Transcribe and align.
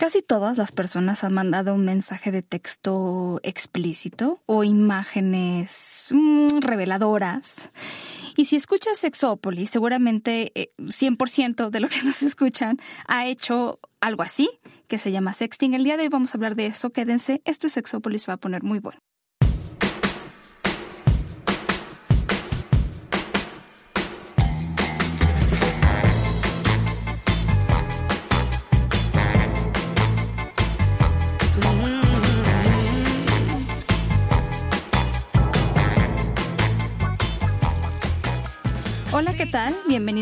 Casi 0.00 0.22
todas 0.22 0.56
las 0.56 0.72
personas 0.72 1.24
han 1.24 1.34
mandado 1.34 1.74
un 1.74 1.84
mensaje 1.84 2.32
de 2.32 2.40
texto 2.40 3.38
explícito 3.42 4.40
o 4.46 4.64
imágenes 4.64 6.08
mm, 6.10 6.60
reveladoras. 6.60 7.70
Y 8.34 8.46
si 8.46 8.56
escuchas 8.56 8.96
Sexópolis, 8.96 9.68
seguramente 9.68 10.70
100% 10.78 11.66
eh, 11.66 11.70
de 11.70 11.80
lo 11.80 11.88
que 11.88 12.00
nos 12.04 12.22
escuchan 12.22 12.78
ha 13.08 13.26
hecho 13.26 13.78
algo 14.00 14.22
así, 14.22 14.48
que 14.88 14.96
se 14.96 15.12
llama 15.12 15.34
sexting. 15.34 15.74
El 15.74 15.84
día 15.84 15.98
de 15.98 16.04
hoy 16.04 16.08
vamos 16.08 16.34
a 16.34 16.38
hablar 16.38 16.56
de 16.56 16.64
eso. 16.64 16.88
Quédense, 16.88 17.42
esto 17.44 17.66
es 17.66 17.74
Sexópolis, 17.74 18.26
va 18.26 18.32
a 18.32 18.38
poner 18.38 18.62
muy 18.62 18.78
bueno. 18.78 19.02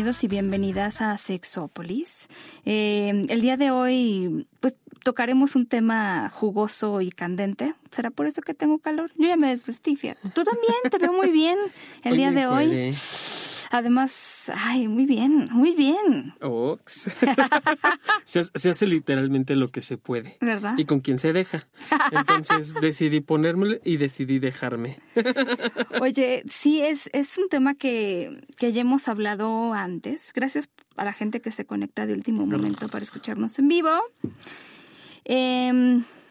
Bienvenidos 0.09 0.23
y 0.23 0.27
bienvenidas 0.27 1.01
a 1.01 1.17
Sexópolis. 1.17 2.29
Eh, 2.65 3.25
el 3.29 3.41
día 3.41 3.57
de 3.57 3.69
hoy, 3.69 4.47
pues 4.59 4.75
tocaremos 5.03 5.55
un 5.55 5.67
tema 5.67 6.29
jugoso 6.29 6.99
y 7.01 7.11
candente. 7.11 7.75
¿Será 7.91 8.09
por 8.09 8.25
eso 8.25 8.41
que 8.41 8.55
tengo 8.55 8.79
calor? 8.79 9.11
Yo 9.17 9.27
ya 9.27 9.35
me 9.35 9.49
desvestí, 9.49 9.95
fíjate. 9.95 10.27
Tú 10.29 10.43
también, 10.43 10.73
te 10.89 10.97
veo 10.97 11.13
muy 11.13 11.29
bien 11.29 11.59
el 12.03 12.17
día 12.17 12.31
de 12.31 12.47
hoy. 12.47 12.95
Además, 13.69 14.28
ay, 14.55 14.87
muy 14.87 15.05
bien, 15.05 15.49
muy 15.51 15.75
bien. 15.75 16.33
Ox. 16.41 17.09
se, 18.23 18.69
hace 18.69 18.87
literalmente 18.87 19.55
lo 19.55 19.71
que 19.71 19.81
se 19.81 19.97
puede. 19.97 20.37
¿Verdad? 20.41 20.75
Y 20.77 20.85
con 20.85 21.01
quien 21.01 21.19
se 21.19 21.33
deja. 21.33 21.67
Entonces 22.11 22.73
decidí 22.81 23.21
ponérmelo 23.21 23.77
y 23.83 23.97
decidí 23.97 24.39
dejarme. 24.39 24.99
Oye, 26.01 26.43
sí, 26.49 26.81
es, 26.81 27.09
es 27.13 27.37
un 27.37 27.49
tema 27.49 27.75
que, 27.75 28.45
que 28.57 28.71
ya 28.71 28.81
hemos 28.81 29.07
hablado 29.07 29.73
antes. 29.73 30.31
Gracias 30.33 30.69
a 30.97 31.05
la 31.05 31.13
gente 31.13 31.41
que 31.41 31.51
se 31.51 31.65
conecta 31.65 32.05
de 32.05 32.13
último 32.13 32.45
momento 32.45 32.87
para 32.89 33.03
escucharnos 33.03 33.57
en 33.59 33.67
vivo. 33.67 33.89
Eh, 35.25 35.71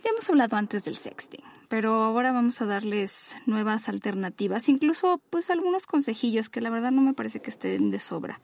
ya 0.03 0.11
hemos 0.11 0.29
hablado 0.29 0.57
antes 0.57 0.85
del 0.85 0.97
sexting 0.97 1.58
pero 1.69 2.03
ahora 2.03 2.33
vamos 2.33 2.61
a 2.61 2.67
darles 2.67 3.37
nuevas 3.47 3.89
alternativas, 3.89 4.69
incluso 4.69 5.21
pues 5.31 5.51
algunos 5.51 5.87
consejillos 5.87 6.49
que 6.49 6.61
la 6.61 6.71
verdad 6.71 6.91
no 6.91 7.03
me 7.03 7.15
parece 7.15 7.41
que 7.41 7.51
estén 7.51 7.91
de 7.91 8.01
sobra 8.01 8.41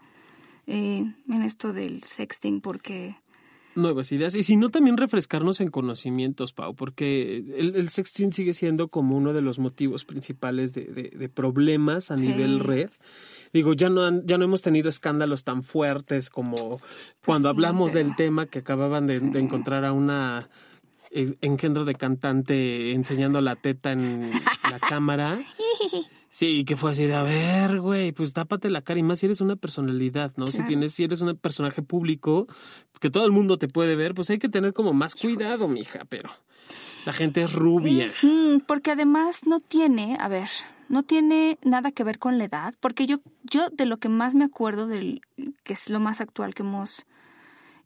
eh, 0.67 1.05
en 1.29 1.43
esto 1.43 1.73
del 1.73 2.03
sexting 2.03 2.61
porque... 2.61 3.17
Nuevas 3.77 4.13
ideas. 4.13 4.37
Y 4.37 4.45
si 4.45 4.57
no, 4.57 4.71
también 4.71 4.97
refrescarnos 4.97 5.61
en 5.61 5.69
conocimientos, 5.69 6.53
Pau, 6.53 6.77
porque 6.77 7.39
el, 7.57 7.89
sexting 7.89 8.33
sigue 8.33 8.53
siendo 8.53 8.87
como 8.87 9.17
uno 9.17 9.33
de 9.33 9.43
los 9.43 9.59
motivos 9.59 10.05
principales 10.05 10.75
de, 10.75 10.85
de, 10.85 11.29
problemas 11.29 12.13
a 12.13 12.17
nivel 12.17 12.61
red. 12.61 12.91
Digo, 13.53 13.73
ya 13.73 13.89
no, 13.89 14.25
ya 14.25 14.39
no 14.39 14.45
hemos 14.45 14.63
tenido 14.63 14.89
escándalos 14.89 15.43
tan 15.43 15.65
fuertes 15.65 16.31
como 16.31 16.77
cuando 17.25 17.49
hablamos 17.49 17.93
del 17.93 18.15
tema 18.15 18.47
que 18.47 18.61
acababan 18.61 19.09
de, 19.09 19.17
encontrar 19.17 19.85
a 19.85 19.93
una 19.93 20.51
engendro 21.41 21.85
de 21.85 21.95
cantante 21.95 22.93
enseñando 22.93 23.41
la 23.41 23.57
teta 23.57 23.93
en 23.93 24.31
la 24.71 24.79
cámara. 24.79 25.39
Sí, 26.35 26.65
que 26.65 26.77
fue 26.77 26.91
así 26.91 27.05
de, 27.05 27.15
a 27.15 27.23
ver, 27.23 27.81
güey, 27.81 28.11
pues 28.11 28.33
tápate 28.33 28.69
la 28.69 28.83
cara 28.83 28.99
y 28.99 29.05
más 29.05 29.21
si 29.21 29.27
eres 29.27 29.41
una 29.41 29.55
personalidad, 29.55 30.33
¿no? 30.37 30.49
Si 30.49 30.67
tienes, 30.67 30.93
si 30.93 31.05
eres 31.05 31.21
un 31.21 31.37
personaje 31.37 31.81
público, 31.81 32.49
que 33.01 33.09
todo 33.09 33.25
el 33.25 33.31
mundo 33.31 33.57
te 33.57 33.69
puede 33.69 33.95
ver, 33.95 34.15
pues 34.15 34.31
hay 34.31 34.41
que 34.41 34.49
tener 34.49 34.73
como 34.73 34.93
más 34.93 35.15
cuidado, 35.15 35.69
mija, 35.69 36.01
pero 36.09 36.31
la 37.07 37.13
gente 37.13 37.43
es 37.43 37.53
rubia. 37.53 38.11
porque 38.67 38.91
además 38.91 39.47
no 39.47 39.61
tiene, 39.61 40.17
a 40.19 40.27
ver, 40.27 40.49
no 40.89 41.05
tiene 41.05 41.57
nada 41.63 41.93
que 41.93 42.03
ver 42.03 42.19
con 42.19 42.37
la 42.39 42.47
edad, 42.47 42.75
porque 42.81 43.07
yo, 43.07 43.21
yo 43.45 43.69
de 43.71 43.87
lo 43.87 43.99
que 43.99 44.09
más 44.09 44.35
me 44.35 44.45
acuerdo, 44.45 44.89
del, 44.89 45.21
que 45.63 45.75
es 45.75 45.89
lo 45.89 46.01
más 46.01 46.21
actual 46.21 46.53
que 46.53 46.63
hemos 46.63 47.07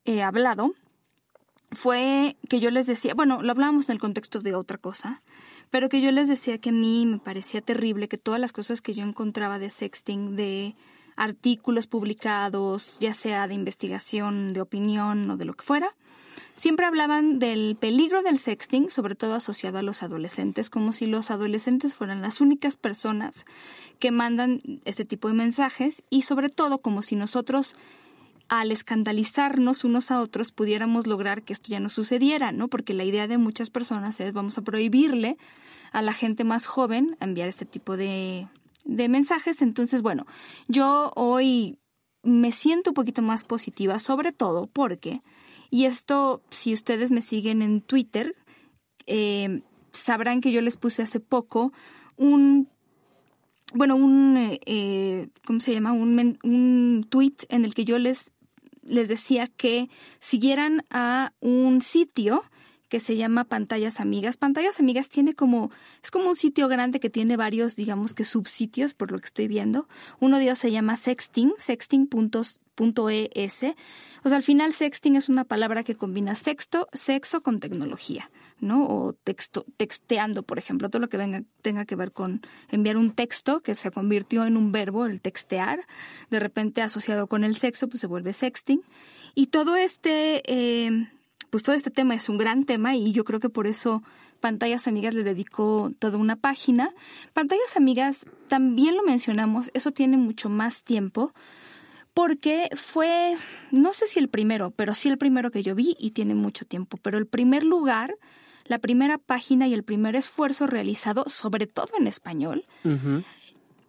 eh, 0.06 0.22
hablado, 0.22 0.72
fue 1.70 2.36
que 2.48 2.60
yo 2.60 2.70
les 2.70 2.86
decía, 2.86 3.14
bueno, 3.14 3.42
lo 3.42 3.50
hablábamos 3.50 3.88
en 3.88 3.94
el 3.94 4.00
contexto 4.00 4.40
de 4.40 4.54
otra 4.54 4.78
cosa, 4.78 5.22
pero 5.70 5.88
que 5.88 6.00
yo 6.00 6.10
les 6.12 6.28
decía 6.28 6.58
que 6.58 6.70
a 6.70 6.72
mí 6.72 7.06
me 7.06 7.18
parecía 7.18 7.60
terrible 7.60 8.08
que 8.08 8.18
todas 8.18 8.40
las 8.40 8.52
cosas 8.52 8.80
que 8.80 8.94
yo 8.94 9.04
encontraba 9.04 9.58
de 9.58 9.70
sexting, 9.70 10.34
de 10.36 10.74
artículos 11.16 11.86
publicados, 11.86 12.98
ya 13.00 13.12
sea 13.12 13.48
de 13.48 13.54
investigación, 13.54 14.52
de 14.52 14.60
opinión 14.60 15.30
o 15.30 15.36
de 15.36 15.44
lo 15.44 15.54
que 15.54 15.64
fuera, 15.64 15.94
siempre 16.54 16.86
hablaban 16.86 17.38
del 17.38 17.76
peligro 17.78 18.22
del 18.22 18.38
sexting, 18.38 18.90
sobre 18.90 19.14
todo 19.14 19.34
asociado 19.34 19.78
a 19.78 19.82
los 19.82 20.02
adolescentes, 20.02 20.70
como 20.70 20.92
si 20.92 21.06
los 21.06 21.30
adolescentes 21.30 21.94
fueran 21.94 22.22
las 22.22 22.40
únicas 22.40 22.76
personas 22.76 23.44
que 23.98 24.10
mandan 24.10 24.58
este 24.84 25.04
tipo 25.04 25.28
de 25.28 25.34
mensajes 25.34 26.02
y 26.08 26.22
sobre 26.22 26.48
todo 26.48 26.78
como 26.78 27.02
si 27.02 27.16
nosotros 27.16 27.74
al 28.48 28.72
escandalizarnos 28.72 29.84
unos 29.84 30.10
a 30.10 30.20
otros 30.20 30.52
pudiéramos 30.52 31.06
lograr 31.06 31.42
que 31.42 31.52
esto 31.52 31.68
ya 31.70 31.80
no 31.80 31.88
sucediera, 31.88 32.50
¿no? 32.52 32.68
Porque 32.68 32.94
la 32.94 33.04
idea 33.04 33.28
de 33.28 33.38
muchas 33.38 33.70
personas 33.70 34.20
es 34.20 34.32
vamos 34.32 34.56
a 34.56 34.62
prohibirle 34.62 35.36
a 35.92 36.02
la 36.02 36.12
gente 36.12 36.44
más 36.44 36.66
joven 36.66 37.16
enviar 37.20 37.48
este 37.48 37.66
tipo 37.66 37.96
de, 37.96 38.48
de 38.84 39.08
mensajes. 39.08 39.60
Entonces, 39.60 40.02
bueno, 40.02 40.26
yo 40.66 41.12
hoy 41.14 41.78
me 42.22 42.52
siento 42.52 42.90
un 42.90 42.94
poquito 42.94 43.22
más 43.22 43.44
positiva, 43.44 43.98
sobre 43.98 44.32
todo 44.32 44.66
porque, 44.66 45.22
y 45.70 45.84
esto, 45.84 46.42
si 46.50 46.72
ustedes 46.72 47.10
me 47.10 47.22
siguen 47.22 47.60
en 47.60 47.82
Twitter, 47.82 48.34
eh, 49.06 49.62
sabrán 49.92 50.40
que 50.40 50.52
yo 50.52 50.62
les 50.62 50.76
puse 50.76 51.02
hace 51.02 51.20
poco 51.20 51.72
un 52.16 52.68
bueno, 53.74 53.96
un, 53.96 54.58
eh, 54.64 55.28
¿cómo 55.44 55.60
se 55.60 55.74
llama? 55.74 55.92
Un, 55.92 56.38
un 56.42 57.06
tweet 57.10 57.34
en 57.50 57.66
el 57.66 57.74
que 57.74 57.84
yo 57.84 57.98
les 57.98 58.32
les 58.88 59.08
decía 59.08 59.46
que 59.46 59.88
siguieran 60.18 60.84
a 60.90 61.32
un 61.40 61.80
sitio 61.80 62.42
que 62.88 63.00
se 63.00 63.16
llama 63.16 63.44
Pantallas 63.44 64.00
Amigas. 64.00 64.36
Pantallas 64.36 64.80
Amigas 64.80 65.08
tiene 65.08 65.34
como, 65.34 65.70
es 66.02 66.10
como 66.10 66.28
un 66.30 66.36
sitio 66.36 66.68
grande 66.68 67.00
que 67.00 67.10
tiene 67.10 67.36
varios, 67.36 67.76
digamos 67.76 68.14
que 68.14 68.24
subsitios, 68.24 68.94
por 68.94 69.12
lo 69.12 69.18
que 69.18 69.26
estoy 69.26 69.46
viendo. 69.46 69.86
Uno 70.20 70.38
de 70.38 70.44
ellos 70.44 70.58
se 70.58 70.72
llama 70.72 70.96
Sexting, 70.96 71.52
sexting.es. 72.78 73.74
O 74.24 74.28
sea, 74.28 74.36
al 74.36 74.42
final 74.42 74.72
sexting 74.72 75.16
es 75.16 75.28
una 75.28 75.44
palabra 75.44 75.84
que 75.84 75.94
combina 75.94 76.34
sexto, 76.34 76.88
sexo 76.92 77.42
con 77.42 77.60
tecnología, 77.60 78.30
¿no? 78.60 78.86
O 78.86 79.12
texto, 79.12 79.64
texteando, 79.76 80.42
por 80.42 80.58
ejemplo, 80.58 80.88
todo 80.90 81.00
lo 81.00 81.08
que 81.08 81.16
venga, 81.16 81.42
tenga 81.62 81.84
que 81.84 81.96
ver 81.96 82.12
con 82.12 82.42
enviar 82.70 82.96
un 82.96 83.12
texto 83.12 83.60
que 83.60 83.74
se 83.74 83.90
convirtió 83.90 84.44
en 84.44 84.56
un 84.56 84.72
verbo, 84.72 85.06
el 85.06 85.20
textear, 85.20 85.86
de 86.30 86.40
repente 86.40 86.82
asociado 86.82 87.26
con 87.26 87.44
el 87.44 87.56
sexo, 87.56 87.88
pues 87.88 88.00
se 88.00 88.06
vuelve 88.06 88.32
sexting. 88.32 88.82
Y 89.34 89.46
todo 89.46 89.76
este... 89.76 90.42
Eh, 90.46 91.08
pues 91.50 91.62
todo 91.62 91.74
este 91.74 91.90
tema 91.90 92.14
es 92.14 92.28
un 92.28 92.36
gran 92.36 92.64
tema 92.64 92.94
y 92.94 93.12
yo 93.12 93.24
creo 93.24 93.40
que 93.40 93.48
por 93.48 93.66
eso 93.66 94.02
Pantallas 94.38 94.86
Amigas 94.86 95.14
le 95.14 95.22
dedicó 95.24 95.90
toda 95.98 96.18
una 96.18 96.36
página. 96.36 96.92
Pantallas 97.32 97.74
Amigas, 97.74 98.26
también 98.48 98.94
lo 98.96 99.02
mencionamos, 99.02 99.70
eso 99.72 99.90
tiene 99.90 100.18
mucho 100.18 100.50
más 100.50 100.82
tiempo, 100.82 101.32
porque 102.18 102.68
fue, 102.74 103.36
no 103.70 103.92
sé 103.92 104.08
si 104.08 104.18
el 104.18 104.28
primero, 104.28 104.72
pero 104.72 104.92
sí 104.96 105.08
el 105.08 105.18
primero 105.18 105.52
que 105.52 105.62
yo 105.62 105.76
vi 105.76 105.94
y 106.00 106.10
tiene 106.10 106.34
mucho 106.34 106.64
tiempo, 106.64 106.98
pero 107.00 107.16
el 107.16 107.28
primer 107.28 107.62
lugar, 107.62 108.16
la 108.64 108.80
primera 108.80 109.18
página 109.18 109.68
y 109.68 109.72
el 109.72 109.84
primer 109.84 110.16
esfuerzo 110.16 110.66
realizado, 110.66 111.26
sobre 111.28 111.68
todo 111.68 111.90
en 111.96 112.08
español, 112.08 112.64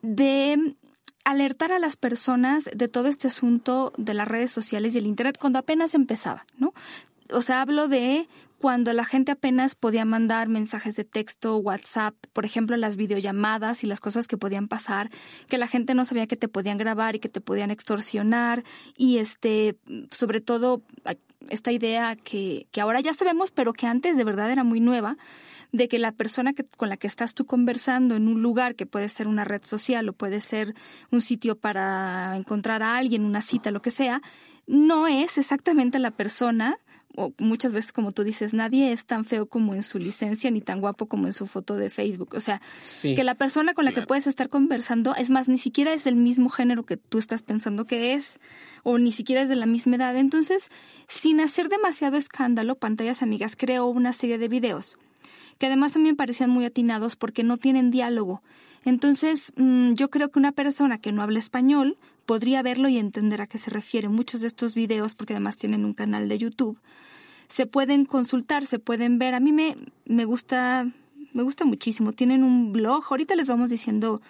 de 0.03 0.75
alertar 1.25 1.71
a 1.71 1.79
las 1.79 1.95
personas 1.95 2.69
de 2.71 2.87
todo 2.87 3.07
este 3.07 3.29
asunto 3.29 3.93
de 3.97 4.13
las 4.13 4.27
redes 4.27 4.51
sociales 4.51 4.93
y 4.93 4.99
el 4.99 5.07
Internet 5.07 5.39
cuando 5.39 5.57
apenas 5.57 5.95
empezaba, 5.95 6.45
¿no? 6.55 6.75
O 7.31 7.41
sea, 7.41 7.61
hablo 7.61 7.87
de 7.87 8.27
cuando 8.59 8.91
la 8.91 9.05
gente 9.05 9.31
apenas 9.31 9.75
podía 9.75 10.03
mandar 10.03 10.49
mensajes 10.49 10.95
de 10.95 11.05
texto, 11.05 11.57
WhatsApp, 11.57 12.15
por 12.33 12.45
ejemplo, 12.45 12.75
las 12.75 12.97
videollamadas 12.97 13.83
y 13.83 13.87
las 13.87 14.01
cosas 14.01 14.27
que 14.27 14.37
podían 14.37 14.67
pasar, 14.67 15.09
que 15.47 15.57
la 15.57 15.67
gente 15.67 15.93
no 15.93 16.03
sabía 16.05 16.27
que 16.27 16.35
te 16.35 16.49
podían 16.49 16.77
grabar 16.77 17.15
y 17.15 17.19
que 17.19 17.29
te 17.29 17.41
podían 17.41 17.71
extorsionar 17.71 18.63
y 18.97 19.19
este, 19.19 19.77
sobre 20.11 20.41
todo 20.41 20.83
esta 21.49 21.71
idea 21.71 22.17
que, 22.17 22.67
que 22.71 22.81
ahora 22.81 22.99
ya 22.99 23.13
sabemos, 23.13 23.51
pero 23.51 23.71
que 23.71 23.87
antes 23.87 24.17
de 24.17 24.25
verdad 24.25 24.51
era 24.51 24.65
muy 24.65 24.81
nueva, 24.81 25.17
de 25.71 25.87
que 25.87 25.99
la 25.99 26.11
persona 26.11 26.53
que, 26.53 26.65
con 26.65 26.89
la 26.89 26.97
que 26.97 27.07
estás 27.07 27.33
tú 27.33 27.45
conversando 27.45 28.15
en 28.15 28.27
un 28.27 28.41
lugar 28.41 28.75
que 28.75 28.85
puede 28.85 29.07
ser 29.07 29.27
una 29.27 29.45
red 29.45 29.61
social 29.63 30.09
o 30.09 30.13
puede 30.13 30.41
ser 30.41 30.73
un 31.11 31.21
sitio 31.21 31.57
para 31.57 32.35
encontrar 32.35 32.83
a 32.83 32.97
alguien, 32.97 33.23
una 33.23 33.41
cita, 33.41 33.71
lo 33.71 33.81
que 33.81 33.91
sea, 33.91 34.21
no 34.67 35.07
es 35.07 35.37
exactamente 35.37 35.97
la 35.99 36.11
persona 36.11 36.77
o 37.19 37.33
muchas 37.37 37.73
veces 37.73 37.91
como 37.91 38.13
tú 38.13 38.23
dices, 38.23 38.53
nadie 38.53 38.93
es 38.93 39.05
tan 39.05 39.25
feo 39.25 39.45
como 39.45 39.75
en 39.75 39.83
su 39.83 39.99
licencia 39.99 40.49
ni 40.51 40.61
tan 40.61 40.79
guapo 40.79 41.07
como 41.07 41.27
en 41.27 41.33
su 41.33 41.47
foto 41.47 41.75
de 41.75 41.89
Facebook. 41.89 42.29
O 42.33 42.39
sea, 42.39 42.61
que 43.01 43.23
la 43.25 43.35
persona 43.35 43.73
con 43.73 43.83
la 43.83 43.91
que 43.91 44.03
puedes 44.03 44.25
estar 44.25 44.47
conversando, 44.47 45.13
es 45.15 45.29
más, 45.29 45.49
ni 45.49 45.57
siquiera 45.57 45.93
es 45.93 46.07
el 46.07 46.15
mismo 46.15 46.49
género 46.49 46.85
que 46.85 46.95
tú 46.95 47.17
estás 47.17 47.41
pensando 47.41 47.85
que 47.85 48.13
es, 48.13 48.39
o 48.83 48.97
ni 48.97 49.11
siquiera 49.11 49.41
es 49.41 49.49
de 49.49 49.57
la 49.57 49.65
misma 49.65 49.97
edad. 49.97 50.15
Entonces, 50.15 50.69
sin 51.09 51.41
hacer 51.41 51.67
demasiado 51.67 52.15
escándalo, 52.15 52.75
Pantallas 52.75 53.21
Amigas 53.21 53.57
creó 53.57 53.87
una 53.87 54.13
serie 54.13 54.37
de 54.37 54.47
videos 54.47 54.97
que 55.57 55.65
además 55.65 55.91
también 55.91 56.15
parecían 56.15 56.49
muy 56.49 56.63
atinados 56.63 57.17
porque 57.17 57.43
no 57.43 57.57
tienen 57.57 57.91
diálogo. 57.91 58.41
Entonces, 58.85 59.51
mm, 59.57 59.91
yo 59.91 60.09
creo 60.09 60.31
que 60.31 60.39
una 60.39 60.53
persona 60.53 60.99
que 60.99 61.11
no 61.11 61.21
habla 61.21 61.37
español 61.37 61.97
podría 62.29 62.61
verlo 62.61 62.89
y 62.89 62.99
entender 62.99 63.41
a 63.41 63.47
qué 63.47 63.57
se 63.57 63.71
refiere. 63.71 64.07
Muchos 64.07 64.41
de 64.41 64.45
estos 64.45 64.75
videos, 64.75 65.15
porque 65.15 65.33
además 65.33 65.57
tienen 65.57 65.83
un 65.83 65.95
canal 65.95 66.29
de 66.29 66.37
YouTube, 66.37 66.79
se 67.47 67.65
pueden 67.65 68.05
consultar, 68.05 68.67
se 68.67 68.77
pueden 68.77 69.17
ver. 69.17 69.33
A 69.33 69.39
mí 69.39 69.51
me, 69.51 69.75
me 70.05 70.25
gusta, 70.25 70.91
me 71.33 71.41
gusta 71.41 71.65
muchísimo. 71.65 72.13
Tienen 72.13 72.43
un 72.43 72.71
blog. 72.71 73.03
Ahorita 73.09 73.35
les 73.35 73.47
vamos 73.47 73.71
diciendo 73.71 74.21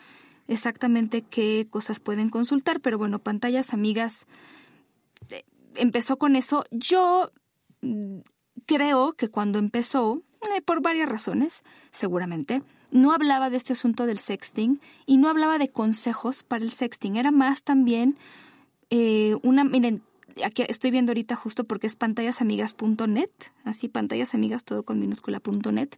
exactamente 0.48 1.24
qué 1.24 1.68
cosas 1.70 2.00
pueden 2.00 2.30
consultar, 2.30 2.80
pero 2.80 2.98
bueno, 2.98 3.20
pantallas 3.20 3.74
amigas 3.74 4.28
eh, 5.30 5.44
empezó 5.76 6.18
con 6.18 6.38
eso. 6.38 6.64
Yo 6.72 7.34
mm, 7.82 8.20
creo 8.66 9.12
que 9.12 9.28
cuando 9.28 9.60
empezó, 9.60 10.24
eh, 10.56 10.62
por 10.62 10.82
varias 10.82 11.10
razones, 11.10 11.66
seguramente, 11.92 12.64
no 12.92 13.12
hablaba 13.12 13.50
de 13.50 13.58
este 13.58 13.74
asunto 13.74 14.06
del 14.06 14.20
sexting 14.20 14.80
y 15.06 15.18
no 15.18 15.30
hablaba 15.30 15.58
de 15.58 15.70
consejos 15.70 16.44
para 16.44 16.64
el 16.64 16.72
sexting. 16.72 17.16
Era 17.16 17.32
más 17.32 17.64
también 17.64 18.18
eh, 18.90 19.36
una, 19.44 19.64
miren, 19.64 20.02
aquí 20.44 20.64
estoy 20.68 20.92
viendo 20.92 21.12
ahorita 21.12 21.36
justo 21.36 21.64
porque 21.64 21.88
es 21.88 21.96
pantayasamigas.net, 21.96 23.30
así 23.64 23.90
pantayasamigas 23.90 24.64
todo 24.64 24.84
con 24.84 25.00
minúscula.net. 25.00 25.90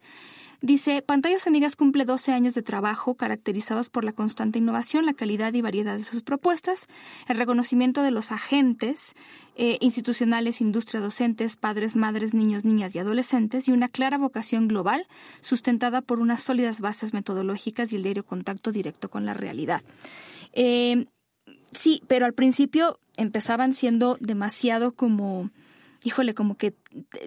Dice, 0.64 1.02
Pantallas 1.02 1.48
Amigas 1.48 1.76
cumple 1.76 2.06
12 2.06 2.34
años 2.34 2.54
de 2.54 2.62
trabajo 2.62 3.16
caracterizados 3.16 3.90
por 3.90 4.04
la 4.04 4.14
constante 4.14 4.60
innovación, 4.60 5.08
la 5.08 5.16
calidad 5.16 5.52
y 5.56 5.62
variedad 5.62 5.98
de 5.98 6.04
sus 6.04 6.22
propuestas, 6.22 6.88
el 7.28 7.38
reconocimiento 7.38 8.04
de 8.04 8.12
los 8.12 8.32
agentes 8.32 9.16
eh, 9.56 9.80
institucionales, 9.82 10.62
industria, 10.62 11.02
docentes, 11.02 11.56
padres, 11.56 11.96
madres, 11.96 12.36
niños, 12.36 12.64
niñas 12.64 12.94
y 12.94 13.00
adolescentes 13.00 13.68
y 13.68 13.72
una 13.72 13.90
clara 13.90 14.20
vocación 14.20 14.68
global 14.68 15.08
sustentada 15.40 16.02
por 16.02 16.20
unas 16.20 16.44
sólidas 16.44 16.80
bases 16.80 17.12
metodológicas 17.12 17.92
y 17.92 17.96
el 17.96 18.04
diario 18.04 18.24
contacto 18.24 18.72
directo 18.72 19.10
con 19.10 19.26
la 19.26 19.34
realidad. 19.34 19.82
Eh, 20.54 21.08
sí, 21.72 22.04
pero 22.08 22.28
al 22.28 22.34
principio 22.34 23.00
empezaban 23.22 23.74
siendo 23.74 24.18
demasiado 24.20 24.94
como, 24.94 25.50
híjole, 26.04 26.34
como 26.34 26.58
que 26.58 26.76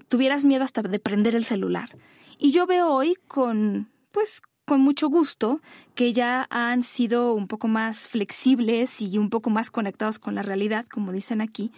tuvieras 0.08 0.44
miedo 0.44 0.64
hasta 0.64 0.82
de 0.82 0.98
prender 0.98 1.34
el 1.34 1.44
celular. 1.44 1.90
Y 2.38 2.52
yo 2.52 2.66
veo 2.66 2.88
hoy 2.88 3.16
con, 3.26 3.90
pues, 4.10 4.42
con 4.64 4.80
mucho 4.80 5.08
gusto 5.08 5.60
que 5.94 6.12
ya 6.12 6.46
han 6.50 6.82
sido 6.82 7.34
un 7.34 7.48
poco 7.48 7.68
más 7.68 8.08
flexibles 8.08 9.00
y 9.00 9.18
un 9.18 9.28
poco 9.28 9.50
más 9.50 9.70
conectados 9.70 10.18
con 10.18 10.34
la 10.34 10.42
realidad, 10.42 10.86
como 10.90 11.12
dicen 11.12 11.40
aquí, 11.40 11.70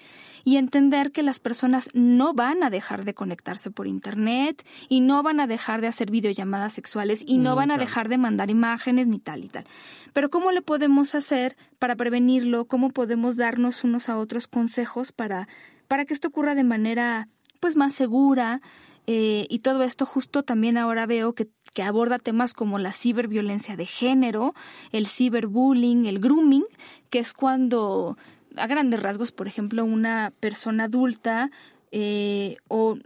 y 0.44 0.56
entender 0.56 1.11
que 1.11 1.25
las 1.25 1.41
personas 1.41 1.91
no 1.93 2.33
van 2.33 2.62
a 2.62 2.71
dejar 2.71 3.05
de 3.05 3.15
conectarse 3.15 3.71
por 3.71 3.88
Internet 3.88 4.65
y 4.88 5.00
no 5.00 5.23
van 5.25 5.41
a 5.41 5.49
dejar 5.49 5.81
de 5.81 5.88
hacer 5.88 6.11
videollamadas 6.11 6.73
sexuales 6.73 7.25
y 7.27 7.38
no, 7.38 7.56
van 7.56 7.73
a 7.73 7.79
dejar 7.79 8.09
de 8.09 8.19
mandar 8.19 8.50
imágenes 8.50 9.09
ni 9.09 9.19
tal 9.19 9.44
y 9.44 9.49
tal. 9.49 9.65
Pero 10.12 10.31
¿cómo 10.31 10.53
le 10.53 10.62
podemos 10.62 11.15
hacer 11.15 11.56
para 11.81 11.97
prevenirlo? 11.97 12.67
¿Cómo 12.67 12.91
podemos 12.91 13.37
darnos 13.37 13.82
unos 13.82 14.09
a 14.09 14.19
otros 14.19 14.47
consejos 14.47 15.11
para, 15.11 15.49
para 15.89 16.05
que 16.05 16.15
esto 16.15 16.29
ocurra 16.29 16.55
de 16.55 16.65
manera 16.65 17.27
pues 17.59 17.75
más 17.75 17.94
segura? 17.94 18.61
Eh, 19.09 19.47
y 19.49 19.61
todo 19.61 19.85
esto 19.85 20.05
justo 20.05 20.43
también 20.43 20.77
ahora 20.79 21.06
veo 21.06 21.32
que, 21.35 21.49
que 21.76 21.82
aborda 21.82 22.19
temas 22.19 22.55
como 22.55 22.78
la 22.78 22.90
ciberviolencia 22.90 23.76
de 23.76 23.84
género, 23.84 24.55
el 24.93 25.06
ciberbullying, 25.06 26.06
el 26.06 26.20
grooming, 26.20 26.64
que 27.11 27.19
es 27.19 27.34
cuando 27.34 28.17
a 28.56 28.67
grandes 28.67 29.02
rasgos, 29.02 29.31
por 29.31 29.46
ejemplo, 29.46 29.84
una 29.84 30.32
persona 30.40 30.84
adulta 30.84 31.50
eh, 31.93 32.56
o 32.69 32.96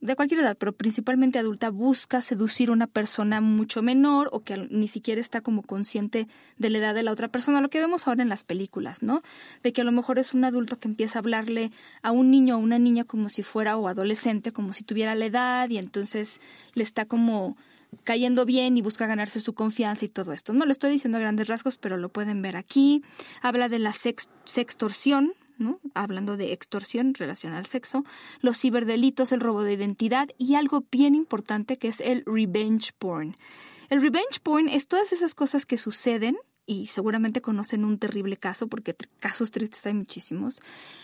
de 0.00 0.16
cualquier 0.16 0.40
edad, 0.40 0.56
pero 0.58 0.72
principalmente 0.72 1.38
adulta, 1.38 1.70
busca 1.70 2.20
seducir 2.22 2.70
a 2.70 2.72
una 2.72 2.88
persona 2.88 3.40
mucho 3.40 3.82
menor 3.82 4.30
o 4.32 4.40
que 4.40 4.66
ni 4.68 4.88
siquiera 4.88 5.20
está 5.20 5.40
como 5.40 5.62
consciente 5.62 6.26
de 6.58 6.70
la 6.70 6.78
edad 6.78 6.96
de 6.96 7.04
la 7.04 7.12
otra 7.12 7.28
persona, 7.28 7.60
lo 7.60 7.70
que 7.70 7.78
vemos 7.78 8.08
ahora 8.08 8.24
en 8.24 8.28
las 8.28 8.42
películas, 8.42 9.04
¿no? 9.04 9.22
De 9.62 9.72
que 9.72 9.82
a 9.82 9.84
lo 9.84 9.92
mejor 9.92 10.18
es 10.18 10.34
un 10.34 10.42
adulto 10.42 10.76
que 10.80 10.88
empieza 10.88 11.20
a 11.20 11.20
hablarle 11.20 11.70
a 12.02 12.10
un 12.10 12.32
niño 12.32 12.56
o 12.56 12.58
una 12.58 12.80
niña 12.80 13.04
como 13.04 13.28
si 13.28 13.44
fuera 13.44 13.76
o 13.76 13.86
adolescente, 13.86 14.50
como 14.50 14.72
si 14.72 14.82
tuviera 14.82 15.14
la 15.14 15.26
edad 15.26 15.70
y 15.70 15.78
entonces 15.78 16.40
le 16.74 16.82
está 16.82 17.04
como 17.04 17.56
cayendo 18.04 18.44
bien 18.44 18.76
y 18.76 18.82
busca 18.82 19.06
ganarse 19.06 19.40
su 19.40 19.54
confianza 19.54 20.04
y 20.04 20.08
todo 20.08 20.32
esto. 20.32 20.52
No 20.52 20.64
lo 20.64 20.72
estoy 20.72 20.90
diciendo 20.90 21.18
a 21.18 21.20
grandes 21.20 21.48
rasgos, 21.48 21.78
pero 21.78 21.96
lo 21.96 22.08
pueden 22.08 22.42
ver 22.42 22.56
aquí. 22.56 23.02
Habla 23.42 23.68
de 23.68 23.78
la 23.78 23.92
sextorsión, 23.92 25.34
hablando 25.94 26.36
de 26.36 26.52
extorsión 26.52 27.14
relacionada 27.14 27.58
al 27.58 27.66
sexo, 27.66 28.04
los 28.40 28.58
ciberdelitos, 28.58 29.32
el 29.32 29.40
robo 29.40 29.62
de 29.62 29.74
identidad 29.74 30.28
y 30.38 30.54
algo 30.54 30.84
bien 30.90 31.14
importante 31.14 31.78
que 31.78 31.88
es 31.88 32.00
el 32.00 32.24
revenge 32.26 32.92
porn. 32.98 33.36
El 33.88 34.00
revenge 34.00 34.40
porn 34.42 34.68
es 34.68 34.88
todas 34.88 35.12
esas 35.12 35.34
cosas 35.34 35.66
que 35.66 35.76
suceden 35.76 36.36
y 36.66 36.86
seguramente 36.86 37.40
conocen 37.40 37.84
un 37.84 37.98
terrible 37.98 38.36
caso, 38.36 38.68
porque 38.68 38.94
casos 39.18 39.50
tristes 39.50 39.84
hay 39.86 39.94
muchísimos, 39.94 40.60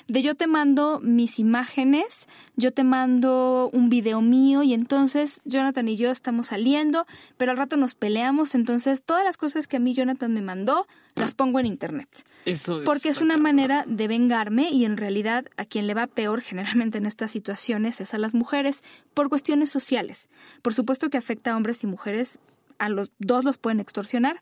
de 0.07 0.23
yo 0.23 0.35
te 0.35 0.47
mando 0.47 1.01
mis 1.01 1.39
imágenes, 1.39 2.29
yo 2.57 2.73
te 2.73 2.85
mando 2.85 3.71
un 3.73 3.89
video 3.89 4.21
mío 4.21 4.63
y 4.63 4.73
entonces 4.73 5.41
Jonathan 5.45 5.89
y 5.89 5.97
yo 5.97 6.11
estamos 6.11 6.49
saliendo, 6.49 7.07
pero 7.37 7.51
al 7.51 7.59
rato 7.59 7.77
nos 7.77 7.95
peleamos, 7.95 8.55
entonces 8.55 9.03
todas 9.03 9.25
las 9.25 9.37
cosas 9.37 9.67
que 9.67 9.77
a 9.77 9.81
mí 9.81 9.95
Jonathan 9.95 10.33
me 10.33 10.43
mandó, 10.43 10.87
las 11.17 11.35
pongo 11.35 11.59
en 11.59 11.67
internet. 11.67 12.09
Eso 12.45 12.83
porque 12.85 13.09
es 13.09 13.21
una 13.21 13.37
manera 13.37 13.85
de 13.89 14.07
vengarme 14.07 14.71
y 14.71 14.85
en 14.85 14.97
realidad 14.97 15.47
a 15.57 15.65
quien 15.65 15.87
le 15.87 15.95
va 15.95 16.07
peor 16.07 16.41
generalmente 16.41 16.99
en 16.99 17.07
estas 17.07 17.33
situaciones 17.33 18.01
es 18.01 18.15
a 18.15 18.19
las 18.19 18.35
mujeres 18.35 18.83
por 19.15 19.29
cuestiones 19.29 19.71
sociales. 19.71 20.29
Por 20.63 20.75
supuesto 20.75 21.11
que 21.11 21.19
afecta 21.19 21.53
a 21.53 21.57
hombres 21.57 21.83
y 21.83 21.87
mujeres, 21.89 22.39
a 22.79 22.89
los 22.89 23.11
dos 23.19 23.45
los 23.45 23.59
pueden 23.59 23.81
extorsionar, 23.81 24.41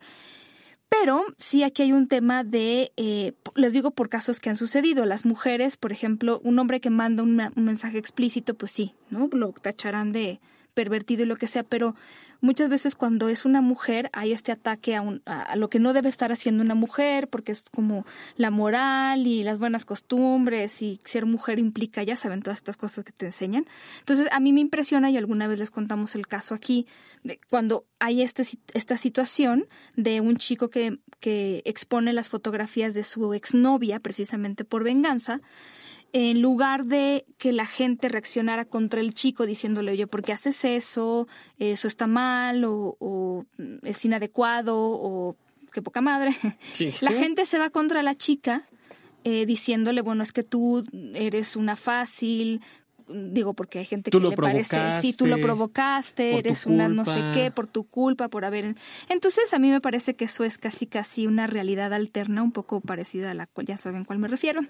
pero 0.88 1.24
sí 1.36 1.62
aquí 1.62 1.82
hay 1.82 1.92
un 1.92 2.08
tema 2.08 2.44
de, 2.44 2.92
eh, 2.96 3.32
les 3.54 3.72
digo 3.72 3.90
por 3.90 4.08
casos 4.08 4.40
que 4.40 4.50
han 4.50 4.56
sucedido, 4.56 5.04
las 5.06 5.24
mujeres, 5.24 5.76
por 5.76 5.92
ejemplo, 5.92 6.40
un 6.44 6.58
hombre 6.58 6.80
que 6.80 6.90
manda 6.90 7.22
un 7.22 7.36
mensaje 7.54 7.98
explícito, 7.98 8.54
pues 8.54 8.72
sí, 8.72 8.94
¿no? 9.10 9.28
Lo 9.32 9.52
tacharán 9.52 10.12
de 10.12 10.40
pervertido 10.76 11.22
y 11.22 11.26
lo 11.26 11.36
que 11.36 11.46
sea, 11.46 11.62
pero 11.62 11.96
muchas 12.42 12.68
veces 12.68 12.94
cuando 12.94 13.30
es 13.30 13.46
una 13.46 13.62
mujer 13.62 14.10
hay 14.12 14.32
este 14.32 14.52
ataque 14.52 14.94
a, 14.94 15.02
a, 15.24 15.56
lo 15.56 15.70
que 15.70 15.78
no 15.78 15.94
debe 15.94 16.10
estar 16.10 16.32
haciendo 16.32 16.62
una 16.62 16.74
mujer, 16.74 17.28
porque 17.28 17.50
es 17.50 17.64
como 17.74 18.04
la 18.36 18.50
moral 18.50 19.26
y 19.26 19.42
las 19.42 19.58
buenas 19.58 19.86
costumbres 19.86 20.82
y 20.82 21.00
ser 21.02 21.24
mujer 21.24 21.58
implica, 21.58 22.02
ya 22.02 22.14
saben, 22.14 22.42
todas 22.42 22.58
estas 22.58 22.76
cosas 22.76 23.04
que 23.04 23.12
te 23.12 23.24
enseñan. 23.24 23.64
Entonces, 24.00 24.28
a 24.30 24.38
mí 24.38 24.52
me 24.52 24.60
impresiona 24.60 25.10
y 25.10 25.16
alguna 25.16 25.48
vez 25.48 25.58
les 25.58 25.70
contamos 25.70 26.14
el 26.14 26.26
caso 26.26 26.54
aquí, 26.54 26.86
de 27.24 27.40
cuando 27.48 27.86
hay 27.98 28.20
este, 28.20 28.44
esta 28.74 28.98
situación 28.98 29.66
de 29.96 30.20
un 30.20 30.36
chico 30.36 30.68
que, 30.68 30.98
que 31.20 31.62
expone 31.64 32.12
las 32.12 32.28
fotografías 32.28 32.92
de 32.92 33.02
su 33.02 33.32
exnovia 33.32 33.98
precisamente 33.98 34.66
por 34.66 34.84
venganza, 34.84 35.40
en 36.18 36.40
lugar 36.40 36.86
de 36.86 37.26
que 37.36 37.52
la 37.52 37.66
gente 37.66 38.08
reaccionara 38.08 38.64
contra 38.64 39.02
el 39.02 39.12
chico 39.12 39.44
diciéndole, 39.44 39.92
oye, 39.92 40.06
¿por 40.06 40.22
qué 40.22 40.32
haces 40.32 40.64
eso? 40.64 41.28
Eso 41.58 41.86
está 41.86 42.06
mal 42.06 42.64
o, 42.64 43.44
es 43.82 44.02
inadecuado 44.02 44.78
o 44.78 45.36
qué 45.74 45.82
poca 45.82 46.00
madre. 46.00 46.34
La 47.02 47.12
gente 47.12 47.44
se 47.44 47.58
va 47.58 47.68
contra 47.68 48.02
la 48.02 48.14
chica 48.14 48.66
eh, 49.24 49.44
diciéndole, 49.44 50.00
bueno, 50.00 50.22
es 50.22 50.32
que 50.32 50.42
tú 50.42 50.86
eres 51.12 51.54
una 51.54 51.76
fácil, 51.76 52.62
digo 53.08 53.54
porque 53.54 53.78
hay 53.78 53.84
gente 53.84 54.10
que 54.10 54.18
le 54.18 54.36
parece, 54.36 55.00
sí, 55.00 55.12
tú 55.12 55.26
lo 55.26 55.38
provocaste, 55.38 56.38
eres 56.38 56.66
una 56.66 56.88
no 56.88 57.04
sé 57.04 57.22
qué, 57.34 57.50
por 57.50 57.66
tu 57.66 57.84
culpa, 57.84 58.28
por 58.28 58.44
haber... 58.44 58.74
Entonces 59.08 59.52
a 59.54 59.58
mí 59.58 59.70
me 59.70 59.80
parece 59.80 60.16
que 60.16 60.26
eso 60.26 60.44
es 60.44 60.58
casi 60.58 60.86
casi 60.86 61.26
una 61.26 61.46
realidad 61.46 61.92
alterna, 61.92 62.42
un 62.42 62.52
poco 62.52 62.80
parecida 62.80 63.30
a 63.30 63.34
la 63.34 63.46
cual 63.46 63.66
ya 63.66 63.78
saben 63.78 64.04
cuál 64.04 64.18
me 64.18 64.28
refiero. 64.28 64.60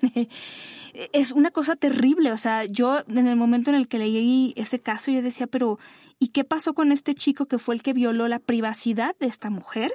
es 1.13 1.33
una 1.33 1.51
cosa 1.51 1.77
terrible, 1.77 2.33
o 2.33 2.37
sea, 2.37 2.65
yo 2.65 3.03
en 3.09 3.27
el 3.29 3.37
momento 3.37 3.71
en 3.71 3.77
el 3.77 3.89
que 3.89 3.99
leí 3.99 4.53
ese 4.57 4.81
caso 4.81 5.11
yo 5.11 5.23
decía, 5.23 5.47
pero 5.47 5.79
¿y 6.19 6.29
qué 6.29 6.45
pasó 6.45 6.75
con 6.75 6.93
este 6.93 7.15
chico 7.15 7.47
que 7.47 7.59
fue 7.59 7.75
el 7.75 7.83
que 7.83 7.93
violó 7.93 8.29
la 8.29 8.39
privacidad 8.39 9.17
de 9.19 9.27
esta 9.27 9.51
mujer? 9.51 9.93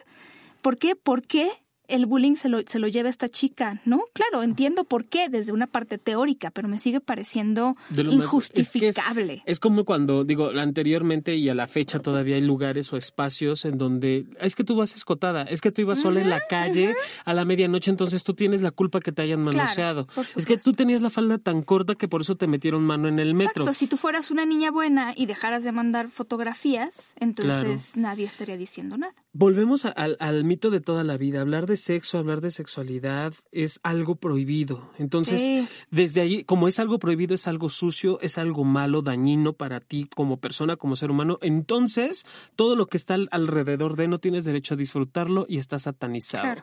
¿Por 0.61 0.77
qué? 0.77 0.95
¿Por 0.95 1.23
qué 1.23 1.49
el 1.91 2.05
bullying 2.05 2.35
se 2.35 2.49
lo, 2.49 2.59
se 2.65 2.79
lo 2.79 2.87
lleva 2.87 3.09
esta 3.09 3.29
chica, 3.29 3.81
¿no? 3.85 4.03
Claro, 4.13 4.43
entiendo 4.43 4.85
por 4.85 5.05
qué 5.05 5.29
desde 5.29 5.51
una 5.51 5.67
parte 5.67 5.97
teórica, 5.97 6.49
pero 6.51 6.67
me 6.67 6.79
sigue 6.79 7.01
pareciendo 7.01 7.75
injustificable. 7.95 9.43
es, 9.45 9.59
como 9.59 9.85
cuando, 9.85 10.23
digo, 10.23 10.49
anteriormente 10.49 11.35
y 11.35 11.49
a 11.49 11.53
la 11.53 11.67
fecha 11.67 11.99
todavía 11.99 12.35
hay 12.35 12.41
lugares 12.41 12.91
o 12.93 12.97
espacios 12.97 13.65
en 13.65 13.77
donde 13.77 14.25
es 14.39 14.55
que 14.55 14.63
tú 14.63 14.75
vas 14.75 14.95
escotada, 14.95 15.43
es 15.43 15.61
que 15.61 15.71
tú 15.71 15.81
ibas 15.81 15.99
sola 15.99 16.21
en 16.21 16.29
la 16.29 16.41
calle 16.47 16.95
a 17.25 17.33
la 17.33 17.45
medianoche, 17.45 17.91
entonces 17.91 18.23
tú 18.23 18.33
tienes 18.33 18.61
la 18.61 18.71
culpa 18.71 18.99
que 18.99 19.11
te 19.11 19.21
hayan 19.21 19.41
manoseado. 19.41 20.07
es 20.35 20.45
que 20.45 20.57
tú 20.57 20.73
tenías 20.73 21.01
la 21.01 21.09
falda 21.09 21.37
tan 21.37 21.61
corta 21.61 21.95
que 21.95 22.07
por 22.07 22.21
eso 22.21 22.35
te 22.35 22.47
metieron 22.47 22.83
mano 22.83 23.07
en 23.07 23.19
el 23.19 23.33
metro. 23.33 23.63
Exacto, 23.63 23.73
si 23.73 23.87
tú 23.87 23.97
fueras 23.97 24.31
una 24.31 24.45
niña 24.45 24.71
buena 24.71 25.13
y 25.15 25.25
dejaras 25.25 25.63
de 25.63 25.71
mandar 25.71 26.09
fotografías, 26.09 27.15
entonces 27.19 27.97
nadie 27.97 28.25
estaría 28.25 28.57
diciendo 28.57 28.97
nada. 28.97 29.13
Volvemos 29.33 29.85
al, 29.85 30.17
al 30.19 30.43
mito 30.43 30.69
de 30.69 30.81
toda 30.81 31.03
la 31.03 31.17
vida, 31.17 31.41
hablar 31.41 31.65
de 31.65 31.77
sexo, 31.81 32.17
hablar 32.17 32.41
de 32.41 32.51
sexualidad 32.51 33.33
es 33.51 33.79
algo 33.83 34.15
prohibido. 34.15 34.91
Entonces, 34.97 35.67
desde 35.89 36.21
ahí, 36.21 36.43
como 36.43 36.67
es 36.67 36.79
algo 36.79 36.99
prohibido, 36.99 37.35
es 37.35 37.47
algo 37.47 37.69
sucio, 37.69 38.19
es 38.21 38.37
algo 38.37 38.63
malo, 38.63 39.01
dañino 39.01 39.53
para 39.53 39.79
ti 39.79 40.07
como 40.15 40.37
persona, 40.37 40.75
como 40.75 40.95
ser 40.95 41.11
humano. 41.11 41.39
Entonces, 41.41 42.25
todo 42.55 42.75
lo 42.75 42.87
que 42.87 42.97
está 42.97 43.17
alrededor 43.31 43.95
de 43.95 44.07
no 44.07 44.19
tienes 44.19 44.45
derecho 44.45 44.75
a 44.75 44.77
disfrutarlo 44.77 45.45
y 45.47 45.57
está 45.57 45.79
satanizado. 45.79 46.61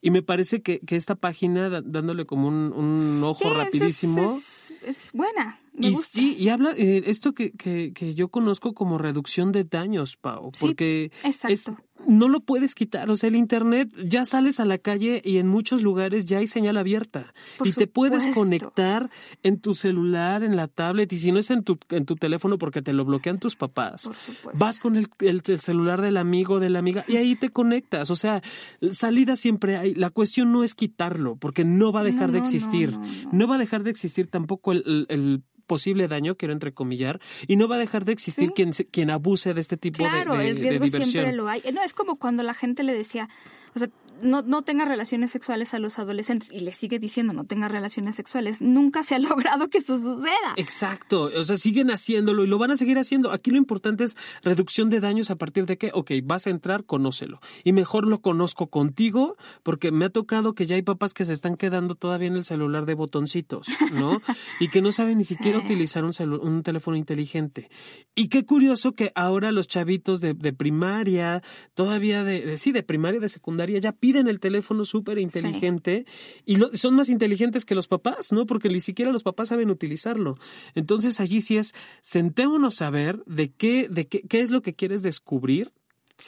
Y 0.00 0.10
me 0.10 0.22
parece 0.22 0.62
que, 0.62 0.80
que 0.80 0.96
esta 0.96 1.14
página, 1.14 1.68
dándole 1.82 2.24
como 2.26 2.48
un, 2.48 3.20
ojo 3.24 3.52
rapidísimo. 3.52 4.38
es, 4.86 5.10
buena. 5.12 5.60
y 5.78 5.94
sí, 5.96 6.36
y 6.38 6.48
habla 6.48 6.72
eh, 6.76 7.04
esto 7.06 7.32
que, 7.32 7.52
que, 7.52 7.92
que, 7.92 8.14
yo 8.14 8.28
conozco 8.28 8.74
como 8.74 8.98
reducción 8.98 9.52
de 9.52 9.64
daños, 9.64 10.16
Pau, 10.16 10.52
porque 10.58 11.10
es, 11.24 11.70
no 12.10 12.28
lo 12.28 12.40
puedes 12.40 12.74
quitar. 12.74 13.08
O 13.08 13.16
sea, 13.16 13.28
el 13.28 13.36
Internet 13.36 13.88
ya 14.04 14.24
sales 14.24 14.58
a 14.58 14.64
la 14.64 14.78
calle 14.78 15.22
y 15.24 15.38
en 15.38 15.46
muchos 15.46 15.80
lugares 15.82 16.26
ya 16.26 16.38
hay 16.38 16.48
señal 16.48 16.76
abierta. 16.76 17.32
y 17.64 17.72
te 17.72 17.86
puedes 17.86 18.26
conectar 18.34 19.10
en 19.44 19.60
tu 19.60 19.74
celular, 19.74 20.42
en 20.42 20.56
la 20.56 20.66
tablet, 20.66 21.12
y 21.12 21.18
si 21.18 21.30
no 21.30 21.38
es 21.38 21.50
en 21.50 21.62
tu, 21.62 21.78
en 21.90 22.06
tu 22.06 22.16
teléfono 22.16 22.58
porque 22.58 22.82
te 22.82 22.92
lo 22.92 23.04
bloquean 23.04 23.38
tus 23.38 23.54
papás, 23.54 24.10
vas 24.58 24.80
con 24.80 24.96
el, 24.96 25.08
el, 25.20 25.42
celular 25.58 26.02
del 26.02 26.16
amigo, 26.16 26.58
de 26.58 26.70
la 26.70 26.80
amiga, 26.80 27.04
y 27.06 27.16
ahí 27.16 27.36
te 27.36 27.50
conectas. 27.50 28.10
O 28.10 28.16
sea, 28.16 28.42
salida 28.90 29.36
siempre 29.36 29.76
hay. 29.76 29.94
La 29.94 30.10
cuestión 30.10 30.50
no 30.50 30.64
es 30.64 30.74
quitarlo, 30.74 31.36
porque 31.36 31.64
no 31.64 31.92
va 31.92 32.00
a 32.00 32.04
dejar 32.04 32.32
de 32.32 32.38
existir. 32.38 32.92
No, 33.30 33.46
va 33.46 33.54
a 33.54 33.58
dejar 33.58 33.84
de 33.84 33.90
existir 33.90 34.28
tampoco 34.28 34.72
el, 34.72 35.06
el 35.08 35.42
posible 35.70 36.08
daño, 36.08 36.34
quiero 36.34 36.52
entrecomillar, 36.52 37.20
y 37.46 37.54
no 37.54 37.68
va 37.68 37.76
a 37.76 37.78
dejar 37.78 38.04
de 38.04 38.10
existir 38.10 38.50
quien, 38.50 38.72
quien 38.72 39.08
abuse 39.08 39.54
de 39.54 39.60
este 39.60 39.76
tipo 39.76 40.02
de, 40.02 40.10
de, 40.10 40.48
el 40.48 40.56
riesgo 40.56 40.88
siempre 40.88 41.32
lo 41.32 41.48
hay. 41.48 41.62
No, 41.72 41.80
es 41.84 41.94
como 41.94 42.16
cuando 42.16 42.42
la 42.42 42.54
gente 42.54 42.82
le 42.82 42.92
decía, 42.92 43.28
o 43.76 43.78
sea, 43.78 43.88
no, 44.22 44.42
no 44.42 44.62
tenga 44.62 44.84
relaciones 44.84 45.30
sexuales 45.30 45.74
a 45.74 45.78
los 45.78 45.98
adolescentes 45.98 46.50
y 46.52 46.60
le 46.60 46.72
sigue 46.72 46.98
diciendo 46.98 47.32
no 47.32 47.44
tenga 47.44 47.68
relaciones 47.68 48.16
sexuales, 48.16 48.62
nunca 48.62 49.02
se 49.02 49.14
ha 49.14 49.18
logrado 49.18 49.68
que 49.68 49.78
eso 49.78 49.98
suceda. 49.98 50.54
Exacto, 50.56 51.30
o 51.34 51.44
sea, 51.44 51.56
siguen 51.56 51.90
haciéndolo 51.90 52.44
y 52.44 52.46
lo 52.46 52.58
van 52.58 52.70
a 52.70 52.76
seguir 52.76 52.98
haciendo. 52.98 53.32
Aquí 53.32 53.50
lo 53.50 53.56
importante 53.56 54.04
es 54.04 54.16
reducción 54.42 54.90
de 54.90 55.00
daños 55.00 55.30
a 55.30 55.36
partir 55.36 55.66
de 55.66 55.78
que, 55.78 55.90
ok, 55.94 56.12
vas 56.24 56.46
a 56.46 56.50
entrar, 56.50 56.84
conócelo. 56.84 57.40
Y 57.64 57.72
mejor 57.72 58.06
lo 58.06 58.20
conozco 58.20 58.68
contigo 58.68 59.36
porque 59.62 59.90
me 59.90 60.04
ha 60.04 60.10
tocado 60.10 60.54
que 60.54 60.66
ya 60.66 60.76
hay 60.76 60.82
papás 60.82 61.14
que 61.14 61.24
se 61.24 61.32
están 61.32 61.56
quedando 61.56 61.94
todavía 61.94 62.28
en 62.28 62.36
el 62.36 62.44
celular 62.44 62.86
de 62.86 62.94
botoncitos, 62.94 63.66
¿no? 63.92 64.20
y 64.60 64.68
que 64.68 64.82
no 64.82 64.92
saben 64.92 65.18
ni 65.18 65.24
siquiera 65.24 65.58
utilizar 65.58 66.04
un, 66.04 66.12
un 66.40 66.62
teléfono 66.62 66.96
inteligente. 66.96 67.70
Y 68.14 68.28
qué 68.28 68.44
curioso 68.44 68.92
que 68.92 69.12
ahora 69.14 69.52
los 69.52 69.68
chavitos 69.68 70.20
de, 70.20 70.34
de 70.34 70.52
primaria, 70.52 71.42
todavía 71.74 72.24
de, 72.24 72.40
de, 72.44 72.56
sí, 72.56 72.72
de 72.72 72.82
primaria, 72.82 73.20
de 73.20 73.28
secundaria, 73.28 73.78
ya 73.78 73.92
piden 73.92 74.09
piden 74.10 74.26
el 74.26 74.40
teléfono 74.40 74.84
súper 74.84 75.20
inteligente 75.20 76.04
y 76.44 76.56
son 76.74 76.96
más 76.96 77.08
inteligentes 77.08 77.64
que 77.64 77.76
los 77.76 77.86
papás, 77.86 78.32
¿no? 78.32 78.44
Porque 78.44 78.68
ni 78.68 78.80
siquiera 78.80 79.12
los 79.12 79.22
papás 79.22 79.50
saben 79.50 79.70
utilizarlo. 79.70 80.36
Entonces 80.74 81.20
allí 81.20 81.40
sí 81.40 81.58
es, 81.58 81.76
sentémonos 82.02 82.82
a 82.82 82.90
ver 82.90 83.22
de 83.26 83.52
qué, 83.52 83.88
de 83.88 84.08
qué, 84.08 84.22
qué 84.22 84.40
es 84.40 84.50
lo 84.50 84.62
que 84.62 84.74
quieres 84.74 85.04
descubrir 85.04 85.72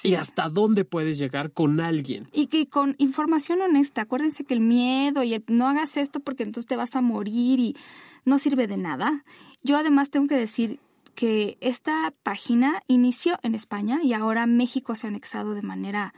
y 0.05 0.15
hasta 0.15 0.49
dónde 0.49 0.85
puedes 0.85 1.19
llegar 1.19 1.51
con 1.51 1.81
alguien. 1.81 2.29
Y 2.33 2.47
que 2.47 2.69
con 2.69 2.95
información 2.99 3.61
honesta, 3.61 4.03
acuérdense 4.03 4.45
que 4.45 4.55
el 4.55 4.61
miedo 4.61 5.25
y 5.25 5.35
el 5.35 5.43
no 5.49 5.67
hagas 5.67 5.97
esto 5.97 6.21
porque 6.21 6.45
entonces 6.45 6.69
te 6.69 6.77
vas 6.77 6.95
a 6.95 7.01
morir 7.01 7.59
y 7.59 7.77
no 8.25 8.39
sirve 8.39 8.69
de 8.69 8.77
nada. 8.77 9.25
Yo 9.65 9.77
además 9.77 10.11
tengo 10.11 10.29
que 10.29 10.37
decir 10.37 10.79
que 11.17 11.59
esta 11.61 12.15
página 12.23 12.81
inició 12.87 13.41
en 13.43 13.57
España 13.57 13.99
y 14.05 14.13
ahora 14.13 14.47
México 14.47 14.95
se 14.95 15.09
ha 15.09 15.11
anexado 15.11 15.55
de 15.55 15.63
manera 15.63 16.15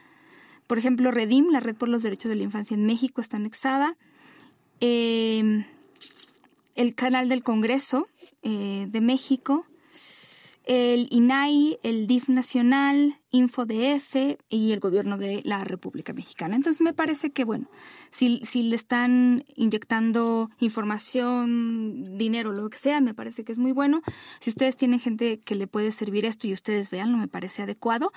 por 0.66 0.78
ejemplo, 0.78 1.10
Redim, 1.10 1.50
la 1.50 1.60
Red 1.60 1.76
por 1.76 1.88
los 1.88 2.02
Derechos 2.02 2.28
de 2.28 2.36
la 2.36 2.42
Infancia 2.42 2.74
en 2.74 2.86
México, 2.86 3.20
está 3.20 3.36
anexada. 3.36 3.96
Em, 4.80 5.64
el 6.74 6.94
canal 6.94 7.28
del 7.28 7.42
Congreso 7.42 8.08
eh, 8.42 8.86
de 8.88 9.00
México, 9.00 9.66
el 10.64 11.08
INAI, 11.10 11.78
el 11.82 12.06
DIF 12.06 12.30
Nacional, 12.30 13.20
InfoDF 13.30 14.38
y 14.48 14.72
el 14.72 14.80
gobierno 14.80 15.18
de 15.18 15.42
la 15.44 15.62
República 15.62 16.14
Mexicana. 16.14 16.56
Entonces 16.56 16.80
me 16.80 16.94
parece 16.94 17.32
que, 17.32 17.44
bueno, 17.44 17.68
si, 18.10 18.40
si 18.44 18.62
le 18.62 18.76
están 18.76 19.44
inyectando 19.56 20.48
información, 20.60 22.16
dinero, 22.16 22.52
lo 22.52 22.68
que 22.70 22.78
sea, 22.78 23.02
me 23.02 23.12
parece 23.12 23.44
que 23.44 23.52
es 23.52 23.58
muy 23.58 23.72
bueno. 23.72 24.02
Si 24.40 24.50
ustedes 24.50 24.76
tienen 24.76 25.00
gente 25.00 25.40
que 25.40 25.54
le 25.54 25.66
puede 25.66 25.92
servir 25.92 26.24
esto 26.24 26.46
y 26.46 26.54
ustedes 26.54 26.90
veanlo, 26.90 27.18
me 27.18 27.28
parece 27.28 27.62
adecuado. 27.62 28.12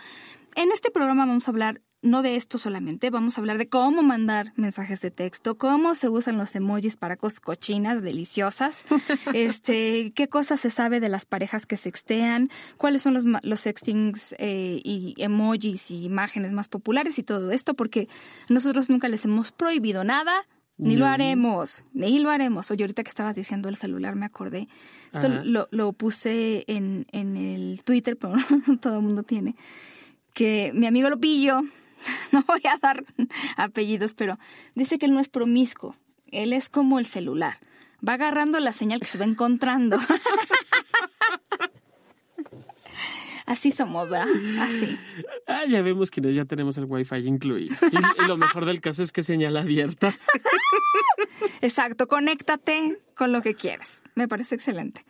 En 0.56 0.72
este 0.72 0.90
programa 0.90 1.26
vamos 1.26 1.48
a 1.48 1.52
hablar 1.52 1.82
no 2.02 2.22
de 2.22 2.36
esto 2.36 2.58
solamente, 2.58 3.10
vamos 3.10 3.38
a 3.38 3.42
hablar 3.42 3.58
de 3.58 3.70
cómo 3.70 4.04
mandar 4.04 4.54
mensajes 4.56 5.02
de 5.02 5.10
texto, 5.10 5.58
cómo 5.58 5.96
se 5.96 6.10
usan 6.10 6.38
los 6.38 6.56
emojis 6.56 6.96
para 6.96 7.18
cosas 7.18 7.40
cochinas, 7.40 8.04
deliciosas, 8.04 8.86
este, 9.34 10.12
qué 10.14 10.28
cosas 10.28 10.60
se 10.60 10.70
sabe 10.70 11.00
de 11.00 11.10
las 11.10 11.26
parejas 11.26 11.66
que 11.66 11.76
sextean, 11.76 12.50
cuáles 12.78 13.02
son 13.02 13.14
los, 13.14 13.24
los 13.42 13.60
sextings 13.60 14.36
eh, 14.38 14.80
y 14.84 15.16
emojis 15.18 15.90
y 15.92 16.06
imágenes 16.06 16.52
más 16.52 16.68
populares 16.68 17.18
y 17.18 17.24
todo 17.24 17.52
esto, 17.52 17.74
porque 17.74 18.08
nosotros 18.48 18.90
nunca 18.90 19.08
les 19.08 19.26
hemos 19.26 19.52
prohibido 19.52 20.04
nada, 20.04 20.46
ni 20.80 20.96
lo 20.96 21.08
haremos, 21.08 21.84
ni 21.94 22.20
lo 22.20 22.30
haremos. 22.30 22.70
Oye, 22.70 22.84
ahorita 22.84 23.02
que 23.02 23.10
estabas 23.10 23.36
diciendo 23.36 23.68
el 23.68 23.78
celular, 23.78 24.16
me 24.16 24.28
acordé. 24.28 24.68
Esto 25.12 25.28
lo, 25.28 25.68
lo, 25.72 25.92
puse 25.94 26.66
en, 26.68 27.08
en 27.12 27.36
el 27.36 27.82
Twitter, 27.84 28.16
pero 28.16 28.36
todo 28.80 28.98
el 28.98 29.02
mundo 29.04 29.24
tiene. 29.24 29.56
Que 30.34 30.72
mi 30.76 30.86
amigo 30.86 31.10
lo 31.10 31.20
pillo 31.20 31.64
no 32.32 32.44
voy 32.48 32.62
a 32.66 32.78
dar 32.82 33.04
apellidos, 33.56 34.14
pero 34.14 34.38
dice 34.76 34.98
que 34.98 35.06
él 35.06 35.14
no 35.14 35.20
es 35.20 35.30
promiscuo, 35.30 35.96
él 36.32 36.54
es 36.54 36.70
como 36.70 37.00
el 37.00 37.06
celular, 37.06 37.58
va 38.08 38.14
agarrando 38.14 38.60
la 38.60 38.72
señal 38.72 39.00
que 39.00 39.06
se 39.06 39.18
va 39.18 39.26
encontrando. 39.26 39.98
Así 43.48 43.72
somos, 43.72 44.10
¿verdad? 44.10 44.28
Así. 44.60 44.98
Ah, 45.48 45.64
ya 45.70 45.82
vemos 45.82 46.12
que 46.12 46.22
ya 46.34 46.44
tenemos 46.44 46.78
el 46.78 46.84
wifi 46.84 47.16
incluido. 47.16 47.74
Y, 47.92 48.28
lo 48.28 48.36
mejor 48.36 48.66
del 48.66 48.82
caso 48.82 49.04
es 49.04 49.14
que 49.14 49.24
señal 49.24 49.56
abierta. 49.56 50.14
Exacto, 51.62 52.10
conéctate 52.10 53.00
con 53.16 53.32
lo 53.32 53.42
que 53.42 53.56
quieras. 53.56 54.02
Me 54.16 54.28
parece 54.28 54.56
excelente. 54.56 55.06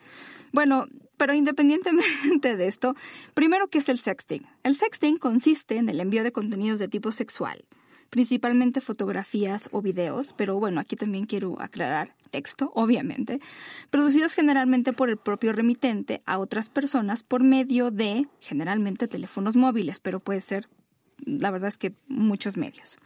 Bueno, 0.51 0.86
pero 1.17 1.33
independientemente 1.33 2.55
de 2.57 2.67
esto, 2.67 2.95
primero, 3.33 3.67
¿qué 3.67 3.79
es 3.79 3.89
el 3.89 4.00
sexting? 4.00 4.45
El 4.63 4.75
sexting 4.75 5.17
consiste 5.17 5.77
en 5.77 5.89
el 5.89 6.00
envío 6.00 6.24
de 6.24 6.31
contenidos 6.31 6.79
de 6.79 6.88
tipo 6.88 7.12
sexual, 7.12 7.65
principalmente 8.09 8.81
fotografías 8.81 9.69
o 9.71 9.81
videos, 9.81 10.33
pero 10.33 10.59
bueno, 10.59 10.79
aquí 10.79 10.95
también 10.95 11.25
quiero 11.25 11.62
aclarar 11.62 12.15
texto, 12.27 12.71
obviamente, 12.75 13.39
producidos 13.89 14.33
generalmente 14.33 14.93
por 14.93 15.09
el 15.09 15.17
propio 15.17 15.53
remitente 15.53 16.21
a 16.25 16.38
otras 16.38 16.69
personas 16.69 17.24
por 17.24 17.43
medio 17.43 17.91
de, 17.91 18.27
generalmente, 18.39 19.07
teléfonos 19.07 19.55
móviles, 19.55 20.00
pero 20.00 20.19
puede 20.19 20.41
ser 20.41 20.67
la 21.25 21.51
verdad 21.51 21.69
es 21.69 21.77
que 21.77 21.93
muchos 22.07 22.57
medios. 22.57 22.97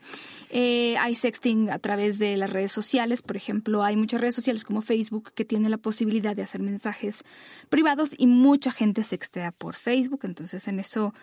Eh, 0.50 0.98
hay 0.98 1.16
sexting 1.16 1.70
a 1.70 1.80
través 1.80 2.20
de 2.20 2.38
las 2.38 2.50
redes 2.50 2.72
sociales, 2.72 3.22
por 3.22 3.36
ejemplo, 3.36 3.84
hay 3.84 3.96
muchas 3.96 4.22
redes 4.22 4.36
sociales 4.36 4.66
como 4.66 4.82
Facebook 4.82 5.32
que 5.34 5.46
tienen 5.46 5.72
la 5.72 5.78
posibilidad 5.78 6.36
de 6.36 6.44
hacer 6.44 6.62
mensajes 6.62 7.24
privados 7.70 8.12
y 8.18 8.28
mucha 8.28 8.72
gente 8.72 9.04
sextea 9.04 9.52
por 9.52 9.76
Facebook, 9.76 10.22
entonces 10.24 10.68
en 10.68 10.80
eso 10.80 11.14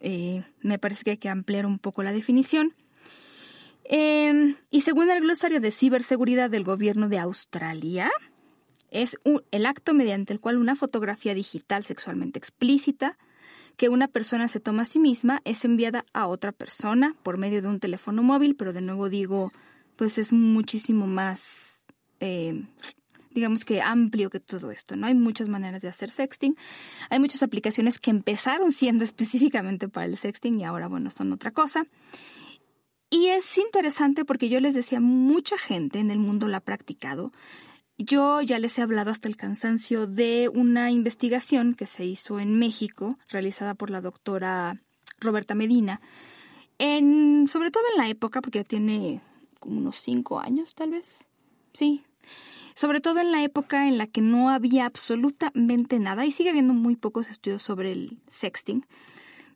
eh, 0.00 0.44
me 0.60 0.78
parece 0.78 1.04
que 1.04 1.10
hay 1.12 1.16
que 1.18 1.28
ampliar 1.28 1.66
un 1.66 1.78
poco 1.78 2.02
la 2.02 2.12
definición. 2.12 2.74
Em, 3.84 4.56
y 4.70 4.80
según 4.80 5.10
el 5.10 5.20
glosario 5.20 5.60
de 5.60 5.70
ciberseguridad 5.70 6.50
del 6.50 6.64
gobierno 6.64 7.08
de 7.08 7.18
Australia, 7.18 8.10
es 8.90 9.18
el 9.50 9.66
acto 9.66 9.92
mediante 9.92 10.32
el 10.32 10.40
cual 10.40 10.56
una 10.56 10.76
fotografía 10.76 11.34
digital 11.34 11.84
sexualmente 11.84 12.38
explícita 12.38 13.18
que 13.76 13.88
una 13.88 14.08
persona 14.08 14.48
se 14.48 14.60
toma 14.60 14.82
a 14.82 14.86
sí 14.86 14.98
misma 14.98 15.40
es 15.44 15.64
enviada 15.64 16.04
a 16.12 16.26
otra 16.26 16.52
persona 16.52 17.16
por 17.22 17.38
medio 17.38 17.62
de 17.62 17.68
un 17.68 17.80
teléfono 17.80 18.22
móvil, 18.22 18.54
pero 18.56 18.72
de 18.72 18.80
nuevo 18.80 19.08
digo, 19.08 19.52
pues 19.96 20.18
es 20.18 20.32
muchísimo 20.32 21.06
más, 21.06 21.84
eh, 22.20 22.64
digamos 23.30 23.64
que 23.64 23.82
amplio 23.82 24.30
que 24.30 24.40
todo 24.40 24.70
esto, 24.70 24.96
¿no? 24.96 25.06
Hay 25.06 25.14
muchas 25.14 25.48
maneras 25.48 25.82
de 25.82 25.88
hacer 25.88 26.10
sexting. 26.10 26.56
Hay 27.10 27.18
muchas 27.18 27.42
aplicaciones 27.42 27.98
que 27.98 28.10
empezaron 28.10 28.72
siendo 28.72 29.04
específicamente 29.04 29.88
para 29.88 30.06
el 30.06 30.16
sexting 30.16 30.58
y 30.60 30.64
ahora, 30.64 30.88
bueno, 30.88 31.10
son 31.10 31.32
otra 31.32 31.50
cosa. 31.50 31.86
Y 33.10 33.28
es 33.28 33.58
interesante 33.58 34.24
porque 34.24 34.48
yo 34.48 34.58
les 34.60 34.74
decía, 34.74 34.98
mucha 35.00 35.56
gente 35.56 36.00
en 36.00 36.10
el 36.10 36.18
mundo 36.18 36.48
lo 36.48 36.56
ha 36.56 36.60
practicado. 36.60 37.32
Yo 37.96 38.40
ya 38.42 38.58
les 38.58 38.76
he 38.78 38.82
hablado 38.82 39.12
hasta 39.12 39.28
el 39.28 39.36
cansancio 39.36 40.06
de 40.08 40.50
una 40.52 40.90
investigación 40.90 41.74
que 41.74 41.86
se 41.86 42.04
hizo 42.04 42.40
en 42.40 42.58
México, 42.58 43.18
realizada 43.28 43.74
por 43.74 43.90
la 43.90 44.00
doctora 44.00 44.80
Roberta 45.20 45.54
Medina, 45.54 46.00
sobre 46.78 47.70
todo 47.70 47.84
en 47.92 47.98
la 47.98 48.08
época, 48.08 48.40
porque 48.40 48.58
ya 48.60 48.64
tiene 48.64 49.20
como 49.60 49.78
unos 49.78 49.96
cinco 49.96 50.40
años 50.40 50.74
tal 50.74 50.90
vez, 50.90 51.24
sí, 51.72 52.04
sobre 52.74 53.00
todo 53.00 53.20
en 53.20 53.30
la 53.30 53.42
época 53.42 53.86
en 53.86 53.96
la 53.96 54.08
que 54.08 54.20
no 54.20 54.50
había 54.50 54.86
absolutamente 54.86 56.00
nada 56.00 56.26
y 56.26 56.32
sigue 56.32 56.50
habiendo 56.50 56.74
muy 56.74 56.96
pocos 56.96 57.30
estudios 57.30 57.62
sobre 57.62 57.92
el 57.92 58.18
sexting, 58.28 58.84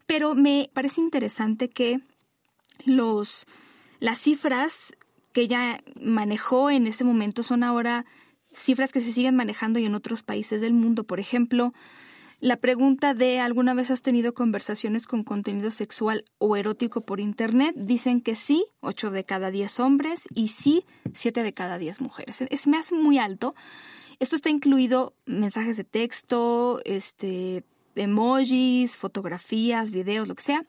pero 0.07 0.35
me 0.35 0.71
parece 0.73 1.00
interesante 1.00 1.68
que 1.68 2.00
los, 2.85 3.47
las 3.99 4.18
cifras 4.18 4.97
que 5.33 5.42
ella 5.42 5.83
manejó 6.00 6.71
en 6.71 6.87
ese 6.87 7.04
momento 7.04 7.42
son 7.42 7.64
ahora 7.64 8.07
cifras 8.52 8.93
que 8.93 9.00
se 9.00 9.12
siguen 9.12 9.37
manejando 9.37 9.78
y 9.78 9.85
en 9.85 9.95
otros 9.95 10.23
países 10.23 10.61
del 10.61 10.73
mundo. 10.73 11.05
Por 11.05 11.21
ejemplo, 11.21 11.73
la 12.40 12.57
pregunta 12.57 13.14
de 13.14 13.40
¿alguna 13.40 13.75
vez 13.75 13.90
has 13.90 14.02
tenido 14.02 14.33
conversaciones 14.33 15.09
con 15.09 15.25
contenido 15.25 15.73
sexual 15.73 16.25
o 16.38 16.57
erótico 16.57 17.00
por 17.00 17.19
Internet? 17.19 17.75
Dicen 17.76 18.21
que 18.21 18.37
sí, 18.37 18.64
8 18.81 19.11
de 19.11 19.25
cada 19.25 19.50
10 19.50 19.81
hombres 19.81 20.28
y 20.35 20.49
sí, 20.49 20.85
7 21.14 21.43
de 21.43 21.52
cada 21.52 21.78
10 21.78 22.00
mujeres. 22.00 22.43
Es, 22.43 22.69
me 22.69 22.78
hace 22.78 22.95
muy 22.95 23.19
alto. 23.19 23.57
Esto 24.21 24.37
está 24.37 24.50
incluido 24.50 25.14
mensajes 25.26 25.76
de 25.76 25.85
texto, 25.85 26.81
este, 26.85 27.64
emojis, 27.97 28.97
fotografías, 28.97 29.90
videos, 29.90 30.28
lo 30.28 30.37
que 30.37 30.43
sea. 30.43 30.64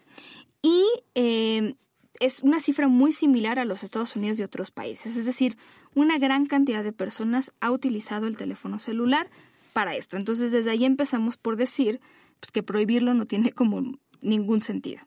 Y 0.63 0.83
eh, 1.13 1.75
es 2.19 2.41
una 2.41 2.59
cifra 2.59 2.87
muy 2.87 3.11
similar 3.11 3.59
a 3.59 3.65
los 3.65 3.83
Estados 3.83 4.15
Unidos 4.15 4.39
y 4.39 4.43
otros 4.43 4.71
países. 4.71 5.17
Es 5.17 5.25
decir, 5.25 5.55
una 5.95 6.17
gran 6.17 6.45
cantidad 6.45 6.83
de 6.83 6.93
personas 6.93 7.53
ha 7.59 7.71
utilizado 7.71 8.27
el 8.27 8.37
teléfono 8.37 8.79
celular 8.79 9.29
para 9.73 9.95
esto. 9.95 10.17
Entonces, 10.17 10.51
desde 10.51 10.71
ahí 10.71 10.85
empezamos 10.85 11.37
por 11.37 11.55
decir 11.55 11.99
pues, 12.39 12.51
que 12.51 12.63
prohibirlo 12.63 13.13
no 13.13 13.25
tiene 13.25 13.51
como 13.51 13.97
ningún 14.21 14.61
sentido. 14.61 15.01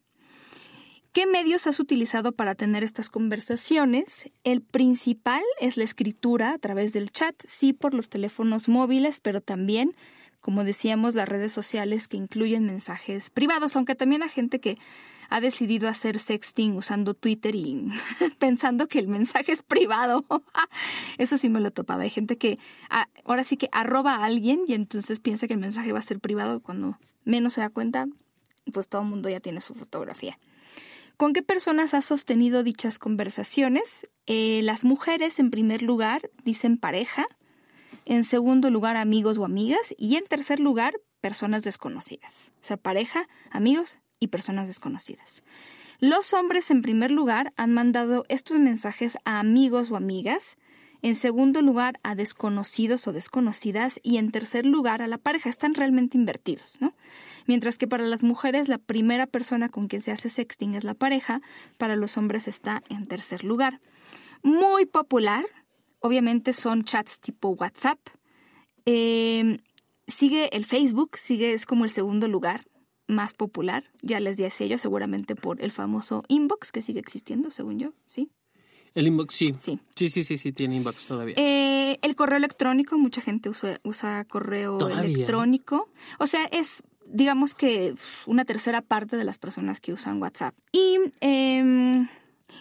¿Qué 1.12 1.26
medios 1.26 1.66
has 1.66 1.78
utilizado 1.78 2.32
para 2.32 2.54
tener 2.54 2.82
estas 2.82 3.10
conversaciones? 3.10 4.30
El 4.44 4.62
principal 4.62 5.42
es 5.60 5.76
la 5.76 5.84
escritura 5.84 6.54
a 6.54 6.58
través 6.58 6.94
del 6.94 7.10
chat, 7.10 7.34
sí 7.44 7.74
por 7.74 7.92
los 7.92 8.08
teléfonos 8.08 8.66
móviles, 8.66 9.20
pero 9.20 9.42
también 9.42 9.94
como 10.42 10.64
decíamos, 10.64 11.14
las 11.14 11.28
redes 11.28 11.52
sociales 11.52 12.08
que 12.08 12.18
incluyen 12.18 12.66
mensajes 12.66 13.30
privados, 13.30 13.74
aunque 13.76 13.94
también 13.94 14.22
hay 14.22 14.28
gente 14.28 14.60
que 14.60 14.76
ha 15.30 15.40
decidido 15.40 15.88
hacer 15.88 16.18
sexting 16.18 16.76
usando 16.76 17.14
Twitter 17.14 17.54
y 17.54 17.88
pensando 18.38 18.88
que 18.88 18.98
el 18.98 19.08
mensaje 19.08 19.52
es 19.52 19.62
privado. 19.62 20.26
Eso 21.18 21.38
sí 21.38 21.48
me 21.48 21.60
lo 21.60 21.70
topaba. 21.70 22.02
Hay 22.02 22.10
gente 22.10 22.36
que 22.36 22.58
ahora 23.24 23.44
sí 23.44 23.56
que 23.56 23.68
arroba 23.72 24.16
a 24.16 24.24
alguien 24.24 24.64
y 24.66 24.74
entonces 24.74 25.20
piensa 25.20 25.46
que 25.46 25.54
el 25.54 25.60
mensaje 25.60 25.92
va 25.92 26.00
a 26.00 26.02
ser 26.02 26.20
privado 26.20 26.60
cuando 26.60 26.98
menos 27.24 27.54
se 27.54 27.62
da 27.62 27.70
cuenta, 27.70 28.08
pues 28.72 28.88
todo 28.88 29.02
el 29.02 29.08
mundo 29.08 29.28
ya 29.28 29.40
tiene 29.40 29.60
su 29.60 29.74
fotografía. 29.74 30.38
¿Con 31.16 31.32
qué 31.32 31.42
personas 31.42 31.94
has 31.94 32.04
sostenido 32.04 32.64
dichas 32.64 32.98
conversaciones? 32.98 34.10
Eh, 34.26 34.60
las 34.64 34.82
mujeres, 34.82 35.38
en 35.38 35.50
primer 35.50 35.82
lugar, 35.82 36.30
dicen 36.44 36.78
pareja, 36.78 37.26
en 38.04 38.24
segundo 38.24 38.70
lugar, 38.70 38.96
amigos 38.96 39.38
o 39.38 39.44
amigas. 39.44 39.94
Y 39.98 40.16
en 40.16 40.24
tercer 40.24 40.60
lugar, 40.60 40.94
personas 41.20 41.64
desconocidas. 41.64 42.52
O 42.62 42.64
sea, 42.64 42.76
pareja, 42.76 43.28
amigos 43.50 43.98
y 44.18 44.28
personas 44.28 44.68
desconocidas. 44.68 45.42
Los 45.98 46.32
hombres, 46.32 46.70
en 46.70 46.82
primer 46.82 47.10
lugar, 47.10 47.52
han 47.56 47.72
mandado 47.72 48.24
estos 48.28 48.58
mensajes 48.58 49.18
a 49.24 49.38
amigos 49.38 49.90
o 49.90 49.96
amigas. 49.96 50.56
En 51.00 51.14
segundo 51.16 51.62
lugar, 51.62 51.98
a 52.02 52.14
desconocidos 52.14 53.06
o 53.06 53.12
desconocidas. 53.12 54.00
Y 54.02 54.16
en 54.16 54.32
tercer 54.32 54.66
lugar, 54.66 55.00
a 55.02 55.06
la 55.06 55.18
pareja. 55.18 55.48
Están 55.48 55.74
realmente 55.74 56.18
invertidos, 56.18 56.76
¿no? 56.80 56.94
Mientras 57.46 57.78
que 57.78 57.88
para 57.88 58.04
las 58.04 58.24
mujeres, 58.24 58.68
la 58.68 58.78
primera 58.78 59.26
persona 59.26 59.68
con 59.68 59.88
quien 59.88 60.02
se 60.02 60.12
hace 60.12 60.28
sexting 60.28 60.74
es 60.74 60.84
la 60.84 60.94
pareja. 60.94 61.40
Para 61.78 61.96
los 61.96 62.16
hombres 62.16 62.48
está 62.48 62.82
en 62.88 63.06
tercer 63.06 63.44
lugar. 63.44 63.80
Muy 64.42 64.86
popular, 64.86 65.46
Obviamente 66.02 66.52
son 66.52 66.84
chats 66.84 67.20
tipo 67.20 67.48
WhatsApp. 67.50 67.98
Em, 68.84 69.58
sigue 70.06 70.54
el 70.56 70.64
Facebook, 70.64 71.16
sigue, 71.16 71.52
es 71.52 71.64
como 71.64 71.84
el 71.84 71.90
segundo 71.90 72.28
lugar 72.28 72.66
más 73.06 73.34
popular. 73.34 73.84
Ya 74.02 74.20
les 74.20 74.36
di 74.36 74.44
a 74.44 74.50
ello, 74.58 74.78
seguramente 74.78 75.36
por 75.36 75.62
el 75.62 75.70
famoso 75.70 76.24
inbox 76.28 76.72
que 76.72 76.82
sigue 76.82 77.00
existiendo, 77.00 77.50
según 77.50 77.78
yo, 77.78 77.92
¿sí? 78.06 78.30
El 78.94 79.06
inbox, 79.06 79.34
sí. 79.34 79.54
Sí, 79.94 80.10
sí, 80.10 80.24
sí, 80.24 80.36
sí, 80.36 80.52
tiene 80.52 80.76
inbox 80.76 81.06
todavía. 81.06 81.34
Eh, 81.38 81.98
el 82.02 82.14
correo 82.14 82.36
electrónico, 82.36 82.98
mucha 82.98 83.20
gente 83.20 83.48
usa, 83.48 83.80
usa 83.84 84.24
correo 84.24 84.78
electrónico. 84.90 85.88
O 86.18 86.26
sea, 86.26 86.44
es, 86.46 86.82
digamos 87.06 87.54
que 87.54 87.94
una 88.26 88.44
tercera 88.44 88.82
parte 88.82 89.16
de 89.16 89.24
las 89.24 89.38
personas 89.38 89.80
que 89.80 89.92
usan 89.92 90.20
WhatsApp. 90.20 90.54
Y, 90.72 90.98
em, 91.20 92.08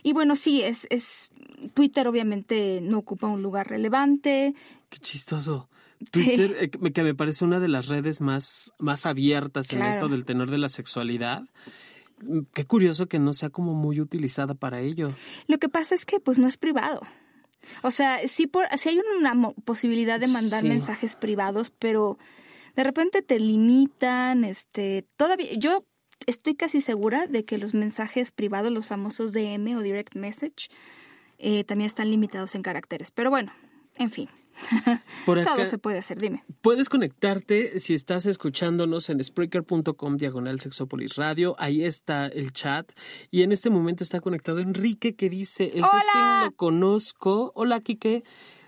y 0.04 0.13
bueno, 0.13 0.36
sí, 0.36 0.62
es, 0.62 0.88
es 0.89 1.30
Twitter 1.73 2.08
obviamente 2.08 2.80
no 2.82 2.99
ocupa 2.99 3.27
un 3.27 3.41
lugar 3.41 3.69
relevante. 3.69 4.56
Qué 4.89 4.97
chistoso. 4.99 5.69
Twitter, 6.10 6.58
eh, 6.60 6.69
que 6.69 7.04
me 7.04 7.13
parece 7.13 7.45
una 7.45 7.60
de 7.60 7.67
las 7.67 7.88
redes 7.88 8.21
más, 8.21 8.73
más 8.80 9.06
abiertas 9.06 9.71
en 9.71 9.84
esto 9.84 10.10
del 10.10 10.25
tenor 10.25 10.49
de 10.49 10.58
la 10.58 10.69
sexualidad. 10.69 11.43
Mm, 12.23 12.41
qué 12.54 12.65
curioso 12.65 13.08
que 13.08 13.19
no 13.19 13.34
sea 13.34 13.49
como 13.49 13.73
muy 13.73 13.99
utilizada 14.01 14.56
para 14.56 14.82
ello. 14.82 15.12
Lo 15.47 15.60
que 15.60 15.69
pasa 15.69 15.93
es 15.93 16.06
que 16.06 16.19
pues 16.19 16.39
no 16.39 16.47
es 16.47 16.58
privado. 16.58 17.01
O 17.84 17.91
sea, 17.91 18.27
sí, 18.27 18.47
por, 18.47 18.65
hay 18.65 18.99
una 19.19 19.54
posibilidad 19.63 20.19
de 20.19 20.27
mandar 20.27 20.63
mensajes 20.63 21.15
privados, 21.15 21.71
pero 21.77 22.17
de 22.75 22.84
repente 22.84 23.21
te 23.21 23.39
limitan, 23.39 24.43
este, 24.43 25.06
todavía, 25.15 25.54
yo 25.54 25.86
estoy 26.27 26.55
casi 26.55 26.81
segura 26.81 27.27
de 27.27 27.45
que 27.45 27.57
los 27.57 27.73
mensajes 27.73 28.31
privados, 28.31 28.71
los 28.71 28.88
famosos 28.88 29.34
DM 29.34 29.75
o 29.75 29.81
direct 29.81 30.15
message, 30.15 30.69
eh, 31.38 31.63
también 31.63 31.88
están 31.88 32.10
limitados 32.10 32.55
en 32.55 32.62
caracteres. 32.62 33.12
Pero 33.12 33.29
bueno, 33.29 33.51
en 33.95 34.12
fin. 34.12 34.29
Todo 35.25 35.65
se 35.65 35.77
puede 35.77 35.97
hacer, 35.97 36.19
dime. 36.19 36.43
Puedes 36.62 36.89
conectarte 36.89 37.79
si 37.79 37.93
estás 37.93 38.25
escuchándonos 38.25 39.10
en 39.10 39.23
Spreaker.com 39.23 40.17
diagonal 40.17 40.60
Sexopolis 40.60 41.15
Radio. 41.15 41.55
Ahí 41.57 41.84
está 41.84 42.27
el 42.27 42.51
chat. 42.51 42.91
Y 43.31 43.43
en 43.43 43.51
este 43.51 43.69
momento 43.69 44.03
está 44.03 44.19
conectado 44.19 44.60
Enrique 44.60 45.15
que 45.15 45.29
dice: 45.29 45.71
El 45.73 45.84
¡Hola! 45.84 46.43
lo 46.45 46.51
conozco. 46.55 47.51
Hola, 47.55 47.79
Kike. 47.79 48.23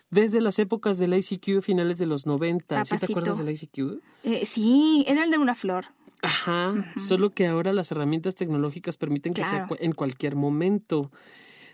Desde 0.10 0.42
las 0.42 0.60
épocas 0.60 1.00
del 1.00 1.16
ICQ, 1.16 1.62
finales 1.64 1.98
de 1.98 2.06
los 2.06 2.28
90. 2.28 2.86
¿Sí 2.86 2.98
te 2.98 3.06
acuerdas 3.06 3.40
del 3.40 3.50
ICQ? 3.50 4.00
Eh, 4.24 4.46
sí, 4.46 5.04
era 5.08 5.24
el 5.24 5.32
de 5.32 5.40
una 5.40 5.56
flor. 5.56 5.86
Ajá, 6.24 6.94
solo 6.96 7.32
que 7.32 7.48
ahora 7.48 7.74
las 7.74 7.92
herramientas 7.92 8.36
tecnológicas 8.36 8.96
permiten 8.98 9.34
que 9.34 9.44
sea 9.44 9.68
en 9.80 9.92
cualquier 9.92 10.36
momento. 10.36 11.12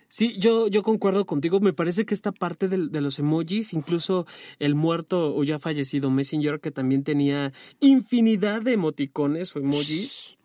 Sí, 0.08 0.40
yo, 0.40 0.68
yo 0.68 0.82
concuerdo 0.82 1.26
contigo. 1.26 1.60
Me 1.60 1.72
parece 1.72 2.04
que 2.04 2.16
esta 2.16 2.32
parte 2.32 2.68
de, 2.68 2.90
de, 2.90 3.00
los 3.02 3.20
emojis, 3.20 3.74
incluso 3.74 4.26
el 4.58 4.74
muerto 4.74 5.36
o 5.36 5.44
ya 5.44 5.60
fallecido 5.60 6.10
Messenger, 6.10 6.60
que 6.60 6.72
también 6.72 7.04
tenía 7.04 7.54
infinidad 7.80 8.64
de 8.64 8.74
emoticones 8.74 9.56
o 9.56 9.60
emojis. 9.60 10.38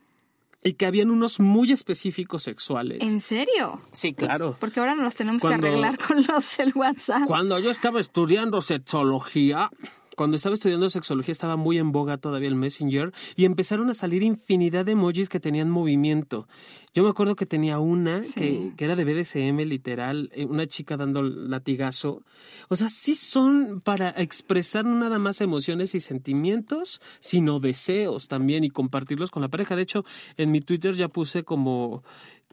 Y 0.62 0.74
que 0.74 0.86
habían 0.86 1.10
unos 1.10 1.40
muy 1.40 1.72
específicos 1.72 2.42
sexuales. 2.42 3.02
¿En 3.02 3.20
serio? 3.20 3.82
Sí, 3.92 4.14
claro. 4.14 4.56
Porque 4.60 4.80
ahora 4.80 4.94
nos 4.94 5.14
tenemos 5.14 5.42
que 5.42 5.52
arreglar 5.52 5.98
con 5.98 6.24
los 6.26 6.58
el 6.58 6.72
WhatsApp. 6.74 7.26
Cuando 7.26 7.58
yo 7.58 7.70
estaba 7.70 8.00
estudiando 8.00 8.62
sexología, 8.62 9.70
cuando 10.16 10.36
estaba 10.36 10.54
estudiando 10.54 10.88
sexología 10.90 11.32
estaba 11.32 11.56
muy 11.56 11.78
en 11.78 11.92
boga 11.92 12.18
todavía 12.18 12.48
el 12.48 12.56
Messenger 12.56 13.12
y 13.36 13.44
empezaron 13.44 13.90
a 13.90 13.94
salir 13.94 14.22
infinidad 14.22 14.84
de 14.84 14.92
emojis 14.92 15.28
que 15.28 15.40
tenían 15.40 15.70
movimiento. 15.70 16.48
Yo 16.94 17.02
me 17.02 17.08
acuerdo 17.08 17.34
que 17.34 17.46
tenía 17.46 17.80
una 17.80 18.22
que, 18.34 18.72
que, 18.76 18.84
era 18.84 18.94
de 18.94 19.04
BDSM 19.04 19.58
literal, 19.68 20.30
eh, 20.32 20.44
una 20.44 20.66
chica 20.66 20.96
dando 20.96 21.22
latigazo. 21.22 22.22
O 22.68 22.76
sea, 22.76 22.88
sí 22.88 23.14
son 23.14 23.80
para 23.80 24.10
expresar 24.10 24.84
no 24.84 24.94
nada 24.98 25.18
más 25.18 25.40
emociones 25.40 25.94
y 25.94 26.00
sentimientos, 26.00 27.00
sino 27.18 27.58
deseos 27.58 28.28
también 28.28 28.62
y 28.62 28.70
compartirlos 28.70 29.30
con 29.30 29.42
la 29.42 29.48
pareja. 29.48 29.74
De 29.74 29.82
hecho, 29.82 30.04
en 30.36 30.52
mi 30.52 30.60
Twitter 30.60 30.94
ya 30.94 31.08
puse 31.08 31.42
como 31.42 32.04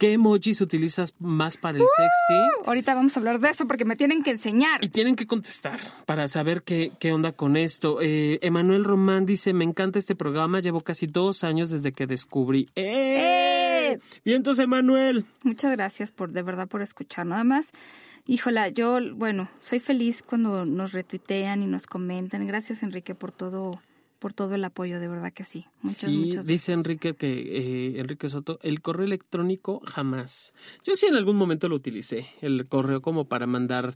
¿Qué 0.02 0.14
emojis 0.14 0.62
utilizas 0.62 1.14
más 1.20 1.58
para 1.58 1.78
el 1.78 1.84
sexy? 1.84 2.42
Ahorita 2.66 2.96
vamos 2.96 3.16
a 3.16 3.20
hablar 3.20 3.40
de 3.40 3.52
eso 3.52 3.68
porque 3.68 3.86
me 3.86 3.96
tienen 3.96 4.24
que 4.24 4.32
enseñar. 4.32 4.84
Y 4.84 4.90
tienen 4.90 5.16
que 5.16 5.28
contestar 5.28 5.80
para 6.08 6.28
saber 6.28 6.64
qué, 6.64 6.92
qué 7.00 7.14
onda 7.14 7.34
con 7.34 7.56
esto. 7.56 8.00
Eh, 8.02 8.40
Emanuel 8.42 8.84
Román 8.84 9.28
dice, 9.28 9.54
me 9.54 9.64
encanta 9.64 10.00
este 10.00 10.16
programa, 10.16 10.60
llevo 10.60 10.80
casi 10.80 11.06
dos 11.06 11.44
años 11.44 11.70
desde 11.70 11.92
que 11.92 12.08
descubrí. 12.08 12.66
¡Eh! 12.74 13.92
¡Eh! 13.94 14.00
Vientos, 14.26 14.58
Emanuel. 14.58 15.28
Muchas 15.44 15.72
gracias 15.74 16.12
por, 16.12 16.32
de 16.32 16.42
verdad, 16.42 16.68
por 16.68 16.82
escuchar. 16.82 17.28
Nada 17.28 17.44
más, 17.44 17.70
híjola, 18.26 18.70
yo, 18.70 18.98
bueno, 19.14 19.52
soy 19.60 19.80
feliz 19.80 20.24
cuando 20.24 20.66
nos 20.66 20.94
retuitean 20.94 21.62
y 21.62 21.68
nos 21.68 21.86
comentan. 21.86 22.48
Gracias, 22.48 22.82
Enrique, 22.82 23.14
por 23.14 23.32
todo 23.32 23.80
por 24.22 24.34
todo 24.34 24.54
el 24.54 24.64
apoyo, 24.64 25.00
de 25.00 25.08
verdad 25.08 25.34
que 25.34 25.44
sí. 25.44 25.66
Muchas, 25.82 26.12
sí, 26.12 26.18
muchas 26.20 26.46
dice. 26.46 26.74
Enrique 26.74 27.16
que 27.16 27.32
eh, 27.32 28.00
Enrique 28.00 28.30
Soto, 28.30 28.60
el 28.62 28.80
correo 28.82 29.04
electrónico 29.06 29.82
jamás. 29.84 30.54
Yo 30.86 30.96
sí 30.96 31.08
en 31.08 31.16
algún 31.16 31.38
momento 31.38 31.68
lo 31.68 31.76
utilicé, 31.76 32.28
el 32.42 32.68
correo 32.68 33.02
como 33.02 33.26
para 33.26 33.48
mandar. 33.48 33.96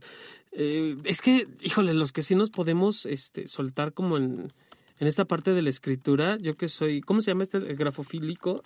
eh, 0.50 0.96
es 1.04 1.20
que, 1.22 1.44
híjole, 1.62 1.94
los 1.94 2.10
que 2.10 2.22
sí 2.22 2.34
nos 2.34 2.50
podemos 2.50 3.06
este, 3.06 3.46
soltar 3.46 3.92
como 3.92 4.16
en, 4.16 4.52
en 4.98 5.06
esta 5.06 5.26
parte 5.26 5.52
de 5.54 5.62
la 5.62 5.70
escritura, 5.70 6.38
yo 6.38 6.56
que 6.56 6.66
soy, 6.68 7.00
¿cómo 7.02 7.20
se 7.20 7.30
llama 7.30 7.44
este? 7.44 7.58
El 7.58 7.76
grafofílico, 7.76 8.60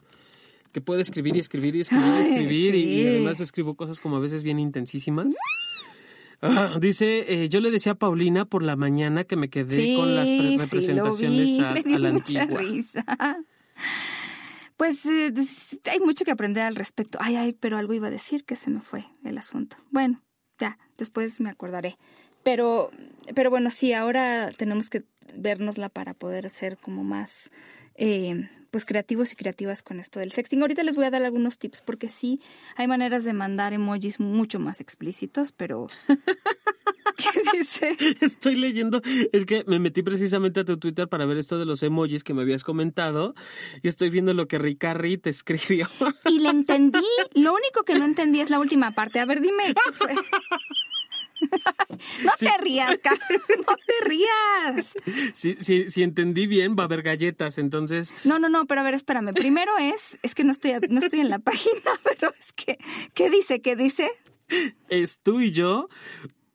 que 0.73 0.81
puede 0.81 1.03
escribir 1.03 1.37
y 1.37 1.41
escribir 1.41 1.77
y 1.77 1.81
escribir 1.81 2.15
y 2.17 2.21
escribir, 2.21 2.75
y- 2.75 2.79
y, 2.85 3.01
sí. 3.03 3.07
además 3.07 3.41
escribo 3.41 3.75
cosas 3.75 4.01
como 4.01 4.17
a 4.17 4.21
veces 4.21 4.43
bien 4.45 4.59
intensísimas. 4.59 5.35
Dice, 6.81 7.45
eh, 7.45 7.49
yo 7.49 7.61
le 7.61 7.71
decía 7.71 7.93
a 7.93 7.95
Paulina 7.97 8.45
por 8.45 8.63
la 8.63 8.77
mañana 8.77 9.25
que 9.25 9.37
me 9.37 9.51
quedé 9.51 9.77
Sí, 9.77 9.97
con 9.97 10.15
las 10.15 10.29
sí, 10.29 10.57
lo 10.57 10.63
representaciones 10.63 11.49
vi, 11.59 11.61
a, 11.65 11.73
me 11.73 11.83
dio 11.83 11.97
a 11.97 11.99
la 11.99 12.13
mucha 12.13 12.43
antigua. 12.43 12.61
risa. 12.63 13.05
Pues 14.77 15.05
eh, 15.07 15.33
hay 15.91 16.01
mucho 16.01 16.25
que 16.25 16.31
aprender 16.31 16.63
al 16.63 16.75
respecto. 16.77 17.19
Ay, 17.21 17.37
ay, 17.37 17.53
pero 17.53 17.77
algo 17.77 17.93
iba 17.93 18.07
a 18.09 18.11
decir 18.11 18.45
que 18.45 18.57
se 18.57 18.71
me 18.71 18.81
fue 18.81 19.05
el 19.25 19.37
asunto. 19.37 19.77
Bueno, 19.91 20.23
ya, 20.59 20.79
después 20.97 21.41
me 21.41 21.51
acordaré. 21.51 21.97
Pero, 22.43 22.91
pero 23.35 23.51
bueno, 23.51 23.71
sí, 23.71 23.93
ahora 23.93 24.51
tenemos 24.57 24.89
que 24.89 25.05
vernosla 25.37 25.91
para 25.91 26.15
poder 26.15 26.49
ser 26.49 26.79
como 26.79 27.05
más 27.05 27.51
eh, 27.95 28.49
pues 28.71 28.85
creativos 28.85 29.33
y 29.33 29.37
creativas 29.37 29.83
con 29.83 30.01
esto 30.01 30.21
del 30.21 30.33
sexting. 30.33 30.61
Ahorita 30.63 30.83
les 30.83 30.97
voy 30.97 31.05
a 31.05 31.11
dar 31.11 31.23
algunos 31.23 31.59
tips 31.59 31.83
porque 31.83 32.09
sí 32.09 32.41
hay 32.77 32.89
maneras 32.89 33.25
de 33.25 33.33
mandar 33.33 33.73
emojis 33.73 34.21
mucho 34.21 34.59
más 34.59 34.81
explícitos, 34.81 35.53
pero 35.53 35.89
¿qué 37.17 37.59
dice? 37.59 37.97
Estoy 38.21 38.57
leyendo, 38.57 39.01
es 39.33 39.45
que 39.45 39.65
me 39.67 39.79
metí 39.79 40.03
precisamente 40.03 40.61
a 40.61 40.65
tu 40.65 40.79
Twitter 40.79 41.09
para 41.09 41.27
ver 41.27 41.39
esto 41.39 41.59
de 41.59 41.67
los 41.67 41.83
emojis 41.83 42.25
que 42.25 42.35
me 42.35 42.43
habías 42.43 42.65
comentado 42.65 43.35
y 43.83 43.89
estoy 43.89 44.11
viendo 44.11 44.35
lo 44.35 44.49
que 44.49 44.59
Ricarri 44.59 45.19
te 45.19 45.31
escribió. 45.31 45.89
Y 46.27 46.39
le 46.39 46.51
entendí. 46.51 47.01
Lo 47.35 47.53
único 47.53 47.85
que 47.85 47.95
no 47.95 48.05
entendí 48.05 48.41
es 48.41 48.51
la 48.51 48.61
última 48.61 48.93
parte. 48.93 49.21
A 49.21 49.25
ver, 49.25 49.41
dime 49.41 49.65
qué 49.67 49.93
fue. 49.93 50.15
No 52.25 52.33
te 52.39 52.57
rías, 52.59 52.99
no 53.67 53.77
te 53.77 54.09
rías. 54.09 54.95
Si, 55.35 55.57
si, 55.61 55.91
si 55.91 56.03
entendí 56.03 56.47
bien, 56.47 56.77
va 56.79 56.85
a 56.85 56.87
haber 56.87 57.03
galletas, 57.03 57.59
entonces 57.59 58.15
No, 58.25 58.39
no, 58.39 58.49
no, 58.49 58.67
pero 58.67 58.81
a 58.81 58.85
ver, 58.85 58.95
espérame. 58.95 59.35
Primero 59.35 59.77
es, 59.79 60.19
es 60.23 60.35
que 60.35 60.45
no 60.45 60.53
estoy, 60.53 60.73
no 60.89 61.01
estoy 61.01 61.21
en 61.21 61.29
la 61.29 61.39
página, 61.51 61.93
pero 62.03 62.33
es 62.39 62.53
que, 62.53 62.79
¿qué 63.15 63.29
dice? 63.31 63.61
¿Qué 63.61 63.77
dice? 63.77 64.11
es 64.89 65.21
tú 65.21 65.41
y 65.41 65.53
yo, 65.53 65.89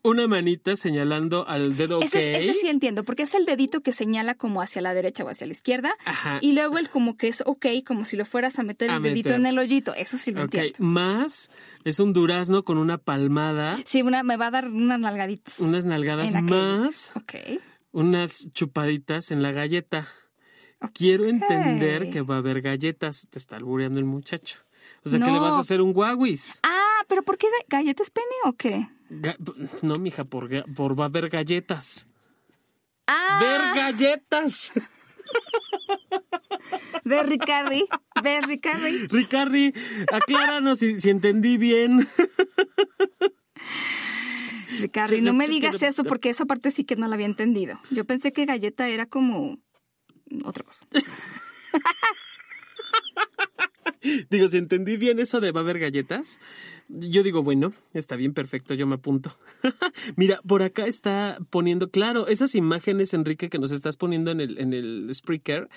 una 0.05 0.27
manita 0.27 0.75
señalando 0.75 1.47
al 1.47 1.75
dedo. 1.75 2.01
Ese, 2.01 2.31
es- 2.31 2.37
ese 2.49 2.53
sí 2.61 2.67
entiendo, 2.67 3.03
porque 3.03 3.23
es 3.23 3.33
el 3.33 3.45
dedito 3.45 3.81
que 3.81 3.91
señala 3.91 4.35
como 4.35 4.61
hacia 4.61 4.81
la 4.81 4.93
derecha 4.93 5.23
o 5.23 5.29
hacia 5.29 5.45
la 5.47 5.53
izquierda. 5.53 5.95
Ajá. 6.05 6.39
Y 6.41 6.53
luego 6.53 6.77
el 6.77 6.89
como 6.89 7.17
que 7.17 7.27
es 7.27 7.43
ok, 7.45 7.65
como 7.85 8.05
si 8.05 8.15
lo 8.17 8.25
fueras 8.25 8.57
a 8.59 8.63
meter 8.63 8.89
A 8.91 8.97
el 8.97 9.03
dedito 9.03 9.29
meter. 9.29 9.39
en 9.41 9.45
el 9.47 9.57
hoyito. 9.59 9.93
Eso 9.95 10.17
sí 10.17 10.31
lo 10.31 10.43
Ok, 10.45 10.55
entiendo. 10.55 10.77
más 10.79 11.49
es 11.83 11.99
un 11.99 12.13
durazno 12.13 12.63
con 12.63 12.77
una 12.77 12.97
palmada, 12.97 13.77
Sí, 13.85 14.01
una, 14.01 14.23
me 14.23 14.37
va 14.37 14.47
a 14.47 14.51
dar 14.51 14.67
unas 14.69 14.99
nalgaditas. 14.99 15.59
unas 15.59 15.85
nalgadas 15.85 16.33
más 16.41 17.11
Ok. 17.15 17.33
unas 17.91 18.47
chupaditas 18.53 19.31
en 19.31 19.41
la 19.41 19.51
galleta. 19.51 20.07
Quiero 20.93 21.25
entender 21.25 22.11
que 22.11 22.21
va 22.21 22.35
a 22.35 22.37
haber 22.39 22.61
galletas. 22.61 23.27
Te 23.29 23.39
está 23.39 23.55
albureando 23.55 23.99
el 23.99 24.05
muchacho. 24.05 24.59
O 25.03 25.09
sea, 25.09 25.19
que 25.19 25.25
le 25.31 25.39
vas 25.39 25.55
a 25.55 25.59
hacer 25.59 25.81
un 25.81 25.93
guaguis. 25.93 26.59
Ah, 26.63 27.03
pero 27.07 27.23
¿por 27.23 27.37
qué 27.37 27.47
ga- 27.47 27.65
galletas 27.69 28.09
pene 28.09 28.27
o 28.45 28.53
qué? 28.53 28.87
Ga- 29.09 29.37
no, 29.81 29.97
mija, 29.99 30.23
por, 30.25 30.49
por 30.73 30.99
va 30.99 31.05
a 31.05 31.07
haber 31.07 31.29
galletas. 31.29 32.07
Ah, 33.07 33.37
¡Ver 33.39 33.61
galletas! 33.83 34.71
Berry 37.03 37.37
Carry, 37.37 37.85
Berry 38.23 38.59
Carry. 38.59 39.07
Ricardi, 39.07 39.73
acláranos 40.11 40.79
si, 40.79 40.97
si 40.97 41.09
entendí 41.11 41.57
bien. 41.57 42.07
Ricardo, 44.79 45.15
Yo- 45.15 45.21
no 45.21 45.33
me 45.33 45.47
digas 45.47 45.81
eso 45.83 46.03
porque 46.03 46.29
esa 46.29 46.45
parte 46.45 46.71
sí 46.71 46.83
que 46.83 46.95
no 46.95 47.07
la 47.07 47.13
había 47.15 47.27
entendido. 47.27 47.79
Yo 47.91 48.05
pensé 48.05 48.33
que 48.33 48.45
galleta 48.45 48.87
era 48.89 49.05
como 49.05 49.59
otra 50.43 50.63
cosa. 50.63 50.81
Digo, 54.29 54.47
si 54.47 54.57
entendí 54.57 54.97
bien 54.97 55.19
eso 55.19 55.39
de 55.39 55.51
va 55.51 55.61
a 55.61 55.63
haber 55.63 55.79
galletas, 55.79 56.39
yo 56.89 57.23
digo, 57.23 57.43
bueno, 57.43 57.73
está 57.93 58.15
bien, 58.15 58.33
perfecto, 58.33 58.73
yo 58.73 58.85
me 58.87 58.95
apunto. 58.95 59.37
Mira, 60.15 60.39
por 60.47 60.63
acá 60.63 60.85
está 60.87 61.37
poniendo, 61.49 61.89
claro, 61.89 62.27
esas 62.27 62.55
imágenes, 62.55 63.13
Enrique, 63.13 63.49
que 63.49 63.59
nos 63.59 63.71
estás 63.71 63.97
poniendo 63.97 64.31
en 64.31 64.39
el, 64.41 64.57
en 64.59 64.73
el 64.73 65.09
Spreaker, 65.13 65.69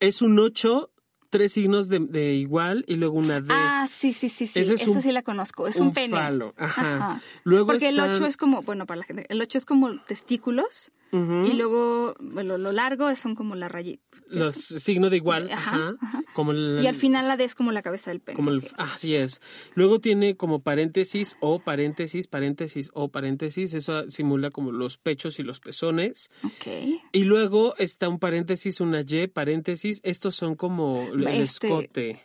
es 0.00 0.22
un 0.22 0.38
8, 0.38 0.90
tres 1.28 1.52
signos 1.52 1.88
de, 1.88 2.00
de 2.00 2.34
igual 2.34 2.84
y 2.88 2.96
luego 2.96 3.18
una 3.18 3.40
D. 3.40 3.48
Ah, 3.50 3.86
sí, 3.90 4.12
sí, 4.12 4.28
sí, 4.28 4.46
sí. 4.46 4.60
Ese 4.60 4.74
es 4.74 4.82
Esa 4.82 4.90
un- 4.90 5.02
sí 5.02 5.12
la 5.12 5.22
conozco. 5.22 5.68
Es 5.68 5.76
un, 5.76 5.92
pene. 5.92 6.16
falo, 6.16 6.54
ajá. 6.56 6.96
Ajá. 6.96 7.22
Luego 7.44 7.66
Porque 7.66 7.88
el 7.88 7.98
están- 7.98 8.14
8 8.16 8.26
es 8.26 8.36
como, 8.36 8.62
bueno, 8.62 8.86
para 8.86 8.98
la 8.98 9.04
gente, 9.04 9.26
el 9.28 9.40
8 9.40 9.58
es 9.58 9.64
como 9.66 10.00
testículos 10.04 10.90
Y 11.12 11.52
luego 11.54 12.14
bueno, 12.20 12.56
lo 12.56 12.70
largo 12.72 13.14
son 13.16 13.34
como 13.34 13.56
la 13.56 13.68
rayita. 13.68 14.02
los 14.28 14.54
signos 14.54 15.10
de 15.10 15.16
igual, 15.16 15.50
Ajá, 15.50 15.70
ajá, 15.74 15.94
ajá. 16.00 16.22
como 16.34 16.52
el, 16.52 16.78
Y 16.82 16.86
al 16.86 16.94
final 16.94 17.26
la 17.26 17.36
D 17.36 17.44
es 17.44 17.54
como 17.56 17.72
la 17.72 17.82
cabeza 17.82 18.10
del 18.12 18.20
pene. 18.20 18.36
como 18.36 18.50
el, 18.50 18.58
Ok. 18.58 18.74
así 18.76 19.16
es. 19.16 19.40
Luego 19.74 20.00
tiene 20.00 20.36
como 20.36 20.62
paréntesis 20.62 21.36
o 21.40 21.58
paréntesis, 21.58 22.28
paréntesis 22.28 22.90
o 22.94 23.08
paréntesis, 23.10 23.74
eso 23.74 24.08
simula 24.08 24.50
como 24.50 24.70
los 24.70 24.98
pechos 24.98 25.38
y 25.40 25.42
los 25.42 25.58
pezones. 25.60 26.30
Ok. 26.44 26.66
Y 27.12 27.24
luego 27.24 27.74
está 27.78 28.08
un 28.08 28.18
paréntesis, 28.20 28.80
una 28.80 29.00
Y, 29.00 29.26
paréntesis, 29.28 30.00
estos 30.04 30.36
son 30.36 30.54
como 30.54 31.02
el 31.12 31.26
Este, 31.26 31.66
escote. 31.66 32.22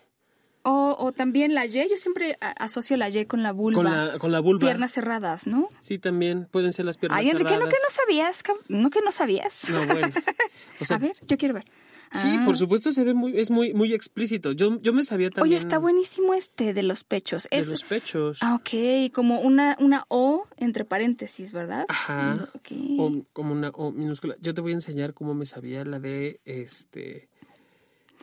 O, 0.68 0.96
o 1.00 1.12
también 1.12 1.54
la 1.54 1.66
Y, 1.68 1.70
yo 1.74 1.96
siempre 1.96 2.38
asocio 2.42 2.98
la 2.98 3.08
Y 3.10 3.26
con 3.26 3.44
la 3.44 3.52
vulva. 3.52 3.76
Con 3.76 3.86
la, 3.86 4.20
con 4.20 4.32
la 4.32 4.40
vulva. 4.40 4.60
Piernas 4.60 4.92
cerradas, 4.94 5.46
¿no? 5.46 5.70
Sí, 5.80 6.00
también 6.00 6.48
pueden 6.50 6.74
ser 6.74 6.86
las 6.86 6.98
piernas 6.98 7.20
Ay, 7.20 7.30
Enrique, 7.30 7.44
¿no 7.44 7.50
cerradas. 7.68 7.74
que 7.74 7.80
no 7.88 7.96
sabías? 7.96 8.44
¿No 8.68 8.90
que 8.90 9.02
no 9.02 9.12
sabías? 9.12 9.70
No, 9.70 9.86
bueno. 9.86 10.08
O 10.82 10.86
sea, 10.86 10.98
a 10.98 11.00
ver, 11.00 11.16
yo 11.28 11.38
quiero 11.38 11.54
ver. 11.54 11.66
sí, 12.14 12.28
Ah. 12.40 12.44
por 12.46 12.58
supuesto 12.58 12.92
se 12.92 13.04
ve 13.04 13.14
muy, 13.14 13.38
es 13.40 13.52
muy, 13.52 13.74
muy 13.76 13.94
explícito. 13.94 14.52
Yo, 14.54 14.82
yo 14.82 14.92
me 14.92 15.06
sabía 15.06 15.30
también 15.30 15.54
Oye, 15.54 15.60
está 15.60 15.78
buenísimo 15.78 16.34
este 16.34 16.74
de 16.74 16.82
los 16.84 17.04
pechos. 17.04 17.48
de 17.52 17.64
los 17.66 17.84
pechos. 17.84 18.40
Ah, 18.42 18.56
ok, 18.56 19.12
como 19.14 19.42
una, 19.42 19.78
una 19.80 20.06
O 20.08 20.48
entre 20.58 20.84
paréntesis, 20.86 21.52
¿verdad? 21.52 21.86
Ajá. 21.90 22.50
Ok. 22.56 22.72
O 22.98 23.24
como 23.34 23.54
una 23.54 23.70
O 23.70 23.92
minúscula. 23.92 24.36
Yo 24.42 24.54
te 24.56 24.62
voy 24.62 24.72
a 24.72 24.76
enseñar 24.76 25.14
cómo 25.14 25.34
me 25.36 25.46
sabía 25.46 25.86
la 25.86 26.00
de 26.00 26.40
este. 26.46 27.30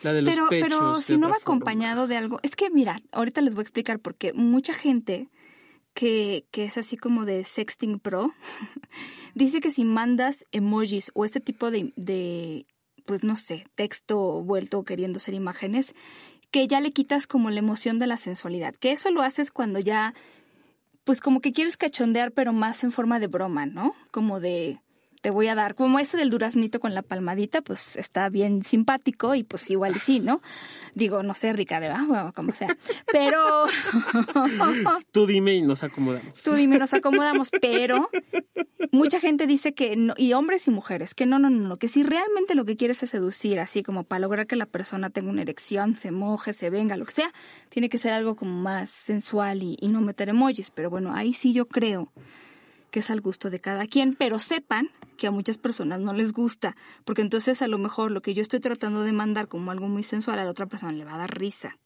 La 0.02 0.12
de 0.12 0.22
los 0.22 0.34
pero, 0.34 0.48
pechos. 0.48 0.68
pero 0.70 1.00
si 1.00 1.16
no 1.16 1.28
va 1.28 1.34
forma. 1.34 1.42
acompañado 1.42 2.06
de 2.06 2.16
algo. 2.16 2.40
Es 2.42 2.56
que, 2.56 2.70
mira, 2.70 3.00
ahorita 3.12 3.40
les 3.40 3.54
voy 3.54 3.62
a 3.62 3.64
explicar 3.64 3.98
porque 4.00 4.32
mucha 4.32 4.74
gente 4.74 5.28
que, 5.94 6.46
que 6.50 6.64
es 6.64 6.78
así 6.78 6.96
como 6.96 7.24
de 7.24 7.44
sexting 7.44 7.98
pro 7.98 8.32
dice 9.34 9.60
que 9.60 9.70
si 9.70 9.84
mandas 9.84 10.44
emojis 10.50 11.10
o 11.14 11.24
este 11.24 11.40
tipo 11.40 11.70
de, 11.70 11.92
de, 11.96 12.66
pues 13.04 13.22
no 13.22 13.36
sé, 13.36 13.66
texto 13.74 14.42
vuelto 14.42 14.84
queriendo 14.84 15.18
ser 15.18 15.34
imágenes, 15.34 15.94
que 16.50 16.66
ya 16.66 16.80
le 16.80 16.92
quitas 16.92 17.26
como 17.26 17.50
la 17.50 17.58
emoción 17.58 17.98
de 17.98 18.06
la 18.06 18.16
sensualidad. 18.16 18.74
Que 18.74 18.92
eso 18.92 19.10
lo 19.10 19.22
haces 19.22 19.50
cuando 19.50 19.78
ya, 19.78 20.14
pues 21.04 21.20
como 21.20 21.40
que 21.40 21.52
quieres 21.52 21.76
cachondear, 21.76 22.32
pero 22.32 22.52
más 22.52 22.84
en 22.84 22.92
forma 22.92 23.18
de 23.18 23.26
broma, 23.26 23.66
¿no? 23.66 23.94
Como 24.10 24.38
de 24.38 24.80
te 25.22 25.30
voy 25.30 25.46
a 25.46 25.54
dar, 25.54 25.76
como 25.76 26.00
ese 26.00 26.16
del 26.16 26.30
duraznito 26.30 26.80
con 26.80 26.94
la 26.94 27.02
palmadita, 27.02 27.62
pues 27.62 27.96
está 27.96 28.28
bien 28.28 28.62
simpático 28.62 29.36
y 29.36 29.44
pues 29.44 29.70
igual 29.70 29.96
y 29.96 30.00
sí, 30.00 30.18
¿no? 30.18 30.42
Digo, 30.94 31.22
no 31.22 31.32
sé, 31.34 31.52
Ricardo, 31.52 31.86
¿verdad? 31.86 32.04
bueno, 32.06 32.32
como 32.34 32.52
sea. 32.52 32.76
Pero 33.10 33.38
Tú 35.12 35.26
dime 35.26 35.54
y 35.54 35.62
nos 35.62 35.84
acomodamos. 35.84 36.42
tú 36.42 36.54
dime, 36.54 36.76
nos 36.76 36.92
acomodamos, 36.92 37.50
pero 37.60 38.10
mucha 38.90 39.20
gente 39.20 39.46
dice 39.46 39.74
que, 39.74 39.96
no, 39.96 40.14
y 40.16 40.32
hombres 40.32 40.66
y 40.66 40.72
mujeres, 40.72 41.14
que 41.14 41.24
no, 41.24 41.38
no, 41.38 41.50
no, 41.50 41.68
no, 41.68 41.76
que 41.76 41.86
si 41.86 42.02
realmente 42.02 42.56
lo 42.56 42.64
que 42.64 42.76
quieres 42.76 43.00
es 43.04 43.10
seducir, 43.10 43.60
así 43.60 43.84
como 43.84 44.02
para 44.02 44.18
lograr 44.18 44.48
que 44.48 44.56
la 44.56 44.66
persona 44.66 45.08
tenga 45.08 45.30
una 45.30 45.42
erección, 45.42 45.96
se 45.96 46.10
moje, 46.10 46.52
se 46.52 46.68
venga, 46.68 46.96
lo 46.96 47.06
que 47.06 47.12
sea, 47.12 47.32
tiene 47.68 47.88
que 47.88 47.98
ser 47.98 48.12
algo 48.12 48.34
como 48.34 48.60
más 48.60 48.90
sensual 48.90 49.62
y, 49.62 49.76
y 49.80 49.86
no 49.86 50.00
meter 50.00 50.30
emojis. 50.30 50.70
Pero 50.72 50.90
bueno, 50.90 51.14
ahí 51.14 51.32
sí 51.32 51.52
yo 51.52 51.68
creo 51.68 52.10
que 52.92 53.00
es 53.00 53.10
al 53.10 53.20
gusto 53.20 53.50
de 53.50 53.58
cada 53.58 53.86
quien, 53.86 54.14
pero 54.14 54.38
sepan 54.38 54.90
que 55.16 55.26
a 55.26 55.32
muchas 55.32 55.58
personas 55.58 55.98
no 55.98 56.12
les 56.12 56.32
gusta, 56.32 56.76
porque 57.04 57.22
entonces 57.22 57.62
a 57.62 57.66
lo 57.66 57.78
mejor 57.78 58.12
lo 58.12 58.20
que 58.20 58.34
yo 58.34 58.42
estoy 58.42 58.60
tratando 58.60 59.02
de 59.02 59.12
mandar 59.12 59.48
como 59.48 59.72
algo 59.72 59.88
muy 59.88 60.04
sensual 60.04 60.38
a 60.38 60.44
la 60.44 60.50
otra 60.50 60.66
persona 60.66 60.92
le 60.92 61.04
va 61.04 61.14
a 61.14 61.18
dar 61.18 61.36
risa. 61.36 61.78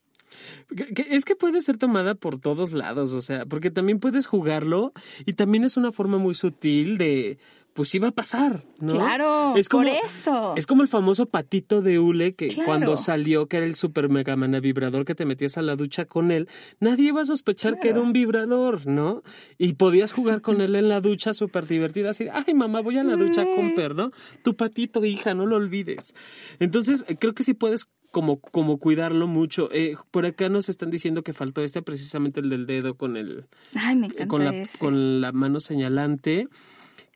Es 1.09 1.23
que 1.23 1.37
puede 1.37 1.61
ser 1.61 1.77
tomada 1.77 2.13
por 2.13 2.39
todos 2.39 2.73
lados, 2.73 3.13
o 3.13 3.21
sea, 3.21 3.45
porque 3.45 3.71
también 3.71 3.99
puedes 3.99 4.27
jugarlo 4.27 4.91
y 5.25 5.33
también 5.33 5.63
es 5.63 5.77
una 5.77 5.93
forma 5.93 6.17
muy 6.17 6.35
sutil 6.35 6.97
de 6.97 7.39
pues 7.77 7.93
iba 7.93 8.07
a 8.07 8.11
pasar, 8.11 8.63
¿no? 8.79 8.93
Claro, 8.93 9.55
es 9.55 9.69
como, 9.69 9.83
por 9.83 9.93
eso. 10.03 10.55
Es 10.57 10.65
como 10.65 10.81
el 10.81 10.87
famoso 10.87 11.27
patito 11.27 11.83
de 11.83 11.99
hule 11.99 12.33
que 12.33 12.47
cuando 12.65 12.97
salió, 12.97 13.45
que 13.47 13.57
era 13.57 13.67
el 13.67 13.75
super 13.75 14.09
mega 14.09 14.35
mana 14.35 14.59
vibrador 14.59 15.05
que 15.05 15.13
te 15.13 15.25
metías 15.25 15.59
a 15.59 15.61
la 15.61 15.75
ducha 15.75 16.05
con 16.05 16.31
él, 16.31 16.49
nadie 16.79 17.09
iba 17.09 17.21
a 17.21 17.25
sospechar 17.25 17.79
que 17.79 17.89
era 17.89 18.01
un 18.01 18.13
vibrador, 18.13 18.87
¿no? 18.87 19.21
Y 19.59 19.73
podías 19.73 20.11
jugar 20.11 20.41
con 20.41 20.59
él 20.61 20.75
en 20.75 20.89
la 20.89 21.01
ducha 21.01 21.35
súper 21.35 21.67
divertida, 21.67 22.09
así, 22.09 22.25
ay 22.33 22.55
mamá, 22.55 22.81
voy 22.81 22.97
a 22.97 23.03
la 23.03 23.15
ducha 23.15 23.45
con 23.45 23.75
Per, 23.75 23.93
¿no? 23.93 24.09
Tu 24.43 24.55
patito, 24.55 25.05
hija, 25.05 25.35
no 25.35 25.45
lo 25.45 25.57
olvides. 25.57 26.15
Entonces, 26.57 27.05
creo 27.19 27.35
que 27.35 27.43
sí 27.43 27.53
puedes 27.53 27.87
como, 28.09 28.39
como 28.39 28.79
cuidarlo 28.79 29.27
mucho. 29.27 29.69
Eh, 29.71 29.95
por 30.09 30.25
acá 30.25 30.49
nos 30.49 30.69
están 30.69 30.89
diciendo 30.89 31.21
que 31.21 31.33
faltó 31.33 31.61
este, 31.61 31.83
precisamente 31.83 32.39
el 32.39 32.49
del 32.49 32.65
dedo 32.65 32.95
con 32.95 33.17
el... 33.17 33.45
Ay, 33.75 33.95
me 33.95 34.07
encanta 34.07 34.27
con 34.27 34.45
la, 34.45 34.67
con 34.79 35.21
la 35.21 35.31
mano 35.31 35.59
señalante. 35.59 36.47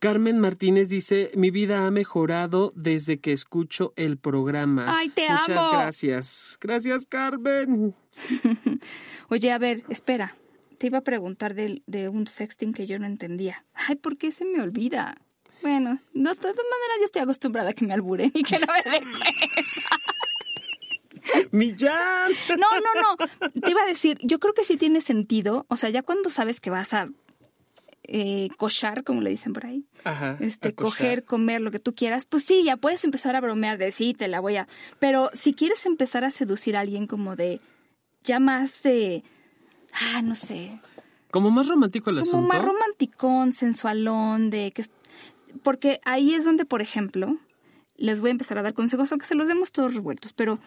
Carmen 0.02 0.40
Martínez 0.40 0.90
dice, 0.90 1.30
mi 1.36 1.52
vida 1.52 1.86
ha 1.86 1.92
mejorado 1.92 2.72
desde 2.76 3.20
que 3.20 3.34
escucho 3.34 3.94
el 3.96 4.18
programa. 4.18 4.86
Ay, 4.88 5.10
te 5.10 5.30
Muchas 5.30 5.50
amo. 5.50 5.62
Muchas 5.62 5.72
gracias. 5.74 6.58
Gracias, 6.60 7.06
Carmen. 7.06 7.94
Oye, 9.30 9.52
a 9.52 9.60
ver, 9.60 9.84
espera. 9.90 10.36
Te 10.80 10.88
iba 10.88 10.98
a 10.98 11.04
preguntar 11.04 11.54
de, 11.54 11.84
de, 11.86 12.10
un 12.10 12.26
sexting 12.26 12.74
que 12.74 12.88
yo 12.88 12.98
no 12.98 13.06
entendía. 13.06 13.64
Ay, 13.76 13.96
¿por 13.96 14.18
qué 14.18 14.32
se 14.32 14.44
me 14.44 14.60
olvida? 14.60 15.22
Bueno, 15.62 16.00
no, 16.16 16.32
de 16.32 16.36
todas 16.36 16.56
maneras 16.56 16.98
yo 16.98 17.06
estoy 17.06 17.22
acostumbrada 17.22 17.70
a 17.70 17.74
que 17.74 17.86
me 17.86 17.94
alburen 17.94 18.32
y 18.34 18.42
que 18.42 18.58
no 18.58 18.66
me 18.74 18.92
den 18.92 19.04
¡Millán! 21.52 22.32
No, 22.50 22.68
no, 22.80 23.02
no. 23.02 23.52
Te 23.62 23.70
iba 23.70 23.84
a 23.84 23.86
decir, 23.86 24.18
yo 24.24 24.40
creo 24.40 24.56
que 24.56 24.66
sí 24.66 24.78
tiene 24.78 25.02
sentido. 25.02 25.68
O 25.70 25.78
sea, 25.78 25.92
ya 25.92 26.02
cuando 26.02 26.32
sabes 26.32 26.60
que 26.60 26.72
vas 26.72 26.94
a 26.96 27.10
eh, 28.14 28.50
cochar, 28.58 29.06
como 29.06 29.22
le 29.22 29.30
dicen 29.30 29.54
por 29.54 29.66
ahí. 29.66 29.86
Ajá, 30.04 30.36
este, 30.42 30.76
coger, 30.76 31.24
comer, 31.24 31.62
lo 31.62 31.72
que 31.72 31.80
tú 31.80 31.96
quieras, 31.96 32.26
pues 32.26 32.44
sí, 32.44 32.62
ya 32.66 32.76
puedes 32.76 33.06
empezar 33.06 33.38
a 33.38 33.42
bromear 33.42 33.78
de 33.78 33.94
sí, 33.94 34.14
te 34.14 34.28
la 34.28 34.42
voy 34.42 34.58
a. 34.58 34.68
Pero 35.00 35.30
si 35.34 35.54
quieres 35.54 35.86
empezar 35.86 36.26
a 36.26 36.30
seducir 36.30 36.76
a 36.76 36.82
alguien 36.82 37.08
como 37.08 37.38
de. 37.38 37.62
ya 38.22 38.42
más 38.42 38.84
de. 38.84 39.24
ah, 39.94 40.22
no 40.22 40.36
sé. 40.36 40.82
Como 41.32 41.52
más 41.52 41.70
romántico 41.70 42.10
el 42.10 42.18
como 42.18 42.28
asunto. 42.28 42.48
más 42.54 42.62
romanticón, 42.62 43.54
sensualón, 43.54 44.50
de 44.50 44.72
que. 44.72 44.86
Porque 45.64 46.02
ahí 46.04 46.34
es 46.34 46.44
donde, 46.44 46.66
por 46.66 46.82
ejemplo, 46.82 47.38
les 47.96 48.20
voy 48.20 48.32
a 48.32 48.32
empezar 48.32 48.58
a 48.58 48.62
dar 48.62 48.74
consejos, 48.74 49.10
aunque 49.14 49.26
se 49.26 49.36
los 49.36 49.48
demos 49.48 49.72
todos 49.72 49.96
revueltos, 49.96 50.34
pero 50.34 50.60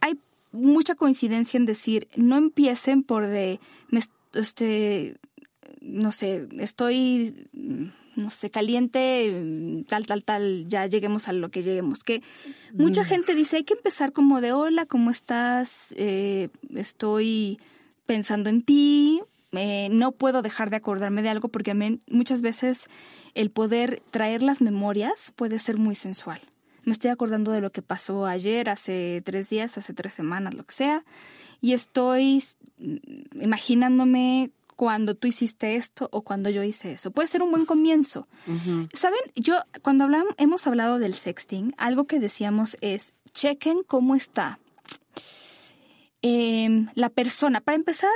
hay 0.00 0.20
mucha 0.52 0.94
coincidencia 0.94 1.58
en 1.58 1.66
decir, 1.66 2.06
no 2.14 2.36
empiecen 2.36 3.02
por 3.02 3.26
de. 3.26 3.58
Me, 3.88 4.00
este 4.34 5.16
no 5.84 6.12
sé, 6.12 6.48
estoy, 6.58 7.48
no 8.16 8.30
sé, 8.30 8.50
caliente, 8.50 9.84
tal, 9.88 10.06
tal, 10.06 10.24
tal, 10.24 10.66
ya 10.68 10.86
lleguemos 10.86 11.28
a 11.28 11.32
lo 11.32 11.50
que 11.50 11.62
lleguemos. 11.62 12.02
Que 12.02 12.22
mucha 12.72 13.02
mm. 13.02 13.06
gente 13.06 13.34
dice, 13.34 13.56
hay 13.56 13.64
que 13.64 13.74
empezar 13.74 14.12
como 14.12 14.40
de, 14.40 14.52
hola, 14.52 14.86
¿cómo 14.86 15.10
estás? 15.10 15.94
Eh, 15.96 16.48
estoy 16.74 17.60
pensando 18.06 18.50
en 18.50 18.62
ti. 18.62 19.22
Eh, 19.52 19.88
no 19.92 20.12
puedo 20.12 20.42
dejar 20.42 20.70
de 20.70 20.76
acordarme 20.76 21.22
de 21.22 21.28
algo 21.28 21.48
porque 21.48 21.74
me, 21.74 22.00
muchas 22.08 22.42
veces 22.42 22.88
el 23.34 23.50
poder 23.50 24.02
traer 24.10 24.42
las 24.42 24.60
memorias 24.60 25.32
puede 25.36 25.58
ser 25.58 25.76
muy 25.78 25.94
sensual. 25.94 26.40
Me 26.82 26.92
estoy 26.92 27.10
acordando 27.10 27.52
de 27.52 27.60
lo 27.60 27.70
que 27.70 27.80
pasó 27.80 28.26
ayer, 28.26 28.68
hace 28.68 29.22
tres 29.24 29.48
días, 29.50 29.78
hace 29.78 29.94
tres 29.94 30.12
semanas, 30.12 30.54
lo 30.54 30.64
que 30.64 30.74
sea, 30.74 31.04
y 31.60 31.72
estoy 31.72 32.42
imaginándome 33.40 34.50
cuando 34.76 35.14
tú 35.14 35.28
hiciste 35.28 35.76
esto 35.76 36.08
o 36.12 36.22
cuando 36.22 36.50
yo 36.50 36.62
hice 36.62 36.92
eso. 36.92 37.10
Puede 37.10 37.28
ser 37.28 37.42
un 37.42 37.50
buen 37.50 37.66
comienzo. 37.66 38.28
Uh 38.46 38.52
-huh. 38.52 38.88
Saben, 38.96 39.20
yo 39.34 39.56
cuando 39.82 40.04
hablamos, 40.04 40.34
hemos 40.38 40.66
hablado 40.66 40.98
del 40.98 41.14
sexting, 41.14 41.74
algo 41.78 42.04
que 42.04 42.20
decíamos 42.20 42.76
es 42.80 43.14
chequen 43.32 43.82
cómo 43.86 44.14
está 44.14 44.58
eh, 46.22 46.86
la 46.94 47.10
persona. 47.10 47.60
Para 47.60 47.76
empezar, 47.76 48.14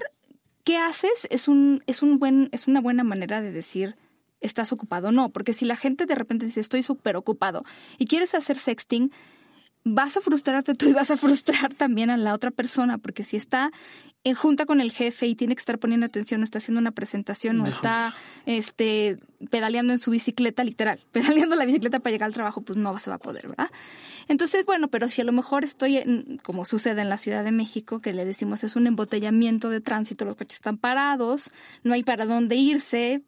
¿qué 0.65 0.77
haces? 0.77 1.27
Es 1.31 1.49
un, 1.49 1.83
es 1.87 2.03
un 2.03 2.19
buen, 2.19 2.49
es 2.53 2.67
una 2.67 2.81
buena 2.81 3.05
manera 3.05 3.41
de 3.41 3.53
decir 3.53 3.97
estás 4.41 4.73
ocupado 4.73 5.09
o 5.09 5.13
no, 5.13 5.31
porque 5.31 5.53
si 5.53 5.65
la 5.65 5.77
gente 5.77 6.07
de 6.07 6.15
repente 6.15 6.47
dice 6.47 6.61
estoy 6.61 6.83
súper 6.83 7.17
ocupado 7.17 7.65
y 7.99 8.07
quieres 8.07 8.35
hacer 8.35 8.59
sexting, 8.59 9.11
vas 9.95 10.17
a 10.17 10.21
frustrarte 10.21 10.75
tú 10.75 10.89
y 10.89 10.93
vas 10.93 11.11
a 11.11 11.17
frustrar 11.17 11.75
también 11.75 12.11
a 12.11 12.17
la 12.17 12.35
otra 12.35 12.51
persona, 12.51 12.99
porque 12.99 13.25
si 13.25 13.37
está 13.37 13.71
en 14.25 14.35
junta 14.35 14.67
con 14.67 14.81
el 14.81 14.93
jefe 14.93 15.27
y 15.27 15.35
tiene 15.35 15.55
que 15.55 15.61
estar 15.61 15.79
poniendo 15.79 16.07
atención, 16.07 16.43
está 16.43 16.59
haciendo 16.59 16.81
una 16.81 16.91
presentación 16.91 17.59
no. 17.59 17.65
o 17.65 17.67
está 17.67 18.15
este, 18.47 19.19
pedaleando 19.51 19.93
en 19.93 19.99
su 19.99 20.11
bicicleta, 20.11 20.65
literal, 20.65 21.01
pedaleando 21.13 21.57
la 21.57 21.65
bicicleta 21.65 22.01
para 22.01 22.13
llegar 22.13 22.27
al 22.27 22.35
trabajo, 22.35 22.61
pues 22.61 22.77
no 22.77 22.99
se 22.99 23.11
va 23.11 23.17
a 23.17 23.21
poder, 23.21 23.49
¿verdad? 23.49 23.71
Entonces, 24.29 24.67
bueno, 24.67 24.89
pero 24.89 25.09
si 25.09 25.21
a 25.21 25.25
lo 25.25 25.33
mejor 25.33 25.65
estoy, 25.65 25.99
en, 25.99 26.41
como 26.43 26.65
sucede 26.65 27.01
en 27.01 27.09
la 27.09 27.17
Ciudad 27.17 27.45
de 27.45 27.53
México, 27.53 28.01
que 28.01 28.13
le 28.13 28.25
decimos 28.25 28.65
es 28.65 28.77
un 28.77 28.87
embotellamiento 28.87 29.71
de 29.71 29.81
tránsito, 29.81 30.25
los 30.25 30.37
coches 30.37 30.57
están 30.57 30.79
parados, 30.79 31.51
no 31.85 31.95
hay 31.95 32.03
para 32.03 32.27
dónde 32.27 32.57
irse, 32.57 33.23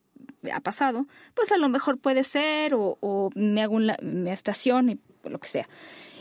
ha 0.53 0.61
pasado, 0.61 1.07
pues 1.35 1.53
a 1.53 1.57
lo 1.57 1.69
mejor 1.69 1.99
puede 1.99 2.25
ser, 2.25 2.75
o, 2.75 2.99
o 3.01 3.31
me 3.35 3.63
hago 3.63 3.77
una, 3.77 3.97
me 4.03 4.33
estaciono, 4.33 4.97
lo 5.25 5.39
que 5.39 5.49
sea. 5.49 5.69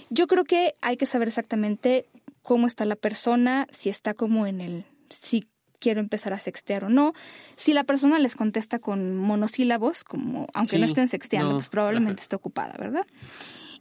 Yo 0.10 0.28
creo 0.28 0.44
que 0.44 0.76
hay 0.82 0.98
que 0.98 1.06
saber 1.06 1.28
exactamente 1.28 2.08
cómo 2.42 2.68
está 2.68 2.86
la 2.86 2.96
persona, 2.96 3.68
si 3.72 3.90
está 3.90 4.14
como 4.14 4.48
en 4.48 4.62
el, 4.62 4.86
si 5.10 5.48
quiero 5.80 6.00
empezar 6.00 6.34
a 6.34 6.40
sextear 6.40 6.84
o 6.84 6.90
no. 6.90 7.14
Si 7.56 7.74
la 7.74 7.84
persona 7.84 8.20
les 8.20 8.36
contesta 8.36 8.80
con 8.80 9.16
monosílabos, 9.16 10.04
como 10.04 10.48
aunque 10.54 10.72
sí, 10.72 10.80
no 10.80 10.86
estén 10.86 11.08
sexteando, 11.08 11.52
no. 11.52 11.58
pues 11.58 11.70
probablemente 11.70 12.22
esté 12.22 12.36
ocupada, 12.36 12.76
¿verdad? 12.78 13.06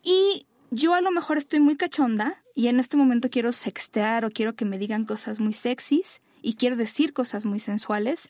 Y 0.02 0.46
yo 0.70 0.94
a 0.94 1.00
lo 1.00 1.10
mejor 1.10 1.38
estoy 1.38 1.60
muy 1.60 1.76
cachonda 1.76 2.42
y 2.54 2.68
en 2.68 2.78
este 2.78 2.96
momento 2.96 3.30
quiero 3.30 3.52
sextear 3.52 4.24
o 4.24 4.30
quiero 4.30 4.54
que 4.54 4.64
me 4.64 4.78
digan 4.78 5.04
cosas 5.04 5.40
muy 5.40 5.54
sexys 5.54 6.20
y 6.42 6.54
quiero 6.54 6.76
decir 6.76 7.12
cosas 7.12 7.44
muy 7.46 7.60
sensuales, 7.60 8.28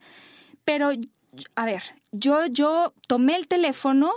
pero 0.64 0.90
a 1.54 1.66
ver, 1.66 1.82
yo 2.12 2.46
yo 2.46 2.94
tomé 3.06 3.36
el 3.36 3.48
teléfono 3.48 4.12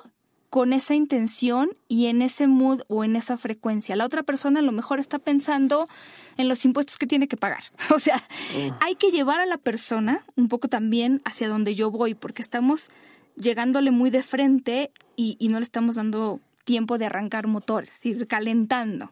con 0.51 0.73
esa 0.73 0.95
intención 0.95 1.77
y 1.87 2.07
en 2.07 2.21
ese 2.21 2.45
mood 2.45 2.81
o 2.89 3.05
en 3.05 3.15
esa 3.15 3.37
frecuencia. 3.37 3.95
La 3.95 4.05
otra 4.05 4.21
persona 4.21 4.59
a 4.59 4.61
lo 4.61 4.73
mejor 4.73 4.99
está 4.99 5.17
pensando 5.17 5.87
en 6.35 6.49
los 6.49 6.65
impuestos 6.65 6.97
que 6.97 7.07
tiene 7.07 7.29
que 7.29 7.37
pagar. 7.37 7.63
O 7.95 7.99
sea, 7.99 8.21
oh. 8.57 8.77
hay 8.81 8.95
que 8.95 9.11
llevar 9.11 9.39
a 9.39 9.45
la 9.45 9.57
persona 9.57 10.25
un 10.35 10.49
poco 10.49 10.67
también 10.67 11.21
hacia 11.23 11.47
donde 11.47 11.73
yo 11.73 11.89
voy, 11.89 12.15
porque 12.15 12.41
estamos 12.41 12.89
llegándole 13.37 13.91
muy 13.91 14.09
de 14.09 14.23
frente 14.23 14.91
y, 15.15 15.37
y 15.39 15.47
no 15.47 15.57
le 15.57 15.63
estamos 15.63 15.95
dando 15.95 16.41
tiempo 16.65 16.97
de 16.97 17.05
arrancar 17.05 17.47
motores, 17.47 18.05
ir 18.05 18.27
calentando. 18.27 19.09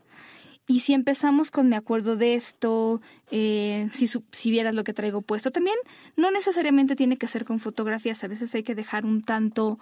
Y 0.67 0.81
si 0.81 0.93
empezamos 0.93 1.51
con 1.51 1.69
me 1.69 1.77
acuerdo 1.77 2.17
de 2.17 2.35
esto, 2.35 3.01
eh, 3.31 3.87
si, 3.93 4.07
si 4.07 4.51
vieras 4.51 4.75
lo 4.75 4.83
que 4.83 4.93
traigo 4.93 5.21
puesto, 5.21 5.51
también 5.51 5.77
no 6.17 6.31
necesariamente 6.31 6.97
tiene 6.97 7.15
que 7.15 7.27
ser 7.27 7.45
con 7.45 7.59
fotografías, 7.59 8.23
a 8.25 8.27
veces 8.27 8.53
hay 8.55 8.63
que 8.63 8.75
dejar 8.75 9.05
un 9.05 9.21
tanto 9.21 9.79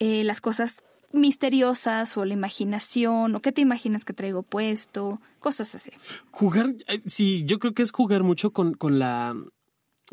eh, 0.00 0.24
las 0.24 0.40
cosas 0.40 0.82
misteriosas 1.12 2.16
o 2.16 2.24
la 2.24 2.34
imaginación 2.34 3.34
o 3.34 3.40
qué 3.40 3.52
te 3.52 3.60
imaginas 3.60 4.04
que 4.04 4.12
traigo 4.12 4.42
puesto, 4.42 5.20
cosas 5.38 5.74
así. 5.74 5.90
Jugar, 6.30 6.74
sí, 7.06 7.44
yo 7.46 7.58
creo 7.58 7.74
que 7.74 7.82
es 7.82 7.90
jugar 7.92 8.22
mucho 8.22 8.52
con, 8.52 8.74
con 8.74 8.98
la, 8.98 9.36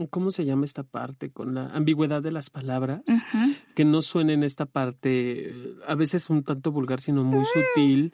¿cómo 0.10 0.32
se 0.32 0.46
llama 0.46 0.66
esta 0.66 0.84
parte? 0.84 1.32
Con 1.32 1.56
la 1.56 1.68
ambigüedad 1.68 2.22
de 2.22 2.32
las 2.32 2.50
palabras, 2.50 3.02
uh 3.08 3.12
-huh. 3.14 3.58
que 3.76 3.86
no 3.86 4.02
suenen 4.02 4.44
esta 4.44 4.66
parte, 4.66 5.54
a 5.86 5.96
veces 5.96 6.30
un 6.30 6.44
tanto 6.44 6.72
vulgar, 6.72 7.00
sino 7.02 7.24
muy 7.24 7.40
uh 7.40 7.44
-huh. 7.44 7.74
sutil. 7.74 8.14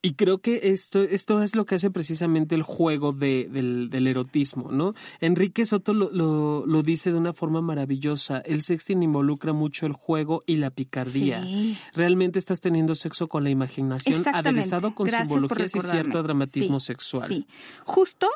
Y 0.00 0.14
creo 0.14 0.38
que 0.38 0.60
esto, 0.72 1.02
esto 1.02 1.42
es 1.42 1.56
lo 1.56 1.66
que 1.66 1.74
hace 1.74 1.90
precisamente 1.90 2.54
el 2.54 2.62
juego 2.62 3.12
de, 3.12 3.48
del, 3.50 3.90
del, 3.90 4.06
erotismo, 4.06 4.70
¿no? 4.70 4.92
Enrique 5.20 5.64
Soto 5.64 5.92
lo, 5.92 6.08
lo, 6.12 6.64
lo, 6.66 6.82
dice 6.84 7.10
de 7.10 7.18
una 7.18 7.32
forma 7.32 7.62
maravillosa. 7.62 8.38
El 8.38 8.62
sexting 8.62 9.02
involucra 9.02 9.52
mucho 9.52 9.86
el 9.86 9.92
juego 9.92 10.44
y 10.46 10.58
la 10.58 10.70
picardía. 10.70 11.42
Sí. 11.42 11.76
Realmente 11.94 12.38
estás 12.38 12.60
teniendo 12.60 12.94
sexo 12.94 13.26
con 13.26 13.42
la 13.42 13.50
imaginación, 13.50 14.22
aderezado 14.32 14.94
con 14.94 15.08
Gracias 15.08 15.28
simbologías 15.28 15.74
y 15.74 15.80
cierto 15.80 16.22
dramatismo 16.22 16.78
sí, 16.78 16.86
sexual. 16.86 17.28
Sí, 17.28 17.46
justo 17.84 18.28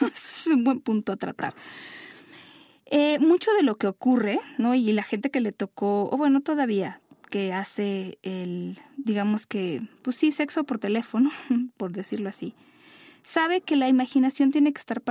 es 0.12 0.48
un 0.48 0.64
buen 0.64 0.80
punto 0.80 1.12
a 1.12 1.16
tratar. 1.16 1.54
Eh, 2.86 3.18
mucho 3.18 3.52
de 3.52 3.62
lo 3.62 3.76
que 3.76 3.86
ocurre, 3.86 4.40
¿no? 4.58 4.74
Y 4.74 4.92
la 4.92 5.02
gente 5.02 5.30
que 5.30 5.40
le 5.40 5.52
tocó, 5.52 6.10
o 6.10 6.16
bueno, 6.16 6.42
todavía 6.42 7.00
que 7.34 7.52
hace 7.52 8.16
el, 8.22 8.78
digamos 8.96 9.48
que, 9.48 9.82
pues 10.02 10.14
sí, 10.14 10.30
sexo 10.30 10.62
por 10.62 10.78
teléfono, 10.78 11.32
por 11.76 11.90
decirlo 11.90 12.28
así, 12.28 12.54
sabe 13.24 13.60
que 13.60 13.74
la 13.74 13.88
imaginación 13.88 14.52
tiene 14.52 14.72
que 14.72 14.78
estar 14.78 15.02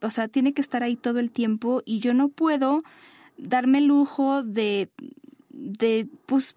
o 0.00 0.10
sea, 0.10 0.26
tiene 0.26 0.52
que 0.54 0.60
estar 0.60 0.82
ahí 0.82 0.96
todo 0.96 1.20
el 1.20 1.30
tiempo 1.30 1.80
y 1.84 2.00
yo 2.00 2.14
no 2.14 2.30
puedo 2.30 2.82
darme 3.36 3.78
el 3.78 3.86
lujo 3.86 4.42
de, 4.42 4.90
de, 5.50 6.08
pues, 6.26 6.56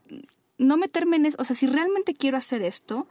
no 0.57 0.77
meterme 0.77 1.17
en 1.17 1.27
eso, 1.27 1.37
o 1.39 1.43
sea, 1.43 1.55
si 1.55 1.67
realmente 1.67 2.15
quiero 2.15 2.37
hacer 2.37 2.63
esto, 2.63 3.07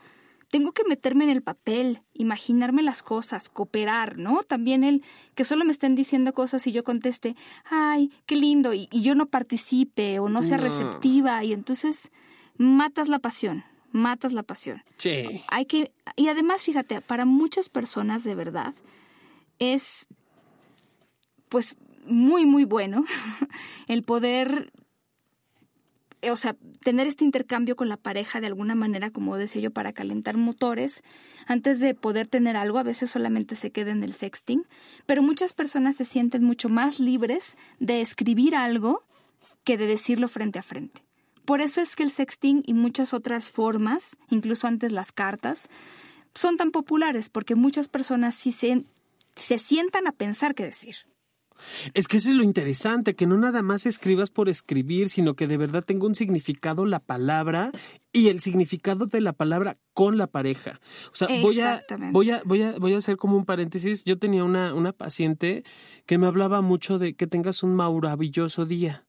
tengo 0.50 0.72
que 0.72 0.84
meterme 0.84 1.24
en 1.24 1.30
el 1.30 1.42
papel, 1.42 2.02
imaginarme 2.12 2.82
las 2.82 3.02
cosas, 3.02 3.48
cooperar, 3.48 4.18
¿no? 4.18 4.42
También 4.42 4.82
el 4.82 5.02
que 5.34 5.44
solo 5.44 5.64
me 5.64 5.72
estén 5.72 5.94
diciendo 5.94 6.34
cosas 6.34 6.66
y 6.66 6.72
yo 6.72 6.82
conteste, 6.82 7.36
ay, 7.64 8.10
qué 8.26 8.36
lindo, 8.36 8.74
y, 8.74 8.88
y 8.90 9.02
yo 9.02 9.14
no 9.14 9.26
participe 9.26 10.18
o 10.18 10.28
no 10.28 10.42
sea 10.42 10.56
no. 10.56 10.64
receptiva, 10.64 11.42
y 11.44 11.52
entonces 11.52 12.10
matas 12.56 13.08
la 13.08 13.20
pasión, 13.20 13.64
matas 13.92 14.32
la 14.32 14.42
pasión. 14.42 14.82
Sí. 14.96 15.42
Hay 15.48 15.66
que, 15.66 15.92
y 16.16 16.28
además, 16.28 16.62
fíjate, 16.62 17.00
para 17.00 17.24
muchas 17.24 17.68
personas 17.68 18.24
de 18.24 18.34
verdad 18.34 18.74
es 19.60 20.08
pues 21.48 21.76
muy, 22.06 22.44
muy 22.46 22.64
bueno 22.64 23.04
el 23.86 24.02
poder 24.02 24.72
o 26.28 26.36
sea, 26.36 26.56
tener 26.82 27.06
este 27.06 27.24
intercambio 27.24 27.76
con 27.76 27.88
la 27.88 27.96
pareja 27.96 28.40
de 28.40 28.46
alguna 28.46 28.74
manera, 28.74 29.10
como 29.10 29.36
decía 29.36 29.62
yo, 29.62 29.70
para 29.70 29.92
calentar 29.92 30.36
motores, 30.36 31.02
antes 31.46 31.80
de 31.80 31.94
poder 31.94 32.26
tener 32.26 32.56
algo, 32.56 32.78
a 32.78 32.82
veces 32.82 33.10
solamente 33.10 33.56
se 33.56 33.70
queda 33.70 33.90
en 33.90 34.02
el 34.02 34.12
sexting, 34.12 34.64
pero 35.06 35.22
muchas 35.22 35.54
personas 35.54 35.96
se 35.96 36.04
sienten 36.04 36.44
mucho 36.44 36.68
más 36.68 37.00
libres 37.00 37.56
de 37.78 38.00
escribir 38.00 38.54
algo 38.54 39.04
que 39.64 39.78
de 39.78 39.86
decirlo 39.86 40.28
frente 40.28 40.58
a 40.58 40.62
frente. 40.62 41.02
Por 41.44 41.60
eso 41.60 41.80
es 41.80 41.96
que 41.96 42.02
el 42.02 42.10
sexting 42.10 42.62
y 42.66 42.74
muchas 42.74 43.14
otras 43.14 43.50
formas, 43.50 44.16
incluso 44.28 44.66
antes 44.66 44.92
las 44.92 45.12
cartas, 45.12 45.68
son 46.34 46.56
tan 46.56 46.70
populares, 46.70 47.28
porque 47.28 47.54
muchas 47.54 47.88
personas 47.88 48.34
sí 48.34 48.52
se, 48.52 48.84
se 49.36 49.58
sientan 49.58 50.06
a 50.06 50.12
pensar 50.12 50.54
qué 50.54 50.64
decir. 50.64 50.96
Es 51.94 52.08
que 52.08 52.18
eso 52.18 52.28
es 52.28 52.34
lo 52.34 52.42
interesante, 52.42 53.14
que 53.14 53.26
no 53.26 53.36
nada 53.36 53.62
más 53.62 53.86
escribas 53.86 54.30
por 54.30 54.48
escribir, 54.48 55.08
sino 55.08 55.34
que 55.34 55.46
de 55.46 55.56
verdad 55.56 55.84
tenga 55.84 56.06
un 56.06 56.14
significado 56.14 56.86
la 56.86 57.00
palabra 57.00 57.72
y 58.12 58.28
el 58.28 58.40
significado 58.40 59.06
de 59.06 59.20
la 59.20 59.32
palabra 59.32 59.76
con 59.92 60.18
la 60.18 60.26
pareja. 60.26 60.80
O 61.12 61.14
sea, 61.14 61.28
voy 61.42 61.60
a, 61.60 61.82
voy 62.12 62.30
a, 62.30 62.42
voy 62.44 62.62
a, 62.62 62.72
voy 62.78 62.94
a 62.94 62.98
hacer 62.98 63.16
como 63.16 63.36
un 63.36 63.44
paréntesis. 63.44 64.04
Yo 64.04 64.18
tenía 64.18 64.44
una, 64.44 64.74
una 64.74 64.92
paciente 64.92 65.64
que 66.06 66.18
me 66.18 66.26
hablaba 66.26 66.60
mucho 66.60 66.98
de 66.98 67.14
que 67.14 67.26
tengas 67.26 67.62
un 67.62 67.74
maravilloso 67.74 68.66
día. 68.66 69.04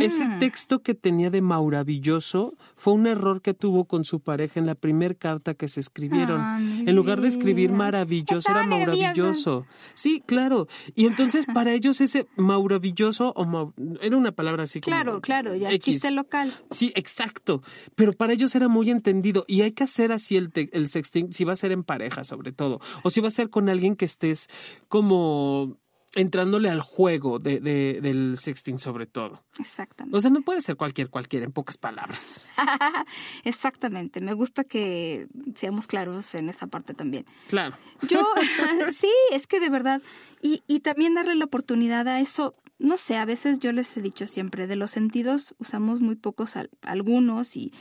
Ese 0.00 0.26
texto 0.38 0.82
que 0.82 0.94
tenía 0.94 1.30
de 1.30 1.40
maravilloso 1.40 2.56
fue 2.76 2.92
un 2.92 3.06
error 3.06 3.42
que 3.42 3.54
tuvo 3.54 3.84
con 3.84 4.04
su 4.04 4.20
pareja 4.20 4.60
en 4.60 4.66
la 4.66 4.74
primera 4.74 5.14
carta 5.14 5.54
que 5.54 5.68
se 5.68 5.80
escribieron. 5.80 6.40
Ah, 6.40 6.58
en 6.60 6.94
lugar 6.94 7.20
de 7.20 7.28
escribir 7.28 7.70
maravilloso, 7.70 8.50
era 8.50 8.62
maravilloso. 8.64 9.66
Sí, 9.94 10.22
claro. 10.24 10.68
Y 10.94 11.06
entonces 11.06 11.46
para 11.54 11.72
ellos 11.72 12.00
ese 12.00 12.26
maravilloso 12.36 13.32
o 13.36 13.74
era 14.00 14.16
una 14.16 14.32
palabra 14.32 14.64
así 14.64 14.80
como... 14.80 14.94
Claro, 14.94 15.20
claro, 15.20 15.54
ya 15.56 15.76
chiste 15.78 16.10
local. 16.10 16.52
Sí, 16.70 16.92
exacto. 16.94 17.62
Pero 17.94 18.12
para 18.12 18.32
ellos 18.32 18.54
era 18.54 18.68
muy 18.68 18.90
entendido 18.90 19.44
y 19.48 19.62
hay 19.62 19.72
que 19.72 19.84
hacer 19.84 20.12
así 20.12 20.36
el, 20.36 20.50
el 20.54 20.88
sexting 20.88 21.32
si 21.32 21.44
va 21.44 21.54
a 21.54 21.56
ser 21.56 21.72
en 21.72 21.84
pareja 21.84 22.24
sobre 22.24 22.52
todo 22.52 22.80
o 23.02 23.10
si 23.10 23.20
va 23.20 23.28
a 23.28 23.32
ser 23.32 23.50
con 23.50 23.68
alguien 23.68 23.96
que 23.96 24.04
estés 24.04 24.48
como 24.88 25.76
entrándole 26.14 26.70
al 26.70 26.80
juego 26.80 27.38
de, 27.38 27.60
de, 27.60 28.00
del 28.00 28.36
sexting 28.36 28.78
sobre 28.78 29.06
todo. 29.06 29.42
Exactamente. 29.58 30.16
O 30.16 30.20
sea, 30.20 30.30
no 30.30 30.42
puede 30.42 30.60
ser 30.60 30.76
cualquier 30.76 31.08
cualquiera, 31.08 31.46
en 31.46 31.52
pocas 31.52 31.78
palabras. 31.78 32.50
Exactamente. 33.44 34.20
Me 34.20 34.32
gusta 34.32 34.64
que 34.64 35.28
seamos 35.54 35.86
claros 35.86 36.34
en 36.34 36.48
esa 36.48 36.66
parte 36.66 36.94
también. 36.94 37.26
Claro. 37.48 37.76
Yo, 38.08 38.26
sí, 38.92 39.10
es 39.32 39.46
que 39.46 39.60
de 39.60 39.70
verdad, 39.70 40.02
y, 40.42 40.62
y 40.66 40.80
también 40.80 41.14
darle 41.14 41.36
la 41.36 41.44
oportunidad 41.44 42.08
a 42.08 42.20
eso, 42.20 42.54
no 42.78 42.96
sé, 42.96 43.16
a 43.16 43.24
veces 43.24 43.60
yo 43.60 43.72
les 43.72 43.96
he 43.96 44.02
dicho 44.02 44.26
siempre, 44.26 44.66
de 44.66 44.76
los 44.76 44.90
sentidos 44.90 45.54
usamos 45.58 46.00
muy 46.00 46.16
pocos 46.16 46.54
algunos 46.82 47.56
y, 47.56 47.72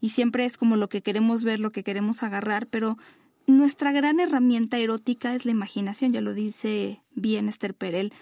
y 0.00 0.10
siempre 0.10 0.44
es 0.44 0.56
como 0.56 0.76
lo 0.76 0.88
que 0.88 1.02
queremos 1.02 1.42
ver, 1.42 1.58
lo 1.58 1.72
que 1.72 1.82
queremos 1.82 2.22
agarrar, 2.22 2.66
pero 2.66 2.98
nuestra 3.46 3.92
gran 3.92 4.20
herramienta 4.20 4.78
erótica 4.78 5.34
es 5.34 5.44
la 5.44 5.52
imaginación, 5.52 6.12
ya 6.12 6.20
lo 6.20 6.34
dice 6.34 7.02
bien 7.14 7.48
Esther 7.48 7.74
Perel. 7.74 8.12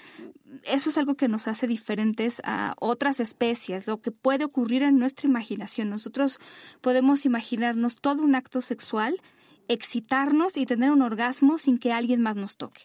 Eso 0.64 0.90
es 0.90 0.98
algo 0.98 1.14
que 1.14 1.28
nos 1.28 1.46
hace 1.48 1.66
diferentes 1.66 2.40
a 2.44 2.74
otras 2.80 3.20
especies, 3.20 3.87
lo 3.87 4.00
que 4.00 4.11
puede 4.11 4.44
ocurrir 4.44 4.83
en 4.83 4.98
nuestra 4.98 5.28
imaginación. 5.28 5.90
Nosotros 5.90 6.38
podemos 6.80 7.24
imaginarnos 7.24 7.96
todo 7.96 8.22
un 8.22 8.35
acto 8.35 8.61
sexual, 8.61 9.20
excitarnos 9.68 10.56
y 10.56 10.66
tener 10.66 10.90
un 10.90 11.02
orgasmo 11.02 11.59
sin 11.59 11.78
que 11.78 11.92
alguien 11.92 12.20
más 12.20 12.37
nos 12.37 12.56
toque. 12.56 12.83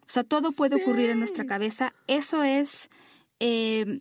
O 0.00 0.08
sea, 0.08 0.24
todo 0.24 0.52
puede 0.52 0.76
ocurrir 0.76 1.10
en 1.10 1.18
nuestra 1.18 1.46
cabeza. 1.46 1.94
Eso 2.06 2.42
es 2.42 2.90
eh, 3.40 4.00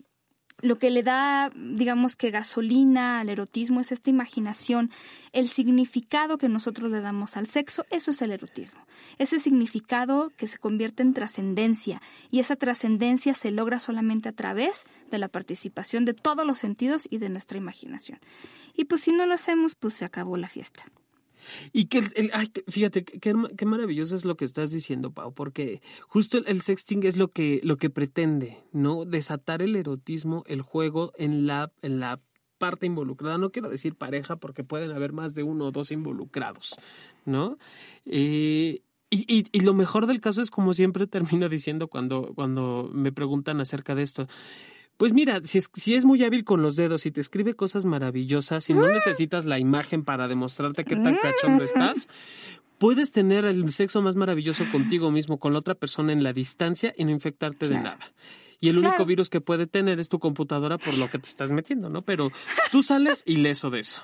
lo 0.63 0.79
que 0.79 0.89
le 0.89 1.03
da, 1.03 1.51
digamos 1.55 2.15
que 2.15 2.31
gasolina 2.31 3.19
al 3.19 3.27
erotismo 3.27 3.81
es 3.81 3.91
esta 3.91 4.09
imaginación, 4.09 4.91
el 5.33 5.49
significado 5.49 6.37
que 6.37 6.47
nosotros 6.47 6.89
le 6.89 7.01
damos 7.01 7.35
al 7.35 7.47
sexo, 7.47 7.85
eso 7.91 8.11
es 8.11 8.21
el 8.21 8.31
erotismo. 8.31 8.79
Ese 9.17 9.41
significado 9.41 10.31
que 10.37 10.47
se 10.47 10.57
convierte 10.57 11.03
en 11.03 11.13
trascendencia 11.13 12.01
y 12.31 12.39
esa 12.39 12.55
trascendencia 12.55 13.33
se 13.33 13.51
logra 13.51 13.77
solamente 13.77 14.29
a 14.29 14.33
través 14.33 14.85
de 15.11 15.17
la 15.17 15.27
participación 15.27 16.05
de 16.05 16.13
todos 16.13 16.45
los 16.47 16.59
sentidos 16.59 17.09
y 17.11 17.17
de 17.17 17.27
nuestra 17.27 17.57
imaginación. 17.57 18.19
Y 18.73 18.85
pues 18.85 19.01
si 19.01 19.11
no 19.11 19.25
lo 19.25 19.33
hacemos, 19.33 19.75
pues 19.75 19.95
se 19.95 20.05
acabó 20.05 20.37
la 20.37 20.47
fiesta. 20.47 20.85
Y 21.71 21.85
que, 21.85 21.99
el, 22.15 22.29
ay, 22.33 22.51
fíjate, 22.67 23.03
qué, 23.03 23.33
qué, 23.57 23.65
maravilloso 23.65 24.15
es 24.15 24.25
lo 24.25 24.37
que 24.37 24.45
estás 24.45 24.71
diciendo, 24.71 25.11
Pau, 25.11 25.33
porque 25.33 25.81
justo 26.07 26.37
el, 26.45 26.61
sexting 26.61 27.03
es 27.03 27.17
lo 27.17 27.31
que, 27.31 27.59
lo 27.63 27.77
que 27.77 27.89
pretende, 27.89 28.59
¿no? 28.71 29.05
Desatar 29.05 29.61
el 29.61 29.75
erotismo, 29.75 30.43
el 30.47 30.61
juego 30.61 31.13
en 31.17 31.45
la, 31.47 31.71
en 31.81 31.99
la 31.99 32.21
parte 32.57 32.85
involucrada. 32.85 33.37
No 33.37 33.51
quiero 33.51 33.69
decir 33.69 33.95
pareja 33.95 34.37
porque 34.37 34.63
pueden 34.63 34.91
haber 34.91 35.13
más 35.13 35.35
de 35.35 35.43
uno 35.43 35.65
o 35.65 35.71
dos 35.71 35.91
involucrados, 35.91 36.75
¿no? 37.25 37.57
Eh, 38.05 38.81
y, 39.09 39.25
y, 39.27 39.45
y, 39.51 39.59
lo 39.61 39.75
mejor 39.75 40.07
del 40.07 40.19
caso 40.19 40.41
es 40.41 40.49
como 40.49 40.73
siempre 40.73 41.05
termino 41.05 41.47
diciendo 41.49 41.87
cuando, 41.87 42.33
cuando 42.33 42.89
me 42.91 43.11
preguntan 43.11 43.61
acerca 43.61 43.93
de 43.93 44.03
esto. 44.03 44.27
Pues 44.97 45.13
mira, 45.13 45.41
si 45.43 45.57
es, 45.57 45.69
si 45.73 45.95
es 45.95 46.05
muy 46.05 46.23
hábil 46.23 46.43
con 46.43 46.61
los 46.61 46.75
dedos 46.75 47.05
y 47.05 47.11
te 47.11 47.21
escribe 47.21 47.55
cosas 47.55 47.85
maravillosas 47.85 48.69
y 48.69 48.73
no 48.73 48.87
necesitas 48.87 49.45
la 49.45 49.59
imagen 49.59 50.03
para 50.03 50.27
demostrarte 50.27 50.85
qué 50.85 50.95
tan 50.95 51.17
cachondo 51.17 51.63
estás, 51.63 52.07
puedes 52.77 53.11
tener 53.11 53.45
el 53.45 53.71
sexo 53.71 54.01
más 54.01 54.15
maravilloso 54.15 54.65
contigo 54.71 55.09
mismo, 55.09 55.39
con 55.39 55.53
la 55.53 55.59
otra 55.59 55.75
persona 55.75 56.13
en 56.13 56.23
la 56.23 56.33
distancia 56.33 56.93
y 56.97 57.05
no 57.05 57.11
infectarte 57.11 57.67
de 57.67 57.79
nada. 57.79 58.13
Y 58.63 58.69
el 58.69 58.77
único 58.77 59.05
virus 59.05 59.29
que 59.29 59.41
puede 59.41 59.67
tener 59.67 59.99
es 59.99 60.07
tu 60.07 60.19
computadora 60.19 60.77
por 60.77 60.97
lo 60.97 61.09
que 61.09 61.19
te 61.19 61.27
estás 61.27 61.51
metiendo, 61.51 61.89
¿no? 61.89 62.01
Pero 62.01 62.31
tú 62.71 62.81
sales 62.81 63.21
ileso 63.25 63.69
de 63.69 63.81
eso. 63.81 64.01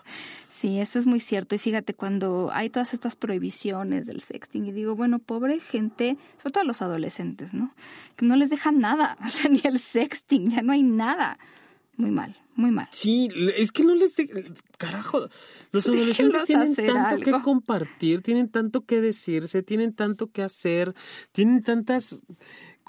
Sí, 0.49 0.81
eso 0.81 0.99
es 0.99 1.05
muy 1.05 1.21
cierto. 1.21 1.55
Y 1.55 1.59
fíjate, 1.59 1.93
cuando 1.93 2.49
hay 2.51 2.69
todas 2.69 2.93
estas 2.93 3.15
prohibiciones 3.15 4.05
del 4.05 4.19
sexting, 4.19 4.65
y 4.65 4.73
digo, 4.73 4.97
bueno, 4.97 5.19
pobre 5.19 5.61
gente, 5.61 6.17
sobre 6.35 6.51
todo 6.51 6.65
los 6.65 6.81
adolescentes, 6.81 7.53
¿no? 7.53 7.73
Que 8.17 8.25
no 8.25 8.35
les 8.35 8.49
dejan 8.49 8.79
nada, 8.79 9.17
o 9.25 9.29
sea, 9.29 9.49
ni 9.49 9.61
el 9.63 9.79
sexting, 9.79 10.49
ya 10.49 10.61
no 10.61 10.73
hay 10.73 10.83
nada. 10.83 11.39
Muy 11.95 12.11
mal, 12.11 12.35
muy 12.55 12.71
mal. 12.71 12.89
Sí, 12.91 13.29
es 13.55 13.71
que 13.71 13.85
no 13.85 13.95
les... 13.95 14.13
Carajo, 14.77 15.29
los 15.71 15.87
adolescentes 15.87 16.43
tienen 16.43 16.75
tanto 16.75 17.23
que 17.23 17.31
compartir, 17.43 18.21
tienen 18.23 18.49
tanto 18.49 18.81
que 18.81 18.99
decirse, 18.99 19.63
tienen 19.63 19.93
tanto 19.93 20.27
que 20.33 20.43
hacer, 20.43 20.93
tienen 21.31 21.63
tantas 21.63 22.23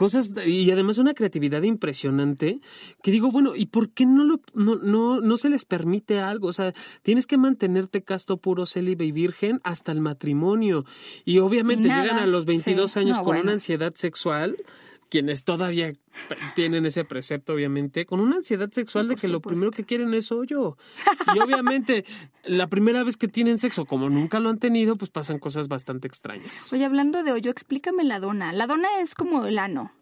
cosas 0.00 0.32
y 0.46 0.70
además 0.70 0.96
una 0.96 1.12
creatividad 1.12 1.60
impresionante 1.60 2.58
que 3.02 3.10
digo, 3.10 3.30
bueno, 3.30 3.54
¿y 3.54 3.66
por 3.66 3.90
qué 3.90 4.06
no 4.06 4.24
lo 4.24 4.40
no 4.54 4.76
no 4.76 5.20
no 5.20 5.36
se 5.36 5.50
les 5.50 5.66
permite 5.66 6.20
algo? 6.20 6.48
O 6.48 6.54
sea, 6.54 6.72
tienes 7.02 7.26
que 7.26 7.36
mantenerte 7.36 8.02
casto 8.02 8.38
puro 8.38 8.64
célibe 8.64 9.04
y 9.04 9.12
virgen 9.12 9.60
hasta 9.62 9.92
el 9.92 10.00
matrimonio. 10.00 10.86
Y 11.26 11.40
obviamente 11.40 11.88
llegan 11.88 12.18
a 12.18 12.24
los 12.24 12.46
22 12.46 12.96
años 12.96 13.18
con 13.18 13.36
una 13.36 13.52
ansiedad 13.52 13.92
sexual 13.94 14.56
quienes 15.10 15.44
todavía 15.44 15.92
tienen 16.54 16.86
ese 16.86 17.04
precepto, 17.04 17.52
obviamente, 17.52 18.06
con 18.06 18.20
una 18.20 18.36
ansiedad 18.36 18.70
sexual 18.72 19.08
de 19.08 19.16
que 19.16 19.28
lo 19.28 19.42
primero 19.42 19.70
que 19.70 19.84
quieren 19.84 20.14
es 20.14 20.32
hoyo. 20.32 20.78
Y 21.34 21.38
obviamente, 21.40 22.04
la 22.44 22.68
primera 22.68 23.04
vez 23.04 23.16
que 23.16 23.28
tienen 23.28 23.58
sexo, 23.58 23.84
como 23.84 24.08
nunca 24.08 24.40
lo 24.40 24.48
han 24.48 24.58
tenido, 24.58 24.96
pues 24.96 25.10
pasan 25.10 25.38
cosas 25.38 25.68
bastante 25.68 26.08
extrañas. 26.08 26.72
Oye, 26.72 26.84
hablando 26.84 27.22
de 27.22 27.32
hoyo, 27.32 27.50
explícame 27.50 28.04
la 28.04 28.20
dona. 28.20 28.52
La 28.52 28.66
dona 28.66 28.88
es 29.00 29.14
como 29.14 29.44
el 29.44 29.58
ano. 29.58 29.92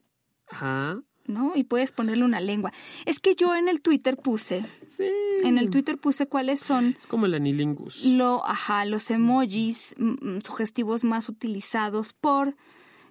Ajá. 0.49 1.03
¿no? 1.27 1.53
Y 1.55 1.65
puedes 1.65 1.93
ponerle 1.93 2.25
una 2.25 2.41
lengua. 2.41 2.73
Es 3.05 3.21
que 3.21 3.35
yo 3.35 3.55
en 3.55 3.69
el 3.69 3.81
Twitter 3.81 4.17
puse, 4.17 4.65
sí. 4.89 5.07
en 5.45 5.59
el 5.59 5.71
Twitter 5.71 5.99
puse 5.99 6.27
cuáles 6.27 6.61
son... 6.61 6.97
Es 6.99 7.07
como 7.07 7.27
el 7.27 7.35
anilingus. 7.35 8.05
Lo, 8.05 8.45
ajá, 8.47 8.85
los 8.87 9.11
emojis 9.11 9.95
sugestivos 10.43 11.05
más 11.05 11.29
utilizados 11.29 12.15
por 12.15 12.57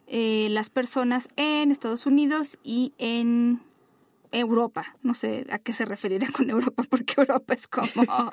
eh, 0.08 0.48
las 0.50 0.70
personas 0.70 1.28
en 1.36 1.72
Estados 1.72 2.06
Unidos 2.06 2.58
y 2.63 2.93
en 2.98 3.62
Europa. 4.32 4.96
No 5.04 5.13
sé 5.13 5.46
a 5.50 5.60
qué 5.60 5.74
se 5.74 5.86
referirá 5.86 6.28
con 6.36 6.50
Europa, 6.50 6.84
porque 6.89 7.15
Europa 7.17 7.54
es 7.54 7.67
como, 7.67 7.88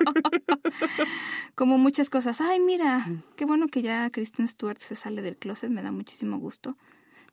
como 1.55 1.77
muchas 1.77 2.09
cosas. 2.09 2.41
Ay, 2.41 2.59
mira, 2.59 3.05
qué 3.35 3.45
bueno 3.45 3.67
que 3.67 3.81
ya 3.81 4.09
Kristen 4.09 4.47
Stewart 4.47 4.79
se 4.79 4.95
sale 4.95 5.21
del 5.21 5.37
closet, 5.37 5.69
me 5.69 5.81
da 5.81 5.91
muchísimo 5.91 6.39
gusto. 6.39 6.75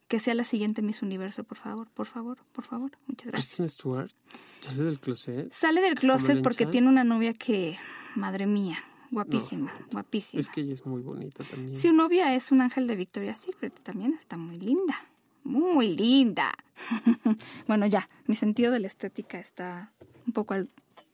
Que 0.09 0.21
sea 0.21 0.35
la 0.35 0.45
siguiente 0.45 0.83
Miss 0.83 1.01
Universo, 1.01 1.45
por 1.45 1.57
favor, 1.57 1.89
por 1.91 2.07
favor, 2.07 2.39
por 2.53 2.65
favor. 2.65 2.91
Muchas 3.07 3.29
gracias. 3.29 3.57
Kristen 3.57 3.69
Stewart 3.71 4.13
sale 4.61 4.83
del 4.83 4.99
closet. 4.99 5.53
Sale 5.53 5.81
del 5.81 5.95
closet 5.95 6.43
porque 6.43 6.67
tiene 6.67 6.89
una 6.89 7.05
novia 7.05 7.33
que, 7.33 7.79
madre 8.15 8.47
mía, 8.47 8.77
Guapísima, 9.13 9.71
guapísima. 9.93 10.41
Es 10.41 10.49
que 10.49 10.63
ella 10.63 10.73
es 10.73 10.87
muy 10.87 11.03
bonita 11.03 11.45
también. 11.45 11.77
Su 11.79 11.93
novia 11.93 12.35
es 12.35 12.51
un 12.51 12.63
ángel 12.63 12.87
de 12.87 12.97
Victoria's 12.97 13.37
Secret, 13.37 13.79
también 13.83 14.15
está 14.15 14.39
muy 14.39 14.59
linda. 14.59 14.97
Muy 15.45 15.95
linda. 15.95 16.51
bueno, 17.69 17.87
ya, 17.87 18.09
mi 18.27 18.35
sentido 18.35 18.73
de 18.73 18.81
la 18.81 18.87
estética 18.87 19.39
está 19.39 19.93
un 20.27 20.33
poco 20.33 20.55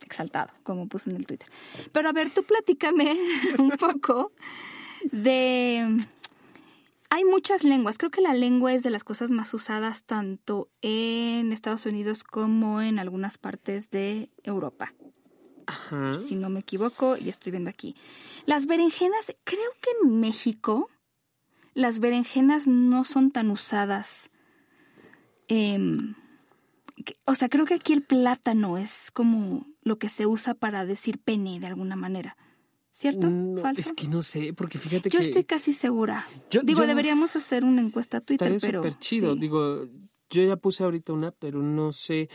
exaltado, 0.04 0.52
como 0.62 0.86
puse 0.86 1.10
en 1.10 1.16
el 1.16 1.26
Twitter. 1.26 1.48
Pero 1.90 2.08
a 2.08 2.12
ver, 2.12 2.30
tú 2.30 2.44
platícame 2.44 3.16
un 3.58 3.70
poco 3.70 4.30
de... 5.10 6.06
Hay 7.10 7.24
muchas 7.24 7.64
lenguas. 7.64 7.98
Creo 7.98 8.12
que 8.12 8.20
la 8.20 8.34
lengua 8.34 8.74
es 8.74 8.84
de 8.84 8.90
las 8.90 9.02
cosas 9.02 9.32
más 9.32 9.52
usadas 9.54 10.04
tanto 10.04 10.68
en 10.82 11.52
Estados 11.52 11.84
Unidos 11.84 12.22
como 12.22 12.80
en 12.80 13.00
algunas 13.00 13.38
partes 13.38 13.90
de 13.90 14.30
Europa. 14.44 14.92
Ajá. 15.68 16.18
Si 16.18 16.34
no 16.34 16.48
me 16.48 16.60
equivoco, 16.60 17.16
y 17.18 17.28
estoy 17.28 17.52
viendo 17.52 17.68
aquí. 17.70 17.94
Las 18.46 18.66
berenjenas, 18.66 19.34
creo 19.44 19.70
que 19.82 19.90
en 20.02 20.18
México 20.18 20.88
las 21.74 21.98
berenjenas 22.00 22.66
no 22.66 23.04
son 23.04 23.30
tan 23.30 23.50
usadas. 23.50 24.30
Em, 25.48 26.14
o 27.26 27.34
sea, 27.34 27.48
creo 27.48 27.64
que 27.66 27.74
aquí 27.74 27.92
el 27.92 28.02
plátano 28.02 28.78
es 28.78 29.10
como 29.10 29.66
lo 29.82 29.98
que 29.98 30.08
se 30.08 30.26
usa 30.26 30.54
para 30.54 30.84
decir 30.84 31.18
pene 31.18 31.60
de 31.60 31.66
alguna 31.66 31.96
manera. 31.96 32.36
¿Cierto? 32.92 33.30
No, 33.30 33.60
¿Falso? 33.62 33.80
es 33.82 33.92
que 33.92 34.08
no 34.08 34.22
sé, 34.22 34.52
porque 34.54 34.78
fíjate 34.78 35.08
Yo 35.10 35.20
que 35.20 35.24
estoy 35.26 35.44
casi 35.44 35.72
segura. 35.72 36.26
Yo- 36.50 36.62
Digo, 36.62 36.80
yo- 36.80 36.86
deberíamos 36.88 37.36
hacer 37.36 37.62
una 37.64 37.80
encuesta 37.80 38.16
a 38.16 38.20
Twitter, 38.20 38.50
estaría 38.52 38.68
pero. 38.80 38.82
súper 38.82 38.98
chido. 38.98 39.34
sí. 39.34 39.40
Digo, 39.40 39.86
yo 40.30 40.42
ya 40.42 40.56
puse 40.56 40.82
ahorita 40.82 41.12
una, 41.12 41.30
pero 41.30 41.62
no 41.62 41.92
sé. 41.92 42.28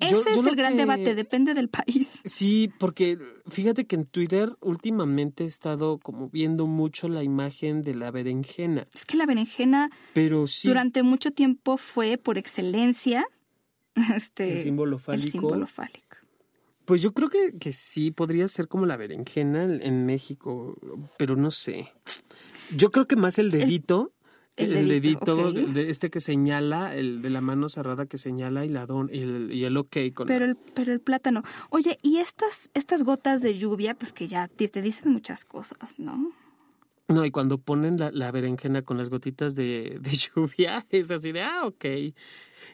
Ese 0.00 0.12
yo 0.12 0.40
es 0.40 0.46
el 0.46 0.54
gran 0.56 0.72
que- 0.74 0.78
debate, 0.78 1.14
depende 1.14 1.54
del 1.54 1.68
país. 1.68 2.08
Sí, 2.24 2.70
porque 2.78 3.18
fíjate 3.48 3.86
que 3.86 3.96
en 3.96 4.04
Twitter 4.04 4.56
últimamente 4.60 5.44
he 5.44 5.46
estado 5.46 5.98
como 5.98 6.28
viendo 6.28 6.66
mucho 6.66 7.08
la 7.08 7.22
imagen 7.22 7.82
de 7.82 7.94
la 7.94 8.10
berenjena, 8.10 8.86
Es 8.94 9.04
que 9.04 9.16
la 9.16 9.26
berenjena 9.26 9.90
pero 10.14 10.46
sí 10.46 10.68
durante 10.68 11.02
mucho 11.02 11.32
tiempo 11.32 11.76
fue 11.78 12.16
por 12.18 12.38
excelencia 12.38 13.26
este, 14.14 14.52
el 14.54 14.62
símbolo 14.62 14.96
el 14.96 15.02
fálico. 15.02 15.30
símbolo 15.30 15.66
fálico. 15.66 16.16
Pues 16.84 17.02
yo 17.02 17.12
creo 17.12 17.28
que, 17.28 17.58
que 17.58 17.72
sí 17.74 18.10
podría 18.12 18.48
ser 18.48 18.66
como 18.68 18.86
la 18.86 18.96
berenjena 18.96 19.64
en, 19.64 19.82
en 19.82 20.06
México, 20.06 20.74
pero 21.18 21.36
no 21.36 21.50
sé. 21.50 21.92
Yo 22.74 22.90
creo 22.90 23.06
que 23.06 23.14
más 23.16 23.38
el 23.38 23.50
dedito, 23.50 24.12
el 24.58 24.76
el, 24.76 24.88
dedito, 24.88 25.52
de 25.52 25.90
este 25.90 26.10
que 26.10 26.20
señala, 26.20 26.94
el 26.94 27.22
de 27.22 27.30
la 27.30 27.40
mano 27.40 27.68
cerrada 27.68 28.06
que 28.06 28.18
señala 28.18 28.64
y 28.64 28.68
la 28.68 28.86
don, 28.86 29.08
y 29.12 29.20
el, 29.20 29.52
y 29.52 29.64
el 29.64 29.76
ok 29.76 29.96
con 30.14 30.26
Pero 30.26 30.44
el, 30.44 30.56
pero 30.56 30.92
el 30.92 31.00
plátano. 31.00 31.42
Oye, 31.70 31.98
y 32.02 32.18
estas, 32.18 32.70
estas 32.74 33.04
gotas 33.04 33.42
de 33.42 33.56
lluvia, 33.56 33.94
pues 33.94 34.12
que 34.12 34.26
ya 34.28 34.48
te, 34.48 34.68
te 34.68 34.82
dicen 34.82 35.12
muchas 35.12 35.44
cosas, 35.44 35.98
¿no? 35.98 36.32
No, 37.08 37.24
y 37.24 37.30
cuando 37.30 37.56
ponen 37.58 37.96
la, 37.98 38.10
la 38.10 38.30
berenjena 38.30 38.82
con 38.82 38.98
las 38.98 39.08
gotitas 39.08 39.54
de, 39.54 39.98
de 40.02 40.10
lluvia, 40.10 40.86
es 40.90 41.10
así 41.10 41.32
de, 41.32 41.42
ah, 41.42 41.62
ok. 41.64 41.84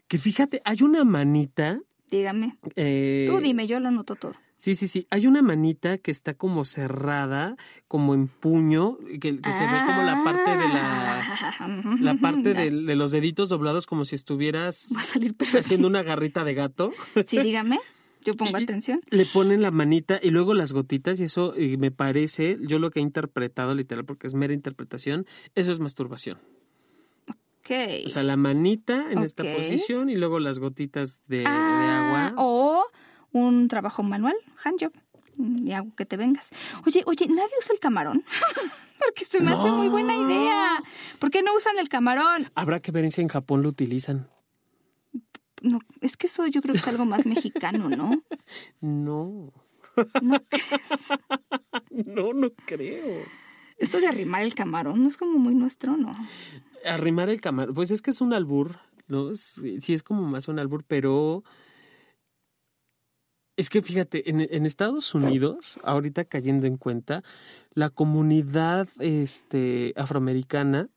Que 0.08 0.18
fíjate, 0.18 0.60
hay 0.64 0.82
una 0.82 1.04
manita. 1.04 1.80
Dígame. 2.10 2.58
eh, 2.76 3.26
Tú 3.28 3.38
dime, 3.38 3.66
yo 3.66 3.80
lo 3.80 3.90
noto 3.90 4.16
todo. 4.16 4.34
Sí, 4.64 4.76
sí, 4.76 4.88
sí. 4.88 5.06
Hay 5.10 5.26
una 5.26 5.42
manita 5.42 5.98
que 5.98 6.10
está 6.10 6.32
como 6.32 6.64
cerrada, 6.64 7.54
como 7.86 8.14
en 8.14 8.28
puño, 8.28 8.96
que, 9.20 9.38
que 9.38 9.52
se 9.52 9.62
ve 9.66 9.78
como 9.86 10.02
la 10.04 10.22
parte 10.24 10.50
de 10.52 10.68
la. 10.68 11.20
Ah. 11.20 11.96
La 12.00 12.14
parte 12.14 12.54
de, 12.54 12.70
de 12.70 12.94
los 12.96 13.10
deditos 13.10 13.50
doblados, 13.50 13.86
como 13.86 14.06
si 14.06 14.14
estuvieras 14.14 14.88
Va 14.96 15.02
a 15.02 15.04
salir 15.04 15.34
perfecto. 15.34 15.60
haciendo 15.66 15.86
una 15.86 16.02
garrita 16.02 16.44
de 16.44 16.54
gato. 16.54 16.92
Sí, 17.28 17.40
dígame. 17.42 17.78
Yo 18.24 18.32
pongo 18.32 18.58
Y- 18.58 18.62
atención. 18.62 19.02
Le 19.10 19.26
ponen 19.26 19.60
la 19.60 19.70
manita 19.70 20.18
y 20.22 20.30
luego 20.30 20.54
las 20.54 20.72
gotitas, 20.72 21.20
y 21.20 21.24
eso 21.24 21.52
eh, 21.58 21.76
me 21.76 21.90
parece, 21.90 22.56
yo 22.62 22.78
lo 22.78 22.90
que 22.90 23.00
he 23.00 23.02
interpretado 23.02 23.74
literal, 23.74 24.06
porque 24.06 24.26
es 24.26 24.32
mera 24.32 24.54
interpretación, 24.54 25.26
eso 25.54 25.72
es 25.72 25.78
masturbación. 25.78 26.38
Ok. 27.28 27.70
O 28.06 28.08
sea, 28.08 28.22
la 28.22 28.36
manita 28.38 29.10
en 29.10 29.18
esta 29.22 29.42
posición 29.42 30.08
y 30.08 30.16
luego 30.16 30.38
las 30.38 30.58
gotitas 30.58 31.22
de, 31.28 31.38
de 31.40 31.44
Ah, 31.46 32.30
agua. 32.30 32.42
O 32.42 32.84
un 33.34 33.68
trabajo 33.68 34.02
manual, 34.02 34.34
handjob. 34.64 34.92
Y 35.36 35.72
hago 35.72 35.92
que 35.96 36.06
te 36.06 36.16
vengas. 36.16 36.50
Oye, 36.86 37.02
oye, 37.06 37.26
¿nadie 37.26 37.50
usa 37.58 37.74
el 37.74 37.80
camarón? 37.80 38.24
Porque 38.98 39.24
se 39.24 39.42
me 39.42 39.50
hace 39.50 39.70
muy 39.70 39.88
buena 39.88 40.16
idea. 40.16 40.80
¿Por 41.18 41.30
qué 41.30 41.42
no 41.42 41.54
usan 41.56 41.76
el 41.78 41.88
camarón? 41.88 42.50
Habrá 42.54 42.80
que 42.80 42.92
ver 42.92 43.10
si 43.10 43.20
en 43.20 43.28
Japón 43.28 43.62
lo 43.62 43.68
utilizan. 43.68 44.28
No, 45.60 45.80
es 46.00 46.16
que 46.16 46.28
eso 46.28 46.46
yo 46.46 46.60
creo 46.62 46.74
que 46.74 46.80
es 46.80 46.88
algo 46.88 47.04
más 47.04 47.26
mexicano, 47.26 47.88
¿no? 47.88 48.22
No. 48.80 49.52
No, 50.22 50.38
No, 52.06 52.32
no 52.32 52.50
creo. 52.66 53.22
eso 53.78 54.00
de 54.00 54.06
arrimar 54.08 54.42
el 54.42 54.54
camarón 54.54 55.02
no 55.02 55.08
es 55.08 55.16
como 55.16 55.38
muy 55.38 55.54
nuestro, 55.54 55.96
¿no? 55.96 56.12
Arrimar 56.84 57.28
el 57.28 57.40
camarón, 57.40 57.74
pues 57.74 57.90
es 57.90 58.02
que 58.02 58.10
es 58.10 58.20
un 58.20 58.32
albur, 58.34 58.78
¿no? 59.08 59.34
Sí 59.34 59.92
es 59.94 60.02
como 60.02 60.22
más 60.26 60.48
un 60.48 60.58
albur, 60.58 60.84
pero 60.86 61.42
es 63.56 63.70
que 63.70 63.82
fíjate, 63.82 64.28
en, 64.30 64.40
en 64.40 64.66
Estados 64.66 65.14
Unidos, 65.14 65.78
ahorita 65.84 66.24
cayendo 66.24 66.66
en 66.66 66.76
cuenta, 66.76 67.22
la 67.74 67.90
comunidad 67.90 68.88
este, 69.00 69.92
afroamericana 69.96 70.88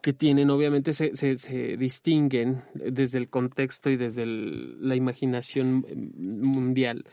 que 0.00 0.12
tienen, 0.14 0.48
obviamente 0.50 0.94
se, 0.94 1.14
se, 1.14 1.36
se 1.36 1.76
distinguen 1.76 2.62
desde 2.74 3.18
el 3.18 3.28
contexto 3.28 3.90
y 3.90 3.96
desde 3.96 4.22
el- 4.22 4.76
la 4.88 4.96
imaginación 4.96 5.78
mm, 5.78 6.46
mundial 6.48 7.04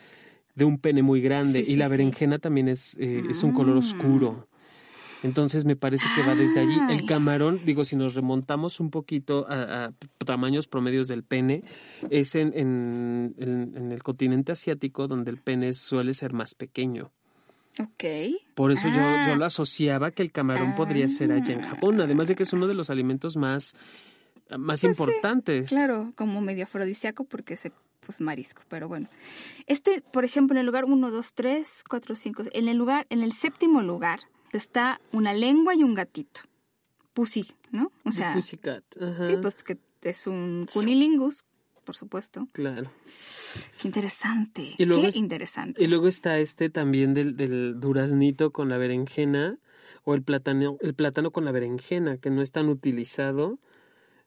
de 0.55 0.65
un 0.65 0.79
pene 0.79 1.03
muy 1.03 1.21
grande 1.21 1.59
Sí, 1.63 1.71
y 1.71 1.73
sí, 1.73 1.75
la 1.75 1.85
sí. 1.85 1.91
berenjena 1.91 2.39
también 2.39 2.67
es, 2.69 2.97
eh, 2.99 3.23
es 3.29 3.43
un 3.43 3.51
color 3.51 3.75
Ah. 3.75 3.79
oscuro. 3.79 4.47
Entonces 5.23 5.65
me 5.65 5.75
parece 5.75 6.05
que 6.15 6.21
va 6.21 6.35
desde 6.35 6.59
allí. 6.59 6.77
El 6.89 7.05
camarón, 7.05 7.59
digo, 7.65 7.83
si 7.83 7.95
nos 7.95 8.13
remontamos 8.13 8.79
un 8.79 8.89
poquito 8.91 9.47
a, 9.49 9.85
a 9.85 9.91
tamaños 10.25 10.67
promedios 10.67 11.07
del 11.07 11.23
pene, 11.23 11.63
es 12.09 12.35
en, 12.35 12.51
en, 12.55 13.33
en- 13.37 13.73
en 13.75 13.91
el 13.91 14.03
continente 14.03 14.51
asiático 14.51 15.07
donde 15.07 15.31
el 15.31 15.37
pene 15.37 15.73
suele 15.73 16.13
ser 16.13 16.33
más 16.33 16.53
pequeño. 16.53 17.11
Ok. 17.79 18.03
Por 18.55 18.71
eso 18.71 18.87
yo, 18.87 18.99
Ah. 18.99 19.25
yo 19.29 19.35
lo 19.35 19.45
asociaba 19.45 20.11
que 20.11 20.23
el 20.23 20.31
camarón 20.31 20.75
podría 20.75 21.07
ser 21.09 21.31
allá 21.31 21.53
en 21.53 21.61
Japón, 21.61 21.99
además 22.01 22.27
de 22.27 22.35
que 22.35 22.43
es 22.43 22.53
uno 22.53 22.67
de 22.67 22.73
los 22.73 22.89
alimentos 22.89 23.37
más, 23.37 23.75
más 24.57 24.83
importantes. 24.83 25.59
Pues 25.61 25.69
Claro, 25.71 26.11
como 26.15 26.41
medio 26.41 26.63
afrodisíaco 26.63 27.23
porque 27.23 27.55
es 27.55 27.67
pues 28.05 28.21
marisco, 28.21 28.61
pero 28.69 28.87
bueno. 28.87 29.09
Este, 29.65 30.01
por 30.13 30.23
ejemplo, 30.25 30.55
en 30.55 30.59
el 30.59 30.65
lugar 30.67 30.85
1, 30.85 31.09
2, 31.11 31.33
3, 31.33 31.83
4, 31.89 32.15
5, 32.15 32.43
en 32.53 32.67
el 32.67 32.77
lugar, 32.77 33.05
en 33.09 33.21
el 33.21 33.31
séptimo 33.33 33.81
lugar 33.81 34.21
está 34.57 34.99
una 35.11 35.33
lengua 35.33 35.75
y 35.75 35.83
un 35.83 35.93
gatito. 35.93 36.41
Pussy, 37.13 37.45
¿no? 37.71 37.91
O 38.05 38.11
sea, 38.11 38.33
Pussycat, 38.33 38.83
ajá, 39.01 39.25
sí, 39.27 39.35
pues 39.41 39.63
que 39.63 39.77
es 40.03 40.27
un 40.27 40.67
cunilingus, 40.71 41.45
por 41.83 41.95
supuesto. 41.95 42.47
Claro. 42.51 42.91
Qué 43.81 43.87
interesante. 43.87 44.75
Y 44.77 44.85
luego 44.85 45.01
Qué 45.03 45.07
es- 45.09 45.15
interesante. 45.15 45.83
Y 45.83 45.87
luego 45.87 46.07
está 46.07 46.37
este 46.37 46.69
también 46.69 47.13
del, 47.15 47.35
del 47.35 47.79
duraznito 47.79 48.51
con 48.51 48.69
la 48.69 48.77
berenjena 48.77 49.57
o 50.03 50.13
el 50.13 50.21
plátano, 50.21 50.77
el 50.81 50.93
plátano 50.93 51.31
con 51.31 51.43
la 51.45 51.51
berenjena, 51.51 52.17
que 52.17 52.29
no 52.29 52.41
es 52.43 52.51
tan 52.51 52.69
utilizado. 52.69 53.57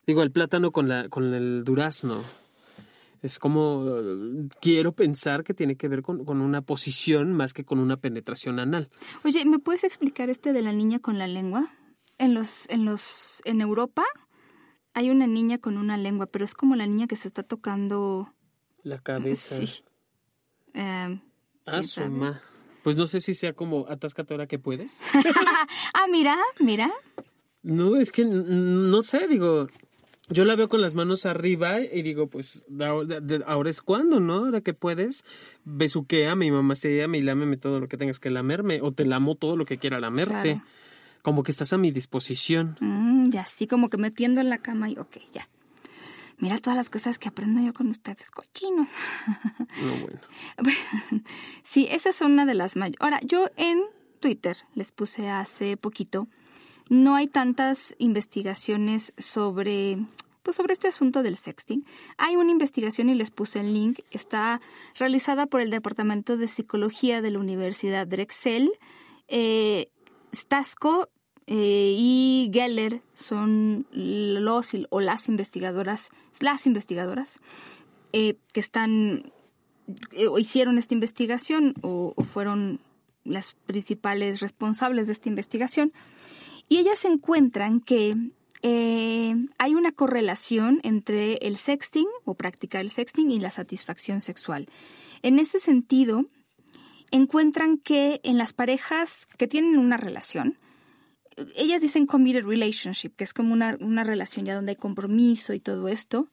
Digo, 0.07 0.22
el 0.22 0.33
plátano 0.33 0.72
con, 0.72 0.89
la, 0.89 1.09
con 1.09 1.33
el 1.35 1.62
durazno. 1.64 2.24
Es 3.23 3.39
como, 3.39 3.87
eh, 3.99 4.49
quiero 4.61 4.93
pensar 4.93 5.45
que 5.45 5.53
tiene 5.55 5.77
que 5.77 5.89
ver 5.89 6.03
con, 6.03 6.25
con 6.25 6.41
una 6.41 6.62
posición 6.62 7.33
más 7.35 7.53
que 7.53 7.64
con 7.64 7.79
una 7.79 7.97
penetración 7.99 8.59
anal. 8.59 8.89
Oye, 9.25 9.45
¿me 9.45 9.59
puedes 9.59 9.85
explicar 9.85 10.31
este 10.31 10.53
de 10.53 10.62
la 10.62 10.73
niña 10.73 11.01
con 11.01 11.18
la 11.18 11.27
lengua? 11.27 11.66
En 12.18 12.35
los, 12.35 12.68
en 12.71 12.85
los, 12.85 13.43
en 13.45 13.61
Europa 13.61 14.05
hay 14.95 15.11
una 15.11 15.27
niña 15.27 15.59
con 15.59 15.77
una 15.79 15.97
lengua, 15.97 16.27
pero 16.27 16.45
es 16.45 16.55
como 16.55 16.77
la 16.77 16.87
niña 16.87 17.07
que 17.07 17.16
se 17.16 17.29
está 17.29 17.43
tocando. 17.43 18.33
La 18.83 18.99
cabeza. 18.99 19.57
Sí. 19.57 19.85
Em, 20.75 21.21
Ah, 21.66 21.73
¿quién 21.73 21.85
su 21.85 22.01
sabe? 22.01 22.09
ma. 22.11 22.41
Pues 22.83 22.97
no 22.97 23.07
sé 23.07 23.21
si 23.21 23.35
sea 23.35 23.53
como 23.53 23.87
atáscate 23.89 24.33
ahora 24.33 24.47
que 24.47 24.59
puedes. 24.59 25.03
ah, 25.95 26.07
mira, 26.11 26.37
mira. 26.59 26.91
No, 27.62 27.97
es 27.97 28.11
que 28.11 28.25
no 28.25 29.03
sé, 29.03 29.29
digo, 29.29 29.68
yo 30.31 30.45
la 30.45 30.57
veo 30.57 30.68
con 30.68 30.81
las 30.81 30.95
manos 30.95 31.26
arriba 31.26 31.81
y 31.81 32.03
digo, 32.03 32.28
pues 32.28 32.64
ahora 33.47 33.70
es 33.70 33.83
cuando, 33.83 34.20
¿no? 34.20 34.45
Ahora 34.47 34.61
que 34.61 34.74
puedes, 34.74 35.24
besuquea, 35.64 36.37
mi 36.37 36.51
mamá 36.51 36.74
se 36.74 36.97
llama 36.97 37.16
y 37.16 37.22
lámeme 37.22 37.57
todo 37.57 37.81
lo 37.81 37.89
que 37.89 37.97
tengas 37.97 38.20
que 38.20 38.31
lamerme 38.31 38.81
o 38.81 38.93
te 38.93 39.05
lamo 39.05 39.35
todo 39.35 39.57
lo 39.57 39.64
que 39.64 39.78
quiera 39.78 40.01
lamerte. 40.01 40.53
Claro. 40.55 40.64
Como 41.22 41.43
que 41.43 41.51
estás 41.51 41.72
a 41.72 41.78
mi 41.78 41.91
disposición. 41.91 42.78
Mm, 42.81 43.28
ya, 43.28 43.43
así 43.43 43.66
como 43.66 43.91
que 43.91 43.99
metiendo 43.99 44.41
en 44.41 44.49
la 44.49 44.59
cama 44.59 44.89
y 44.89 44.97
ok, 44.97 45.18
ya. 45.33 45.49
Mira 46.39 46.59
todas 46.59 46.76
las 46.76 46.89
cosas 46.89 47.18
que 47.18 47.28
aprendo 47.28 47.61
yo 47.61 47.74
con 47.74 47.89
ustedes, 47.89 48.31
cochinos. 48.31 48.89
No, 49.83 50.07
bueno. 50.07 50.20
Sí, 51.62 51.87
esa 51.91 52.09
es 52.09 52.20
una 52.22 52.47
de 52.47 52.55
las 52.55 52.76
mayores. 52.76 52.99
Ahora, 53.01 53.20
yo 53.22 53.51
en 53.57 53.83
Twitter 54.20 54.57
les 54.74 54.91
puse 54.91 55.28
hace 55.28 55.76
poquito, 55.76 56.28
no 56.91 57.14
hay 57.14 57.26
tantas 57.26 57.95
investigaciones 57.97 59.14
sobre, 59.16 59.97
pues 60.43 60.57
sobre 60.57 60.74
este 60.74 60.88
asunto 60.88 61.22
del 61.22 61.36
sexting. 61.36 61.86
Hay 62.18 62.36
una 62.36 62.51
investigación 62.51 63.09
y 63.09 63.14
les 63.14 63.30
puse 63.30 63.61
el 63.61 63.72
link. 63.72 64.01
Está 64.11 64.61
realizada 64.99 65.47
por 65.47 65.62
el 65.62 65.70
Departamento 65.70 66.36
de 66.36 66.49
Psicología 66.49 67.22
de 67.22 67.30
la 67.30 67.38
Universidad 67.38 68.07
Drexel. 68.07 68.70
Eh, 69.28 69.88
Stasco 70.34 71.09
eh, 71.47 71.95
y 71.97 72.51
Geller 72.53 73.01
son 73.14 73.86
los 73.93 74.72
o 74.91 75.01
las 75.01 75.28
investigadoras, 75.28 76.11
las 76.41 76.66
investigadoras 76.66 77.41
eh, 78.12 78.36
que 78.53 78.61
están 78.61 79.32
eh, 80.12 80.26
hicieron 80.38 80.78
esta 80.78 80.95
investigación 80.95 81.74
o, 81.82 82.14
fueron 82.24 82.80
las 83.24 83.55
principales 83.66 84.41
responsables 84.41 85.07
de 85.07 85.12
esta 85.12 85.28
investigación 85.28 85.93
y 86.71 86.79
ellas 86.79 87.05
encuentran 87.05 87.81
que 87.81 88.16
eh, 88.62 89.35
hay 89.59 89.75
una 89.75 89.91
correlación 89.91 90.81
entre 90.85 91.35
el 91.43 91.57
sexting 91.57 92.07
o 92.25 92.35
practicar 92.35 92.83
el 92.83 92.91
sexting 92.91 93.31
y 93.33 93.41
la 93.41 93.51
satisfacción 93.51 94.21
sexual. 94.21 94.68
En 95.23 95.41
ese 95.41 95.59
sentido, 95.59 96.27
encuentran 97.11 97.77
que 97.77 98.21
en 98.23 98.39
las 98.39 98.53
parejas 98.53 99.27
que 99.37 99.49
tienen 99.49 99.79
una 99.79 99.97
relación, 99.97 100.59
ellas 101.57 101.81
dicen 101.81 102.07
committed 102.07 102.47
relationship, 102.47 103.11
que 103.16 103.25
es 103.25 103.35
como 103.35 103.53
una, 103.53 103.77
una 103.81 104.05
relación 104.05 104.47
ya 104.47 104.55
donde 104.55 104.71
hay 104.71 104.77
compromiso 104.77 105.53
y 105.53 105.59
todo 105.59 105.89
esto, 105.89 106.29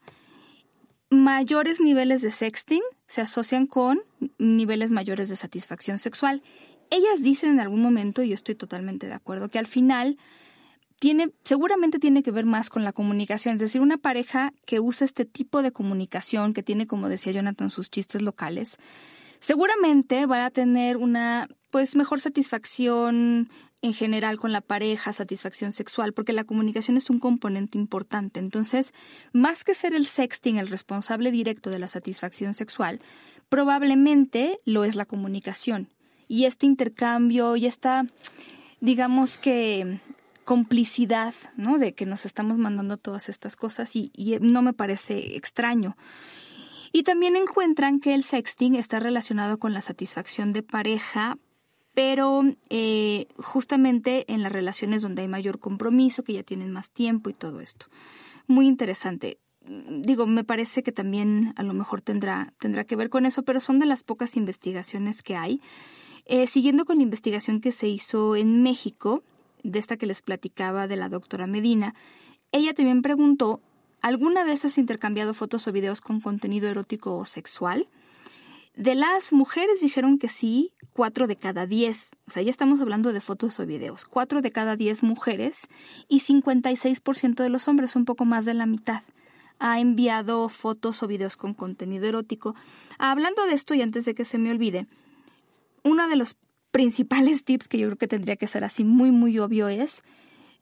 mayores 1.10 1.80
niveles 1.80 2.22
de 2.22 2.30
sexting 2.30 2.82
se 3.08 3.22
asocian 3.22 3.66
con 3.66 4.02
niveles 4.38 4.92
mayores 4.92 5.28
de 5.28 5.34
satisfacción 5.34 5.98
sexual. 5.98 6.42
Ellas 6.90 7.22
dicen 7.22 7.50
en 7.50 7.60
algún 7.60 7.82
momento, 7.82 8.22
y 8.22 8.28
yo 8.28 8.34
estoy 8.34 8.54
totalmente 8.54 9.06
de 9.06 9.14
acuerdo, 9.14 9.48
que 9.48 9.58
al 9.58 9.66
final 9.66 10.16
tiene, 10.98 11.30
seguramente 11.44 11.98
tiene 11.98 12.22
que 12.22 12.30
ver 12.30 12.44
más 12.44 12.70
con 12.70 12.84
la 12.84 12.92
comunicación, 12.92 13.54
es 13.54 13.60
decir, 13.60 13.80
una 13.80 13.98
pareja 13.98 14.52
que 14.64 14.80
usa 14.80 15.04
este 15.04 15.24
tipo 15.24 15.62
de 15.62 15.72
comunicación, 15.72 16.54
que 16.54 16.62
tiene, 16.62 16.86
como 16.86 17.08
decía 17.08 17.32
Jonathan, 17.32 17.70
sus 17.70 17.90
chistes 17.90 18.22
locales, 18.22 18.78
seguramente 19.40 20.26
van 20.26 20.40
a 20.40 20.50
tener 20.50 20.96
una 20.96 21.48
pues 21.70 21.96
mejor 21.96 22.20
satisfacción 22.20 23.50
en 23.82 23.94
general 23.94 24.38
con 24.38 24.52
la 24.52 24.62
pareja, 24.62 25.12
satisfacción 25.12 25.72
sexual, 25.72 26.12
porque 26.12 26.32
la 26.32 26.44
comunicación 26.44 26.96
es 26.96 27.10
un 27.10 27.20
componente 27.20 27.78
importante. 27.78 28.40
Entonces, 28.40 28.94
más 29.32 29.64
que 29.64 29.74
ser 29.74 29.94
el 29.94 30.06
sexting 30.06 30.56
el 30.56 30.68
responsable 30.68 31.30
directo 31.30 31.70
de 31.70 31.78
la 31.78 31.86
satisfacción 31.86 32.54
sexual, 32.54 33.00
probablemente 33.48 34.58
lo 34.64 34.84
es 34.84 34.96
la 34.96 35.04
comunicación. 35.04 35.88
Y 36.28 36.44
este 36.44 36.66
intercambio 36.66 37.56
y 37.56 37.66
esta, 37.66 38.06
digamos 38.80 39.38
que 39.38 40.00
complicidad, 40.44 41.34
¿no? 41.56 41.78
De 41.78 41.92
que 41.94 42.06
nos 42.06 42.24
estamos 42.24 42.56
mandando 42.58 42.96
todas 42.96 43.28
estas 43.28 43.56
cosas 43.56 43.96
y, 43.96 44.10
y 44.14 44.38
no 44.40 44.62
me 44.62 44.72
parece 44.72 45.36
extraño. 45.36 45.96
Y 46.92 47.02
también 47.02 47.36
encuentran 47.36 48.00
que 48.00 48.14
el 48.14 48.24
sexting 48.24 48.74
está 48.74 48.98
relacionado 48.98 49.58
con 49.58 49.72
la 49.72 49.80
satisfacción 49.80 50.52
de 50.52 50.62
pareja, 50.62 51.38
pero 51.94 52.44
eh, 52.70 53.26
justamente 53.36 54.24
en 54.32 54.42
las 54.42 54.52
relaciones 54.52 55.02
donde 55.02 55.22
hay 55.22 55.28
mayor 55.28 55.58
compromiso, 55.58 56.22
que 56.22 56.32
ya 56.32 56.42
tienen 56.42 56.70
más 56.70 56.90
tiempo 56.90 57.28
y 57.28 57.34
todo 57.34 57.60
esto. 57.60 57.86
Muy 58.46 58.66
interesante. 58.66 59.38
Digo, 59.66 60.26
me 60.26 60.44
parece 60.44 60.82
que 60.82 60.92
también 60.92 61.52
a 61.56 61.62
lo 61.62 61.74
mejor 61.74 62.00
tendrá, 62.00 62.54
tendrá 62.58 62.84
que 62.84 62.96
ver 62.96 63.10
con 63.10 63.26
eso, 63.26 63.42
pero 63.42 63.60
son 63.60 63.78
de 63.80 63.86
las 63.86 64.02
pocas 64.02 64.36
investigaciones 64.36 65.22
que 65.22 65.36
hay. 65.36 65.60
Eh, 66.28 66.46
siguiendo 66.46 66.84
con 66.84 66.98
la 66.98 67.02
investigación 67.02 67.60
que 67.60 67.72
se 67.72 67.88
hizo 67.88 68.36
en 68.36 68.62
México, 68.62 69.22
de 69.64 69.78
esta 69.78 69.96
que 69.96 70.06
les 70.06 70.22
platicaba 70.22 70.86
de 70.86 70.96
la 70.96 71.08
doctora 71.08 71.46
Medina, 71.46 71.94
ella 72.52 72.74
también 72.74 73.02
preguntó 73.02 73.60
¿Alguna 74.00 74.44
vez 74.44 74.64
has 74.64 74.78
intercambiado 74.78 75.34
fotos 75.34 75.66
o 75.66 75.72
videos 75.72 76.00
con 76.00 76.20
contenido 76.20 76.68
erótico 76.68 77.16
o 77.16 77.24
sexual? 77.24 77.88
De 78.76 78.94
las 78.94 79.32
mujeres 79.32 79.80
dijeron 79.80 80.18
que 80.18 80.28
sí, 80.28 80.72
cuatro 80.92 81.26
de 81.26 81.34
cada 81.34 81.66
diez. 81.66 82.12
O 82.28 82.30
sea, 82.30 82.42
ya 82.44 82.50
estamos 82.50 82.80
hablando 82.80 83.12
de 83.12 83.20
fotos 83.20 83.58
o 83.58 83.66
videos. 83.66 84.04
Cuatro 84.04 84.40
de 84.40 84.52
cada 84.52 84.76
diez 84.76 85.02
mujeres 85.02 85.66
y 86.08 86.20
56% 86.20 87.42
de 87.42 87.48
los 87.48 87.66
hombres, 87.66 87.96
un 87.96 88.04
poco 88.04 88.24
más 88.24 88.44
de 88.44 88.54
la 88.54 88.66
mitad, 88.66 89.02
ha 89.58 89.80
enviado 89.80 90.48
fotos 90.48 91.02
o 91.02 91.08
videos 91.08 91.36
con 91.36 91.54
contenido 91.54 92.06
erótico. 92.06 92.54
Hablando 92.98 93.46
de 93.46 93.54
esto 93.54 93.74
y 93.74 93.82
antes 93.82 94.04
de 94.04 94.14
que 94.14 94.24
se 94.24 94.38
me 94.38 94.52
olvide, 94.52 94.86
uno 95.84 96.08
de 96.08 96.16
los 96.16 96.36
principales 96.70 97.44
tips 97.44 97.68
que 97.68 97.78
yo 97.78 97.88
creo 97.88 97.98
que 97.98 98.08
tendría 98.08 98.36
que 98.36 98.46
ser 98.46 98.64
así 98.64 98.84
muy, 98.84 99.10
muy 99.10 99.38
obvio 99.38 99.68
es 99.68 100.02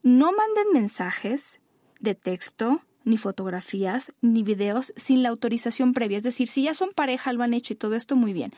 no 0.03 0.31
manden 0.31 0.73
mensajes 0.73 1.59
de 1.99 2.15
texto 2.15 2.81
ni 3.03 3.17
fotografías, 3.17 4.11
ni 4.21 4.43
videos 4.43 4.93
sin 4.97 5.23
la 5.23 5.29
autorización 5.29 5.93
previa. 5.93 6.17
Es 6.17 6.23
decir, 6.23 6.49
si 6.49 6.63
ya 6.63 6.73
son 6.73 6.91
pareja, 6.91 7.31
lo 7.31 7.43
han 7.43 7.53
hecho 7.53 7.73
y 7.73 7.77
todo 7.77 7.95
esto 7.95 8.15
muy 8.15 8.33
bien. 8.33 8.53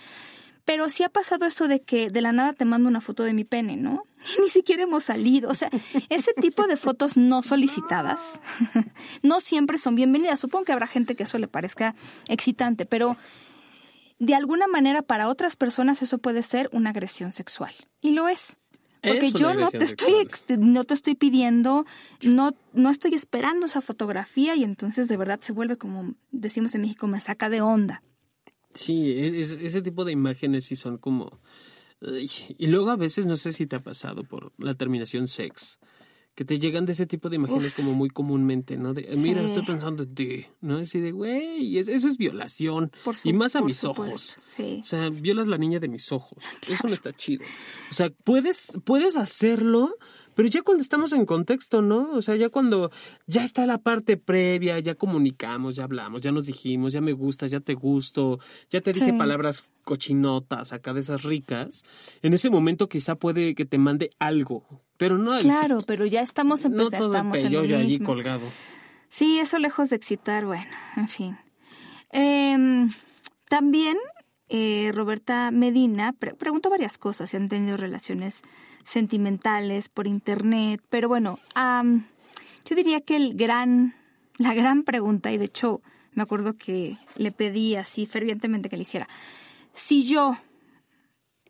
Pero 0.66 0.90
si 0.90 1.04
ha 1.04 1.10
pasado 1.10 1.46
eso 1.46 1.68
de 1.68 1.82
que 1.82 2.10
de 2.10 2.22
la 2.22 2.32
nada 2.32 2.54
te 2.54 2.66
mando 2.66 2.90
una 2.90 3.02
foto 3.02 3.24
de 3.24 3.34
mi 3.34 3.44
pene, 3.44 3.76
¿no? 3.76 4.04
ni 4.42 4.50
siquiera 4.50 4.84
hemos 4.84 5.04
salido. 5.06 5.50
O 5.50 5.54
sea, 5.54 5.70
ese 6.10 6.34
tipo 6.34 6.68
de 6.68 6.78
fotos 6.78 7.18
no 7.18 7.44
solicitadas 7.44 8.42
no 9.24 9.40
siempre 9.40 9.78
son 9.78 9.96
bienvenidas. 9.96 10.40
Supongo 10.40 10.66
que 10.66 10.72
habrá 10.72 10.88
gente 10.88 11.16
que 11.16 11.24
eso 11.24 11.38
le 11.38 11.48
parezca 11.48 11.96
excitante, 12.28 12.86
pero 12.86 13.18
de 14.20 14.36
alguna 14.36 14.68
manera 14.68 15.02
para 15.02 15.30
otras 15.30 15.56
personas 15.56 16.02
eso 16.02 16.18
puede 16.18 16.44
ser 16.44 16.70
una 16.72 16.92
agresión 16.92 17.32
sexual. 17.32 17.74
Y 18.02 18.12
lo 18.12 18.28
es. 18.28 18.58
Porque 19.02 19.32
yo 19.32 19.54
no 19.54 19.70
te 19.70 19.86
estoy 19.86 20.28
no 20.58 20.84
te 20.84 20.94
estoy 20.94 21.16
pidiendo, 21.16 21.86
no 22.22 22.54
no 22.74 22.90
estoy 22.90 23.14
esperando 23.14 23.66
esa 23.66 23.80
fotografía 23.80 24.58
y 24.58 24.66
entonces 24.66 25.08
de 25.08 25.16
verdad 25.16 25.40
se 25.40 25.54
vuelve 25.54 25.78
como 25.78 26.16
decimos 26.32 26.76
en 26.76 26.82
México 26.82 27.08
me 27.08 27.22
saca 27.22 27.50
de 27.50 27.62
onda. 27.62 28.04
Sí, 28.74 29.14
ese 29.14 29.82
tipo 29.82 30.04
de 30.04 30.12
imágenes 30.12 30.66
sí 30.66 30.76
son 30.76 30.98
como 30.98 31.40
y 32.58 32.68
luego 32.68 32.92
a 32.92 32.98
veces 32.98 33.26
no 33.26 33.38
sé 33.38 33.54
si 33.54 33.66
te 33.66 33.78
ha 33.78 33.84
pasado 33.84 34.24
por 34.24 34.52
la 34.58 34.74
terminación 34.74 35.28
sex 35.28 35.80
que 36.40 36.46
te 36.46 36.58
llegan 36.58 36.86
de 36.86 36.94
ese 36.94 37.06
tipo 37.06 37.30
de 37.30 37.36
imágenes 37.36 37.74
como 37.74 37.92
muy 37.92 38.10
comúnmente, 38.10 38.78
¿no? 38.78 38.94
De, 38.94 39.10
mira, 39.18 39.42
estoy 39.42 39.66
pensando 39.66 40.04
en 40.04 40.16
ti, 40.16 40.46
¿no? 40.62 40.78
Así 40.78 41.02
de, 41.02 41.12
güey, 41.12 41.78
eso 41.78 42.08
es 42.08 42.16
violación. 42.16 42.94
y 43.26 43.34
más 43.34 43.58
a 43.58 43.62
mis 43.62 43.84
ojos. 43.84 44.40
Sí. 44.46 44.80
O 44.82 44.86
sea, 44.86 45.10
violas 45.10 45.48
la 45.48 45.58
niña 45.58 45.82
de 45.82 45.90
mis 45.90 46.14
ojos. 46.14 46.42
Eso 46.70 46.88
no 46.88 46.94
está 46.94 47.12
chido. 47.12 47.44
O 47.92 47.94
sea, 47.94 48.10
puedes, 48.24 48.72
puedes 48.86 49.18
hacerlo, 49.18 49.98
pero 50.40 50.48
ya 50.48 50.62
cuando 50.62 50.82
estamos 50.82 51.12
en 51.12 51.26
contexto, 51.26 51.82
¿no? 51.82 52.12
O 52.14 52.22
sea, 52.22 52.38
ya 52.38 52.48
cuando 52.48 52.92
ya 53.28 53.44
está 53.44 53.66
la 53.66 53.78
parte 53.78 54.16
previa, 54.16 54.80
ya 54.80 54.96
comunicamos, 54.96 55.76
ya 55.76 55.84
hablamos, 55.84 56.22
ya 56.22 56.32
nos 56.32 56.46
dijimos, 56.46 56.94
ya 56.94 57.02
me 57.02 57.12
gustas, 57.12 57.52
ya 57.52 57.60
te 57.60 57.74
gusto, 57.74 58.40
ya 58.70 58.80
te 58.80 58.94
dije 58.94 59.12
palabras 59.12 59.70
cochinotas 59.84 60.72
acá 60.72 60.94
de 60.94 61.02
esas 61.02 61.24
ricas, 61.24 61.84
en 62.22 62.34
ese 62.34 62.50
momento 62.50 62.88
quizá 62.88 63.16
puede 63.16 63.54
que 63.54 63.66
te 63.66 63.78
mande 63.78 64.12
algo, 64.18 64.82
pero 64.96 65.18
no. 65.18 65.38
Claro, 65.40 65.82
pero 65.86 66.06
ya 66.06 66.22
estamos 66.22 66.64
empezando, 66.64 67.10
no 67.10 67.14
estamos 67.14 67.38
en 67.40 67.52
lo 67.52 67.60
allí 67.60 68.00
colgado. 68.00 68.46
Sí, 69.10 69.40
eso 69.40 69.60
lejos 69.60 69.90
de 69.90 69.98
excitar, 69.98 70.46
bueno, 70.46 70.72
en 70.96 71.10
fin. 71.10 71.38
Em, 72.14 72.88
también 73.50 73.98
eh, 74.48 74.94
Roberta 74.94 75.52
Medina 75.52 76.14
preguntó 76.14 76.70
varias 76.70 76.98
cosas, 76.98 77.30
si 77.30 77.36
han 77.36 77.50
tenido 77.50 77.76
relaciones 77.76 78.44
sentimentales 78.90 79.88
por 79.88 80.08
internet, 80.08 80.82
pero 80.90 81.08
bueno, 81.08 81.38
yo 81.56 82.76
diría 82.76 83.02
que 83.02 83.16
el 83.16 83.36
gran, 83.36 83.94
la 84.38 84.54
gran 84.54 84.84
pregunta, 84.84 85.32
y 85.32 85.38
de 85.38 85.46
hecho 85.46 85.82
me 86.14 86.24
acuerdo 86.24 86.58
que 86.58 86.98
le 87.16 87.32
pedí 87.32 87.76
así 87.76 88.06
fervientemente 88.06 88.68
que 88.68 88.78
le 88.78 88.82
hiciera, 88.82 89.08
si 89.74 90.06
yo 90.06 90.38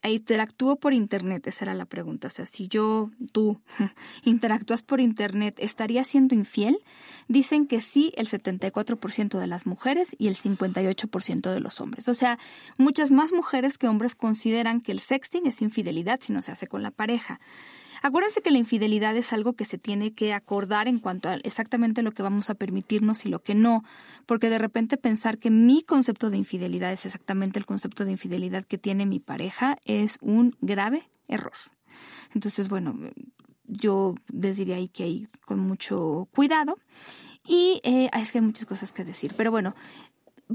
interactúo 0.08 0.78
por 0.78 0.94
Internet? 0.94 1.46
Esa 1.48 1.66
era 1.66 1.74
la 1.74 1.86
pregunta. 1.86 2.28
O 2.28 2.30
sea, 2.30 2.46
si 2.46 2.68
yo, 2.68 3.12
tú, 3.32 3.60
interactúas 4.24 4.82
por 4.82 5.02
Internet, 5.02 5.56
¿estaría 5.58 6.04
siendo 6.06 6.36
infiel? 6.36 6.80
Dicen 7.28 7.68
que 7.68 7.82
sí 7.82 8.14
el 8.16 8.28
74% 8.30 9.38
de 9.38 9.48
las 9.48 9.66
mujeres 9.66 10.16
y 10.18 10.28
el 10.28 10.36
58% 10.36 11.54
de 11.54 11.60
los 11.60 11.82
hombres. 11.82 12.08
O 12.08 12.14
sea, 12.14 12.40
muchas 12.78 13.12
más 13.12 13.34
mujeres 13.34 13.78
que 13.78 13.88
hombres 13.88 14.16
consideran 14.16 14.80
que 14.80 14.94
el 14.94 15.00
sexting 15.00 15.46
es 15.48 15.62
infidelidad 15.62 16.20
si 16.22 16.32
no 16.32 16.42
se 16.42 16.52
hace 16.52 16.68
con 16.68 16.82
la 16.82 16.92
pareja. 16.92 17.40
Acuérdense 18.02 18.42
que 18.42 18.52
la 18.52 18.58
infidelidad 18.58 19.16
es 19.16 19.34
algo 19.34 19.54
que 19.54 19.66
se 19.66 19.78
tiene 19.78 20.14
que 20.14 20.34
acordar 20.34 20.88
en 20.88 21.00
cuanto 21.00 21.30
a 21.30 21.36
exactamente 21.36 22.02
lo 22.02 22.12
que 22.12 22.24
vamos 22.24 22.50
a 22.50 22.56
permitirnos 22.56 23.26
y 23.26 23.30
lo 23.30 23.42
que 23.42 23.56
no, 23.56 23.84
porque 24.26 24.50
de 24.50 24.58
repente 24.58 24.98
pensar 24.98 25.38
que 25.38 25.52
mi 25.52 25.84
concepto 25.84 26.30
de 26.30 26.38
infidelidad 26.38 26.92
es 26.92 27.06
exactamente 27.06 27.60
el 27.60 27.66
concepto 27.66 28.06
de 28.06 28.12
infidelidad 28.12 28.66
que 28.66 28.78
tiene 28.78 29.06
mi 29.06 29.20
pareja 29.20 29.78
es 29.86 30.18
un 30.22 30.56
grave 30.62 31.10
error. 31.28 31.54
Entonces, 32.34 32.70
bueno, 32.70 32.96
yo 33.66 34.16
les 34.28 34.58
diría 34.58 34.76
ahí 34.76 34.88
que 34.90 35.04
hay 35.04 35.28
con 35.46 35.60
mucho 35.60 36.28
cuidado. 36.34 36.78
Y 37.46 37.82
eh, 37.84 38.10
es 38.14 38.32
que 38.32 38.40
hay 38.40 38.44
muchas 38.44 38.66
cosas 38.66 38.92
que 38.92 39.06
decir, 39.06 39.34
pero 39.36 39.50
bueno, 39.50 39.74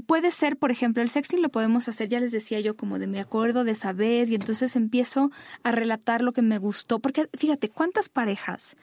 puede 0.05 0.31
ser, 0.31 0.57
por 0.57 0.71
ejemplo, 0.71 1.01
el 1.01 1.09
sexting 1.09 1.41
lo 1.41 1.49
podemos 1.49 1.87
hacer, 1.87 2.09
ya 2.09 2.19
les 2.19 2.31
decía 2.31 2.59
yo, 2.59 2.75
como 2.75 2.99
de 2.99 3.07
me 3.07 3.19
acuerdo 3.19 3.63
de 3.63 3.71
esa 3.71 3.93
vez, 3.93 4.29
y 4.29 4.35
entonces 4.35 4.75
empiezo 4.75 5.31
a 5.63 5.71
relatar 5.71 6.21
lo 6.21 6.33
que 6.33 6.41
me 6.41 6.57
gustó, 6.57 6.99
porque 6.99 7.29
fíjate, 7.33 7.69
¿cuántas 7.69 8.09
parejas 8.09 8.75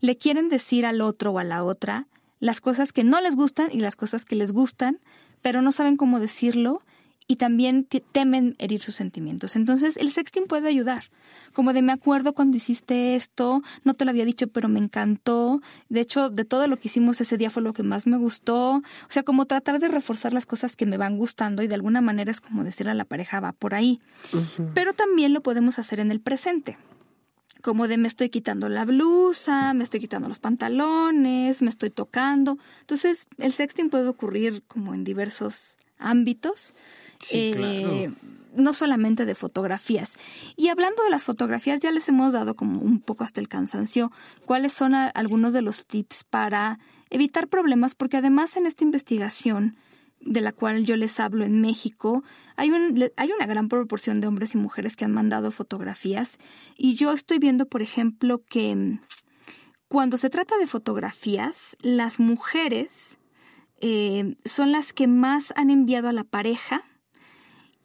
le 0.00 0.16
quieren 0.16 0.48
decir 0.48 0.86
al 0.86 1.00
otro 1.00 1.32
o 1.32 1.38
a 1.38 1.44
la 1.44 1.64
otra 1.64 2.06
las 2.40 2.60
cosas 2.60 2.92
que 2.92 3.04
no 3.04 3.20
les 3.20 3.36
gustan 3.36 3.68
y 3.70 3.80
las 3.80 3.96
cosas 3.96 4.24
que 4.24 4.34
les 4.34 4.52
gustan, 4.52 4.98
pero 5.42 5.62
no 5.62 5.72
saben 5.72 5.96
cómo 5.96 6.18
decirlo? 6.20 6.82
Y 7.30 7.36
también 7.36 7.86
temen 8.10 8.56
herir 8.58 8.82
sus 8.82 8.96
sentimientos. 8.96 9.54
Entonces, 9.54 9.96
el 9.98 10.10
sexting 10.10 10.48
puede 10.48 10.68
ayudar. 10.68 11.12
Como 11.52 11.72
de 11.72 11.80
me 11.80 11.92
acuerdo 11.92 12.32
cuando 12.32 12.56
hiciste 12.56 13.14
esto, 13.14 13.62
no 13.84 13.94
te 13.94 14.04
lo 14.04 14.10
había 14.10 14.24
dicho, 14.24 14.48
pero 14.48 14.68
me 14.68 14.80
encantó. 14.80 15.62
De 15.88 16.00
hecho, 16.00 16.28
de 16.28 16.44
todo 16.44 16.66
lo 16.66 16.76
que 16.80 16.88
hicimos 16.88 17.20
ese 17.20 17.36
día 17.36 17.48
fue 17.48 17.62
lo 17.62 17.72
que 17.72 17.84
más 17.84 18.08
me 18.08 18.16
gustó. 18.16 18.78
O 18.78 18.82
sea, 19.10 19.22
como 19.22 19.46
tratar 19.46 19.78
de 19.78 19.86
reforzar 19.86 20.32
las 20.32 20.44
cosas 20.44 20.74
que 20.74 20.86
me 20.86 20.96
van 20.96 21.18
gustando 21.18 21.62
y 21.62 21.68
de 21.68 21.76
alguna 21.76 22.00
manera 22.00 22.32
es 22.32 22.40
como 22.40 22.64
decir 22.64 22.88
a 22.88 22.94
la 22.94 23.04
pareja, 23.04 23.38
va 23.38 23.52
por 23.52 23.74
ahí. 23.74 24.00
Pero 24.74 24.92
también 24.92 25.32
lo 25.32 25.40
podemos 25.40 25.78
hacer 25.78 26.00
en 26.00 26.10
el 26.10 26.20
presente 26.20 26.78
como 27.62 27.88
de 27.88 27.98
me 27.98 28.08
estoy 28.08 28.30
quitando 28.30 28.70
la 28.70 28.86
blusa, 28.86 29.74
me 29.74 29.84
estoy 29.84 30.00
quitando 30.00 30.26
los 30.28 30.38
pantalones, 30.38 31.62
me 31.62 31.68
estoy 31.68 31.90
tocando. 31.90 32.58
Entonces, 32.80 33.28
el 33.36 33.52
sexting 33.52 33.90
puede 33.90 34.08
ocurrir 34.08 34.62
como 34.66 34.94
en 34.94 35.04
diversos 35.04 35.76
ámbitos. 36.00 36.74
Eh, 37.32 38.10
no 38.54 38.74
solamente 38.74 39.26
de 39.26 39.34
fotografías. 39.34 40.16
Y 40.56 40.68
hablando 40.68 41.04
de 41.04 41.10
las 41.10 41.24
fotografías, 41.24 41.80
ya 41.80 41.92
les 41.92 42.08
hemos 42.08 42.32
dado 42.32 42.56
como 42.56 42.80
un 42.80 43.00
poco 43.00 43.22
hasta 43.22 43.40
el 43.40 43.48
cansancio 43.48 44.10
cuáles 44.44 44.72
son 44.72 44.94
algunos 44.94 45.52
de 45.52 45.62
los 45.62 45.86
tips 45.86 46.24
para 46.24 46.80
evitar 47.10 47.46
problemas, 47.46 47.94
porque 47.94 48.16
además 48.16 48.56
en 48.56 48.66
esta 48.66 48.82
investigación 48.82 49.76
de 50.20 50.40
la 50.40 50.52
cual 50.52 50.84
yo 50.84 50.96
les 50.96 51.18
hablo 51.18 51.44
en 51.44 51.60
México, 51.60 52.22
hay, 52.56 52.70
hay 53.16 53.32
una 53.32 53.46
gran 53.46 53.68
proporción 53.68 54.20
de 54.20 54.26
hombres 54.26 54.54
y 54.54 54.58
mujeres 54.58 54.96
que 54.96 55.04
han 55.04 55.12
mandado 55.12 55.50
fotografías 55.50 56.38
y 56.76 56.94
yo 56.94 57.12
estoy 57.12 57.38
viendo, 57.38 57.66
por 57.66 57.82
ejemplo, 57.82 58.42
que 58.48 58.74
mm, 58.74 59.00
cuando 59.88 60.18
se 60.18 60.30
trata 60.30 60.56
de 60.58 60.66
fotografías, 60.66 61.76
las 61.80 62.20
mujeres 62.20 63.18
eh, 63.80 64.36
son 64.44 64.72
las 64.72 64.92
que 64.92 65.06
más 65.06 65.52
han 65.56 65.70
enviado 65.70 66.08
a 66.08 66.12
la 66.12 66.24
pareja. 66.24 66.84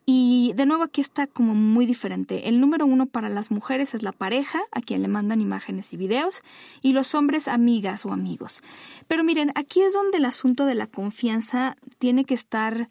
Y 0.06 0.54
de 0.56 0.68
nuevo 0.68 0.84
aquí 0.84 1.02
está 1.02 1.26
como 1.26 1.56
muy 1.56 1.88
diferente. 1.88 2.48
El 2.48 2.60
número 2.60 2.86
uno 2.86 3.08
para 3.08 3.28
las 3.28 3.50
mujeres 3.50 3.96
es 3.96 4.04
la 4.04 4.12
pareja, 4.12 4.62
a 4.72 4.82
quien 4.82 5.02
le 5.02 5.08
mandan 5.08 5.42
imágenes 5.42 5.94
y 5.94 5.98
videos, 5.98 6.44
y 6.84 6.94
los 6.94 7.16
hombres 7.16 7.48
amigas 7.48 8.06
o 8.06 8.12
amigos. 8.12 8.62
Pero 9.08 9.24
miren, 9.24 9.52
aquí 9.56 9.82
es 9.82 9.94
donde 9.94 10.20
el 10.20 10.26
asunto 10.26 10.66
de 10.66 10.76
la 10.76 10.86
confianza 10.86 11.76
tiene 11.98 12.24
que 12.24 12.36
estar 12.36 12.88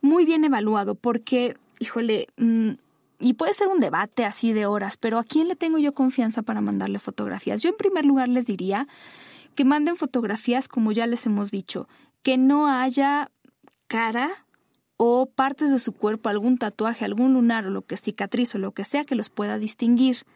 muy 0.00 0.24
bien 0.24 0.44
evaluado, 0.44 0.94
porque, 0.94 1.58
híjole, 1.78 2.26
mm, 2.38 2.70
y 3.18 3.34
puede 3.34 3.52
ser 3.52 3.68
un 3.68 3.80
debate 3.80 4.24
así 4.24 4.54
de 4.54 4.64
horas, 4.64 4.96
pero 4.96 5.18
¿a 5.18 5.24
quién 5.24 5.46
le 5.46 5.56
tengo 5.56 5.76
yo 5.76 5.92
confianza 5.92 6.40
para 6.40 6.62
mandarle 6.62 6.98
fotografías? 6.98 7.60
Yo 7.60 7.68
en 7.68 7.76
primer 7.76 8.06
lugar 8.06 8.30
les 8.30 8.46
diría 8.46 8.88
que 9.54 9.66
manden 9.66 9.96
fotografías 9.96 10.68
como 10.68 10.90
ya 10.90 11.06
les 11.06 11.26
hemos 11.26 11.50
dicho, 11.50 11.86
que 12.22 12.38
no 12.38 12.66
haya 12.66 13.30
cara 13.88 14.30
o 15.02 15.24
partes 15.24 15.70
de 15.70 15.78
su 15.78 15.92
cuerpo, 15.92 16.28
algún 16.28 16.58
tatuaje, 16.58 17.06
algún 17.06 17.32
lunar 17.32 17.64
o 17.66 17.70
lo 17.70 17.80
que 17.80 17.96
cicatriz 17.96 18.54
o 18.54 18.58
lo 18.58 18.72
que 18.72 18.84
sea 18.84 19.06
que 19.06 19.14
los 19.14 19.30
pueda 19.30 19.56
distinguir 19.56 20.26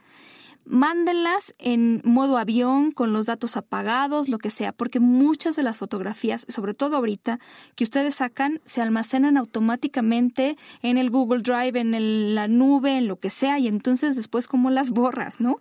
mándenlas 0.65 1.55
en 1.59 2.01
modo 2.03 2.39
avión, 2.39 2.91
con 2.91 3.13
los 3.13 3.27
datos 3.27 3.59
apagados, 3.59 4.31
lo 4.31 4.39
que 4.39 4.49
sea, 4.51 4.73
porque 4.73 5.01
muchas 5.01 5.57
de 5.57 5.63
las 5.63 5.77
fotografías, 5.77 6.47
sobre 6.49 6.73
todo 6.73 6.97
ahorita, 6.97 7.39
que 7.75 7.85
ustedes 7.85 8.15
sacan, 8.15 8.63
se 8.65 8.81
almacenan 8.81 9.37
automáticamente 9.37 10.57
en 10.81 10.97
el 10.97 11.11
Google 11.11 11.43
Drive, 11.43 11.79
en 11.79 12.35
la 12.35 12.49
nube, 12.49 12.97
en 12.97 13.07
lo 13.07 13.17
que 13.17 13.29
sea, 13.29 13.59
y 13.59 13.69
entonces 13.69 14.17
después 14.17 14.49
como 14.49 14.71
las 14.71 14.89
borras, 14.89 15.39
¿no? 15.39 15.59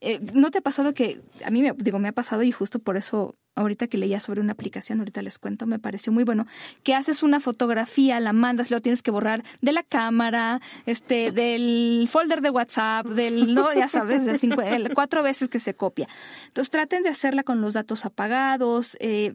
Eh, 0.00 0.18
¿No 0.32 0.50
te 0.50 0.58
ha 0.58 0.62
pasado 0.62 0.94
que, 0.94 1.20
a 1.44 1.50
mí 1.50 1.60
me, 1.60 1.72
digo, 1.76 1.98
me 1.98 2.08
ha 2.08 2.12
pasado 2.12 2.42
y 2.42 2.52
justo 2.52 2.78
por 2.78 2.96
eso 2.96 3.34
ahorita 3.56 3.88
que 3.88 3.96
leía 3.96 4.20
sobre 4.20 4.40
una 4.40 4.52
aplicación, 4.52 5.00
ahorita 5.00 5.22
les 5.22 5.38
cuento, 5.38 5.66
me 5.66 5.78
pareció 5.78 6.12
muy 6.12 6.24
bueno, 6.24 6.46
que 6.82 6.94
haces 6.94 7.22
una 7.22 7.40
fotografía, 7.40 8.20
la 8.20 8.32
mandas, 8.32 8.70
luego 8.70 8.82
tienes 8.82 9.02
que 9.02 9.10
borrar 9.10 9.42
de 9.62 9.72
la 9.72 9.82
cámara, 9.82 10.60
este, 10.84 11.32
del 11.32 12.06
folder 12.10 12.42
de 12.42 12.50
WhatsApp, 12.50 13.06
del, 13.06 13.54
no, 13.54 13.72
ya 13.74 13.88
sabes, 13.88 14.24
de 14.24 14.38
cinco, 14.38 14.62
cuatro 14.94 15.22
veces 15.22 15.48
que 15.48 15.58
se 15.58 15.74
copia. 15.74 16.06
Entonces 16.48 16.70
traten 16.70 17.02
de 17.02 17.08
hacerla 17.08 17.42
con 17.42 17.60
los 17.60 17.74
datos 17.74 18.04
apagados, 18.04 18.96
eh, 19.00 19.34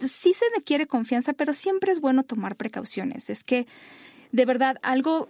sí 0.00 0.32
se 0.34 0.44
requiere 0.54 0.86
confianza, 0.86 1.32
pero 1.32 1.52
siempre 1.52 1.92
es 1.92 2.00
bueno 2.00 2.24
tomar 2.24 2.56
precauciones. 2.56 3.30
Es 3.30 3.44
que, 3.44 3.66
de 4.32 4.46
verdad, 4.46 4.78
algo 4.82 5.28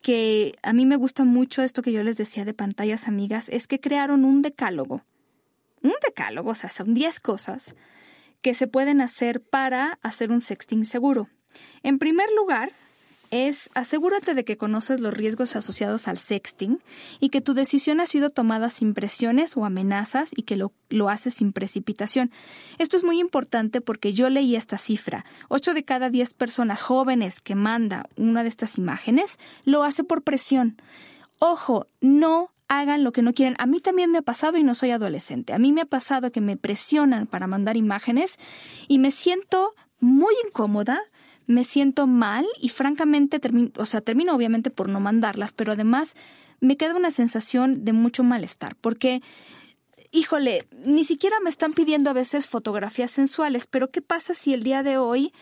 que 0.00 0.54
a 0.62 0.72
mí 0.72 0.86
me 0.86 0.96
gusta 0.96 1.24
mucho, 1.24 1.62
esto 1.62 1.82
que 1.82 1.92
yo 1.92 2.02
les 2.02 2.16
decía 2.16 2.44
de 2.44 2.54
pantallas 2.54 3.08
amigas, 3.08 3.48
es 3.48 3.66
que 3.66 3.80
crearon 3.80 4.24
un 4.24 4.42
decálogo 4.42 5.02
un 5.82 5.94
decálogo, 6.04 6.50
o 6.50 6.54
sea, 6.54 6.70
son 6.70 6.94
10 6.94 7.20
cosas 7.20 7.74
que 8.42 8.54
se 8.54 8.66
pueden 8.66 9.00
hacer 9.00 9.42
para 9.42 9.98
hacer 10.02 10.30
un 10.30 10.40
sexting 10.40 10.84
seguro. 10.84 11.28
En 11.82 11.98
primer 11.98 12.30
lugar, 12.32 12.72
es 13.30 13.70
asegúrate 13.74 14.34
de 14.34 14.44
que 14.44 14.56
conoces 14.56 15.00
los 15.00 15.14
riesgos 15.14 15.54
asociados 15.54 16.08
al 16.08 16.18
sexting 16.18 16.80
y 17.20 17.28
que 17.28 17.40
tu 17.40 17.54
decisión 17.54 18.00
ha 18.00 18.06
sido 18.06 18.30
tomada 18.30 18.70
sin 18.70 18.92
presiones 18.92 19.56
o 19.56 19.64
amenazas 19.64 20.30
y 20.34 20.42
que 20.42 20.56
lo, 20.56 20.72
lo 20.88 21.08
haces 21.08 21.34
sin 21.34 21.52
precipitación. 21.52 22.32
Esto 22.78 22.96
es 22.96 23.04
muy 23.04 23.20
importante 23.20 23.80
porque 23.80 24.12
yo 24.12 24.28
leí 24.30 24.56
esta 24.56 24.78
cifra. 24.78 25.24
8 25.48 25.74
de 25.74 25.84
cada 25.84 26.10
10 26.10 26.34
personas 26.34 26.82
jóvenes 26.82 27.40
que 27.40 27.54
manda 27.54 28.08
una 28.16 28.42
de 28.42 28.48
estas 28.48 28.78
imágenes 28.78 29.38
lo 29.64 29.84
hace 29.84 30.02
por 30.02 30.22
presión. 30.22 30.80
Ojo, 31.38 31.86
no 32.00 32.50
hagan 32.70 33.02
lo 33.02 33.10
que 33.12 33.20
no 33.20 33.34
quieren. 33.34 33.56
A 33.58 33.66
mí 33.66 33.80
también 33.80 34.12
me 34.12 34.18
ha 34.18 34.22
pasado 34.22 34.56
y 34.56 34.62
no 34.62 34.76
soy 34.76 34.92
adolescente. 34.92 35.52
A 35.52 35.58
mí 35.58 35.72
me 35.72 35.82
ha 35.82 35.86
pasado 35.86 36.30
que 36.30 36.40
me 36.40 36.56
presionan 36.56 37.26
para 37.26 37.48
mandar 37.48 37.76
imágenes 37.76 38.36
y 38.86 39.00
me 39.00 39.10
siento 39.10 39.74
muy 39.98 40.32
incómoda, 40.46 41.00
me 41.46 41.64
siento 41.64 42.06
mal 42.06 42.46
y 42.60 42.68
francamente 42.68 43.40
termino, 43.40 43.72
o 43.76 43.86
sea, 43.86 44.00
termino 44.00 44.34
obviamente 44.34 44.70
por 44.70 44.88
no 44.88 45.00
mandarlas, 45.00 45.52
pero 45.52 45.72
además 45.72 46.14
me 46.60 46.76
queda 46.76 46.94
una 46.94 47.10
sensación 47.10 47.84
de 47.84 47.92
mucho 47.92 48.22
malestar 48.22 48.76
porque 48.80 49.20
híjole, 50.12 50.66
ni 50.84 51.04
siquiera 51.04 51.38
me 51.40 51.50
están 51.50 51.72
pidiendo 51.72 52.10
a 52.10 52.14
veces 52.14 52.46
fotografías 52.46 53.10
sensuales, 53.10 53.66
pero 53.66 53.90
¿qué 53.90 54.00
pasa 54.00 54.34
si 54.34 54.54
el 54.54 54.62
día 54.62 54.84
de 54.84 54.96
hoy 54.96 55.32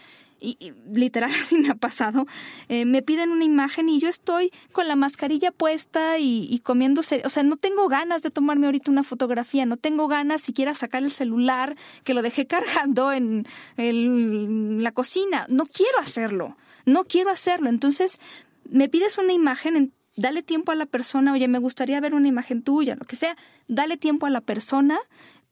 y, 0.41 0.72
literal 0.93 1.30
así 1.41 1.59
me 1.59 1.70
ha 1.70 1.74
pasado, 1.74 2.26
eh, 2.68 2.84
me 2.84 3.03
piden 3.03 3.30
una 3.30 3.45
imagen 3.45 3.89
y 3.89 3.99
yo 3.99 4.09
estoy 4.09 4.53
con 4.72 4.89
la 4.89 4.97
mascarilla 4.97 5.51
puesta 5.51 6.18
y, 6.18 6.47
y 6.51 6.61
comiéndose, 6.61 7.22
o 7.24 7.28
sea, 7.28 7.43
no 7.43 7.57
tengo 7.57 7.89
ganas 7.89 8.22
de 8.22 8.30
tomarme 8.30 8.66
ahorita 8.66 8.91
una 8.91 9.03
fotografía, 9.03 9.66
no 9.66 9.76
tengo 9.76 10.09
ganas 10.09 10.43
siquiera 10.43 10.74
sacar 10.74 11.03
el 11.03 11.11
celular 11.11 11.76
que 12.05 12.14
lo 12.14 12.22
dejé 12.22 12.47
cargando 12.55 13.12
en, 13.12 13.47
la 13.76 14.93
cocina, 14.93 15.47
no 15.49 15.66
quiero 15.66 15.99
hacerlo, 16.01 16.57
no 16.84 17.05
quiero 17.05 17.30
hacerlo, 17.30 17.68
entonces 17.68 18.20
me 18.68 18.89
pides 18.89 19.18
una 19.18 19.32
imagen, 19.32 19.93
dale 20.16 20.43
tiempo 20.43 20.72
a 20.72 20.74
la 20.74 20.86
persona, 20.86 21.32
oye, 21.32 21.49
me 21.49 21.59
gustaría 21.59 22.01
ver 22.01 22.14
una 22.14 22.28
imagen 22.28 22.62
tuya, 22.62 22.97
lo 22.97 23.05
que 23.05 23.16
sea, 23.16 23.36
dale 23.66 23.97
tiempo 23.97 24.26
a 24.26 24.30
la 24.30 24.41
persona, 24.41 24.99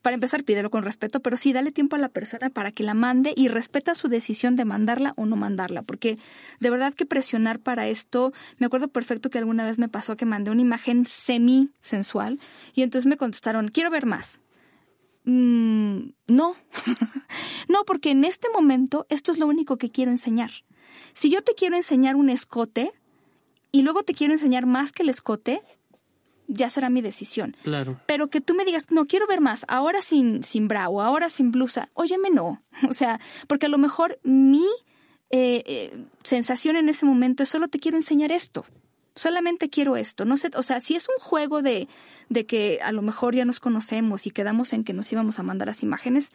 para 0.06 0.14
empezar, 0.14 0.44
pídelo 0.44 0.70
con 0.70 0.84
respeto, 0.84 1.18
pero 1.18 1.36
sí, 1.36 1.52
dale 1.52 1.72
tiempo 1.72 1.96
a 1.96 1.98
la 1.98 2.08
persona 2.08 2.48
para 2.48 2.70
que 2.70 2.84
la 2.84 2.94
mande 2.94 3.34
y 3.36 3.48
respeta 3.48 3.96
su 3.96 4.06
decisión 4.06 4.54
de 4.54 4.64
mandarla 4.64 5.14
o 5.16 5.26
no 5.26 5.34
mandarla, 5.34 5.82
porque 5.82 6.16
de 6.60 6.70
verdad 6.70 6.94
que 6.94 7.06
presionar 7.06 7.58
para 7.58 7.88
esto, 7.88 8.32
me 8.58 8.66
acuerdo 8.66 8.86
perfecto 8.86 9.30
que 9.30 9.38
alguna 9.38 9.64
vez 9.64 9.80
me 9.80 9.88
pasó 9.88 10.16
que 10.16 10.24
mandé 10.24 10.52
una 10.52 10.60
imagen 10.60 11.06
semi 11.06 11.70
sensual 11.80 12.38
y 12.72 12.82
entonces 12.82 13.08
me 13.08 13.16
contestaron, 13.16 13.66
quiero 13.66 13.90
ver 13.90 14.06
más. 14.06 14.38
Mm, 15.24 16.10
no, 16.28 16.54
no, 17.68 17.84
porque 17.84 18.12
en 18.12 18.24
este 18.24 18.48
momento 18.50 19.06
esto 19.08 19.32
es 19.32 19.38
lo 19.38 19.48
único 19.48 19.76
que 19.76 19.90
quiero 19.90 20.12
enseñar. 20.12 20.52
Si 21.14 21.32
yo 21.32 21.42
te 21.42 21.56
quiero 21.56 21.74
enseñar 21.74 22.14
un 22.14 22.30
escote 22.30 22.92
y 23.72 23.82
luego 23.82 24.04
te 24.04 24.14
quiero 24.14 24.34
enseñar 24.34 24.66
más 24.66 24.92
que 24.92 25.02
el 25.02 25.08
escote, 25.08 25.62
ya 26.48 26.70
será 26.70 26.90
mi 26.90 27.02
decisión. 27.02 27.56
Claro. 27.62 28.00
Pero 28.06 28.28
que 28.28 28.40
tú 28.40 28.54
me 28.54 28.64
digas, 28.64 28.90
no 28.90 29.06
quiero 29.06 29.26
ver 29.26 29.40
más, 29.40 29.64
ahora 29.68 30.00
sin, 30.02 30.42
sin 30.44 30.68
bra 30.68 30.88
o 30.88 31.00
ahora 31.00 31.28
sin 31.28 31.52
blusa, 31.52 31.88
óyeme, 31.94 32.30
no. 32.30 32.62
O 32.88 32.92
sea, 32.92 33.20
porque 33.46 33.66
a 33.66 33.68
lo 33.68 33.78
mejor 33.78 34.18
mi 34.22 34.66
eh, 35.30 35.62
eh, 35.66 36.04
sensación 36.22 36.76
en 36.76 36.88
ese 36.88 37.06
momento 37.06 37.42
es 37.42 37.48
solo 37.48 37.68
te 37.68 37.78
quiero 37.78 37.96
enseñar 37.96 38.32
esto. 38.32 38.64
Solamente 39.14 39.70
quiero 39.70 39.96
esto. 39.96 40.26
No 40.26 40.36
sé, 40.36 40.50
o 40.54 40.62
sea, 40.62 40.80
si 40.80 40.94
es 40.94 41.08
un 41.08 41.18
juego 41.18 41.62
de, 41.62 41.88
de 42.28 42.44
que 42.44 42.80
a 42.82 42.92
lo 42.92 43.00
mejor 43.00 43.34
ya 43.34 43.46
nos 43.46 43.60
conocemos 43.60 44.26
y 44.26 44.30
quedamos 44.30 44.74
en 44.74 44.84
que 44.84 44.92
nos 44.92 45.10
íbamos 45.10 45.38
a 45.38 45.42
mandar 45.42 45.68
las 45.68 45.82
imágenes, 45.82 46.32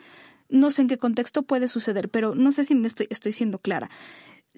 no 0.49 0.71
sé 0.71 0.81
en 0.81 0.87
qué 0.87 0.97
contexto 0.97 1.43
puede 1.43 1.67
suceder, 1.67 2.09
pero 2.09 2.35
no 2.35 2.51
sé 2.51 2.65
si 2.65 2.75
me 2.75 2.87
estoy, 2.87 3.07
estoy 3.09 3.31
siendo 3.31 3.59
clara 3.59 3.89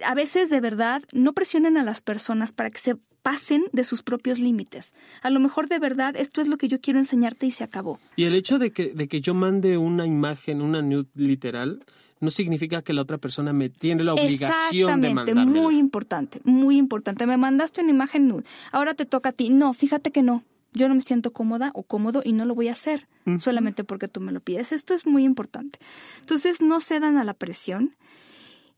a 0.04 0.16
veces 0.16 0.50
de 0.50 0.60
verdad 0.60 1.04
no 1.12 1.34
presionen 1.34 1.78
a 1.78 1.84
las 1.84 2.02
personas 2.02 2.52
para 2.52 2.70
que 2.70 2.80
se 2.80 2.96
pasen 3.22 3.64
de 3.72 3.84
sus 3.84 4.04
propios 4.04 4.39
límites. 4.39 4.94
A 5.22 5.30
lo 5.30 5.39
mejor 5.39 5.68
de 5.70 5.80
verdad 5.80 6.16
esto 6.16 6.41
es 6.41 6.48
lo 6.48 6.58
que 6.58 6.68
yo 6.68 6.82
quiero 6.82 7.00
enseñarte 7.00 7.46
y 7.46 7.52
se 7.52 7.64
acabó. 7.64 8.00
Y 8.16 8.26
el 8.26 8.36
hecho 8.36 8.60
de 8.60 8.72
que, 8.72 8.94
de 8.94 9.08
que 9.08 9.22
yo 9.22 9.34
mande 9.34 9.78
una 9.78 10.06
imagen, 10.06 10.62
una 10.62 10.82
nude 10.82 11.08
literal, 11.16 11.86
no 12.20 12.30
significa 12.30 12.82
que 12.82 12.94
la 12.94 13.02
otra 13.02 13.18
persona 13.18 13.54
me 13.54 13.70
tiene 13.70 14.04
la 14.04 14.14
obligación 14.14 15.02
de 15.02 15.14
mandarme. 15.14 15.46
muy 15.46 15.78
importante, 15.78 16.39
muy 16.44 16.78
importante. 16.78 17.26
Me 17.28 17.38
mandaste 17.38 17.82
una 17.82 17.91
imagen 17.91 18.28
nude, 18.28 18.44
ahora 18.72 18.94
te 18.94 19.06
toca 19.06 19.30
a 19.30 19.34
ti. 19.34 19.50
No, 19.50 19.74
fíjate 19.74 20.12
que 20.12 20.22
no. 20.22 20.44
Yo 20.76 20.88
no 20.89 20.96
me 20.96 21.02
siento 21.02 21.34
cómoda 21.34 21.72
o 21.76 21.84
cómodo 21.84 22.22
y 22.26 22.34
no 22.34 22.46
lo 22.46 22.56
voy 22.56 22.68
a 22.68 22.72
hacer 22.72 23.08
solamente 23.38 23.84
porque 23.84 24.08
tú 24.08 24.22
me 24.22 24.32
lo 24.32 24.39
pides. 24.39 24.72
Esto 24.72 24.96
es 24.96 25.06
muy 25.06 25.24
importante. 25.24 25.78
Entonces, 26.22 26.62
no 26.62 26.82
cedan 26.82 27.18
a 27.18 27.24
la 27.24 27.36
presión. 27.36 27.96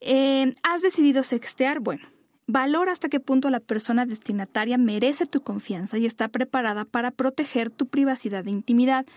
Eh, 0.01 0.51
¿Has 0.63 0.81
decidido 0.81 1.23
sextear? 1.23 1.79
Bueno, 1.79 2.07
Valora 2.47 2.91
hasta 2.91 3.09
qué 3.09 3.19
punto 3.19 3.49
la 3.49 3.59
persona 3.59 4.05
destinataria 4.05 4.77
merece 4.77 5.25
tu 5.25 5.41
confianza 5.41 5.97
y 5.97 6.05
está 6.05 6.27
preparada 6.27 6.85
para 6.85 7.09
proteger 7.09 7.71
tu 7.71 7.87
privacidad 7.87 8.45
e 8.47 8.51
intimidad. 8.51 9.07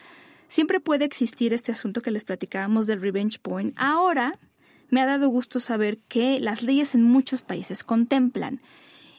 Siempre 0.49 0.81
puede 0.81 1.05
existir 1.05 1.53
este 1.53 1.73
asunto 1.73 2.01
que 2.01 2.11
les 2.11 2.25
platicábamos 2.25 2.87
del 2.87 3.03
revenge 3.03 3.39
porn. 3.39 3.75
Ahora 3.77 4.39
me 4.89 5.03
ha 5.03 5.07
dado 5.07 5.29
gusto 5.29 5.61
saber 5.61 5.99
que 6.09 6.41
las 6.41 6.63
leyes 6.63 6.95
en 6.95 7.03
muchos 7.03 7.43
países 7.43 7.85
contemplan 7.85 8.63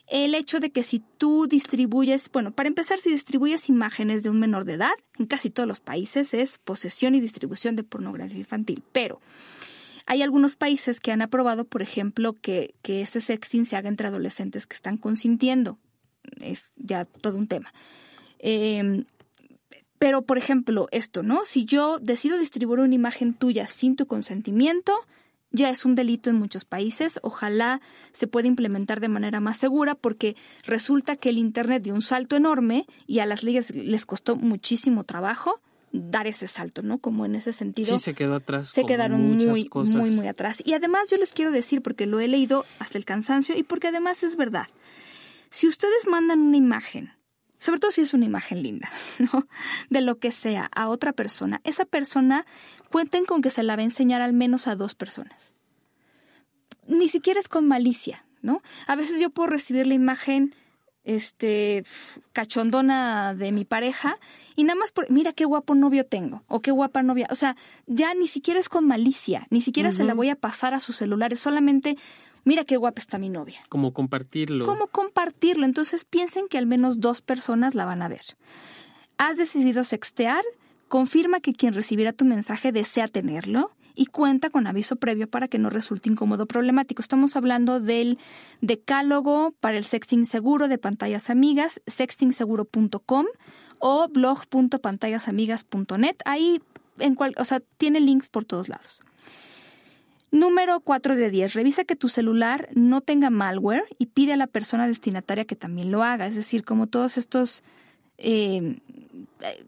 el 0.07 0.33
hecho 0.33 0.59
de 0.59 0.71
que 0.71 0.81
si 0.81 1.03
tú 1.19 1.45
distribuyes, 1.47 2.31
bueno, 2.31 2.51
para 2.51 2.67
empezar, 2.67 2.97
si 2.97 3.11
distribuyes 3.11 3.69
imágenes 3.69 4.23
de 4.23 4.31
un 4.31 4.39
menor 4.39 4.65
de 4.65 4.73
edad, 4.73 4.91
en 5.19 5.27
casi 5.27 5.51
todos 5.51 5.69
los 5.69 5.81
países 5.81 6.33
es 6.33 6.57
posesión 6.57 7.13
y 7.13 7.21
distribución 7.21 7.75
de 7.75 7.83
pornografía 7.83 8.39
infantil, 8.39 8.81
pero 8.91 9.21
hay 10.09 10.23
algunos 10.23 10.55
países 10.55 10.99
que 10.99 11.11
han 11.11 11.21
aprobado, 11.21 11.65
por 11.65 11.83
ejemplo, 11.83 12.33
que, 12.33 12.73
ese 12.83 13.21
sexting 13.21 13.65
se 13.65 13.75
haga 13.75 13.89
entre 13.89 14.07
adolescentes 14.07 14.65
que 14.65 14.73
están 14.73 14.97
consintiendo. 14.97 15.77
Es 16.41 16.71
ya 16.77 17.05
todo 17.05 17.37
un 17.37 17.47
tema. 17.47 17.71
Em, 18.39 19.05
pero, 19.99 20.23
por 20.23 20.39
ejemplo, 20.39 20.87
esto, 20.89 21.21
¿no? 21.21 21.45
Si 21.45 21.63
yo 21.63 21.99
decido 21.99 22.39
distribuir 22.39 22.79
una 22.79 22.95
imagen 22.95 23.35
tuya 23.35 23.67
sin 23.67 23.95
tu 23.95 24.07
consentimiento, 24.07 24.93
ya 25.51 25.69
es 25.69 25.85
un 25.85 25.93
delito 25.93 26.31
en 26.31 26.37
muchos 26.37 26.65
países. 26.65 27.19
Ojalá 27.21 27.79
se 28.11 28.25
pueda 28.25 28.47
implementar 28.47 29.01
de 29.01 29.09
manera 29.09 29.39
más 29.39 29.57
segura 29.57 29.93
porque 29.93 30.35
resulta 30.63 31.17
que 31.17 31.29
el 31.29 31.37
Internet 31.37 31.83
dio 31.83 31.93
un 31.93 32.01
salto 32.01 32.35
enorme 32.35 32.87
y 33.05 33.19
a 33.19 33.27
las 33.27 33.43
leyes 33.43 33.75
les 33.75 34.07
costó 34.07 34.35
muchísimo 34.35 35.03
trabajo 35.03 35.61
dar 35.91 36.27
ese 36.27 36.47
salto, 36.47 36.81
¿no? 36.81 36.99
Como 36.99 37.25
en 37.25 37.35
ese 37.35 37.53
sentido. 37.53 37.97
Sí, 37.97 38.03
se 38.03 38.13
quedó 38.13 38.35
atrás. 38.35 38.69
Se 38.69 38.85
quedaron 38.85 39.21
muy, 39.37 39.69
muy, 39.71 40.11
muy 40.11 40.27
atrás. 40.27 40.61
Y 40.65 40.73
además 40.73 41.09
yo 41.09 41.17
les 41.17 41.33
quiero 41.33 41.51
decir, 41.51 41.81
porque 41.81 42.05
lo 42.05 42.19
he 42.19 42.27
leído 42.27 42.65
hasta 42.79 42.97
el 42.97 43.05
cansancio 43.05 43.57
y 43.57 43.63
porque 43.63 43.87
además 43.87 44.23
es 44.23 44.35
verdad. 44.35 44.67
Si 45.49 45.67
ustedes 45.67 46.07
mandan 46.07 46.39
una 46.41 46.57
imagen, 46.57 47.13
sobre 47.57 47.79
todo 47.79 47.91
si 47.91 48.01
es 48.01 48.13
una 48.13 48.25
imagen 48.25 48.61
linda, 48.63 48.89
¿no? 49.19 49.47
De 49.89 50.01
lo 50.01 50.19
que 50.19 50.31
sea 50.31 50.69
a 50.73 50.89
otra 50.89 51.13
persona, 51.13 51.59
esa 51.63 51.85
persona 51.85 52.45
cuenten 52.91 53.25
con 53.25 53.41
que 53.41 53.51
se 53.51 53.63
la 53.63 53.75
va 53.75 53.81
a 53.81 53.85
enseñar 53.85 54.21
al 54.21 54.33
menos 54.33 54.67
a 54.67 54.75
dos 54.75 54.95
personas. 54.95 55.55
Ni 56.87 57.09
siquiera 57.09 57.39
es 57.39 57.47
con 57.47 57.67
malicia, 57.67 58.25
¿no? 58.41 58.61
A 58.87 58.95
veces 58.95 59.19
yo 59.19 59.29
puedo 59.29 59.49
recibir 59.49 59.85
la 59.85 59.93
imagen 59.93 60.55
este 61.03 61.83
cachondona 62.33 63.33
de 63.33 63.51
mi 63.51 63.65
pareja 63.65 64.17
y 64.55 64.63
nada 64.63 64.79
más 64.79 64.91
por 64.91 65.09
mira 65.09 65.33
qué 65.33 65.45
guapo 65.45 65.75
novio 65.75 66.05
tengo 66.05 66.43
o 66.47 66.61
qué 66.61 66.71
guapa 66.71 67.03
novia, 67.03 67.27
o 67.31 67.35
sea, 67.35 67.55
ya 67.87 68.13
ni 68.13 68.27
siquiera 68.27 68.59
es 68.59 68.69
con 68.69 68.85
malicia, 68.85 69.47
ni 69.49 69.61
siquiera 69.61 69.91
se 69.91 70.03
la 70.03 70.13
voy 70.13 70.29
a 70.29 70.35
pasar 70.35 70.73
a 70.73 70.79
sus 70.79 70.97
celulares, 70.97 71.39
solamente 71.39 71.97
mira 72.43 72.63
qué 72.63 72.77
guapa 72.77 73.01
está 73.01 73.17
mi 73.17 73.29
novia. 73.29 73.59
Como 73.69 73.93
compartirlo. 73.93 74.65
Como 74.65 74.87
compartirlo, 74.87 75.65
entonces 75.65 76.05
piensen 76.05 76.47
que 76.47 76.57
al 76.57 76.65
menos 76.65 76.99
dos 76.99 77.21
personas 77.21 77.75
la 77.75 77.85
van 77.85 78.01
a 78.01 78.07
ver. 78.07 78.21
¿Has 79.17 79.37
decidido 79.37 79.83
sextear? 79.83 80.43
Confirma 80.87 81.39
que 81.39 81.53
quien 81.53 81.73
recibirá 81.73 82.13
tu 82.13 82.25
mensaje 82.25 82.71
desea 82.71 83.07
tenerlo 83.07 83.71
y 83.99 84.05
cuenta 84.05 84.49
con 84.49 84.65
aviso 84.65 84.95
previo 84.95 85.29
para 85.29 85.49
que 85.49 85.59
no 85.59 85.69
resulte 85.69 86.07
incómodo 86.07 86.45
o 86.45 86.47
problemático. 86.47 87.01
Estamos 87.01 87.35
hablando 87.35 87.81
del 87.81 88.17
decálogo 88.61 89.53
para 89.59 89.75
el 89.75 89.83
sexting 89.83 90.25
seguro 90.25 90.69
de 90.69 90.77
pantallas 90.77 91.29
amigas, 91.29 91.81
sextingseguro.com 91.85 93.25
o 93.79 94.07
blog.pantallasamigas.net. 94.07 96.15
Ahí 96.23 96.61
en 96.99 97.15
cual, 97.15 97.35
o 97.37 97.43
sea, 97.43 97.61
tiene 97.75 97.99
links 97.99 98.29
por 98.29 98.45
todos 98.45 98.69
lados. 98.69 99.01
Número 100.31 100.79
4 100.79 101.17
de 101.17 101.29
10. 101.29 101.55
Revisa 101.55 101.83
que 101.83 101.97
tu 101.97 102.07
celular 102.07 102.69
no 102.75 103.01
tenga 103.01 103.29
malware 103.29 103.83
y 103.97 104.05
pide 104.05 104.31
a 104.31 104.37
la 104.37 104.47
persona 104.47 104.87
destinataria 104.87 105.43
que 105.43 105.57
también 105.57 105.91
lo 105.91 106.03
haga. 106.03 106.25
Es 106.25 106.37
decir, 106.37 106.63
como 106.63 106.87
todos 106.87 107.17
estos... 107.17 107.63
Eh, 108.17 108.79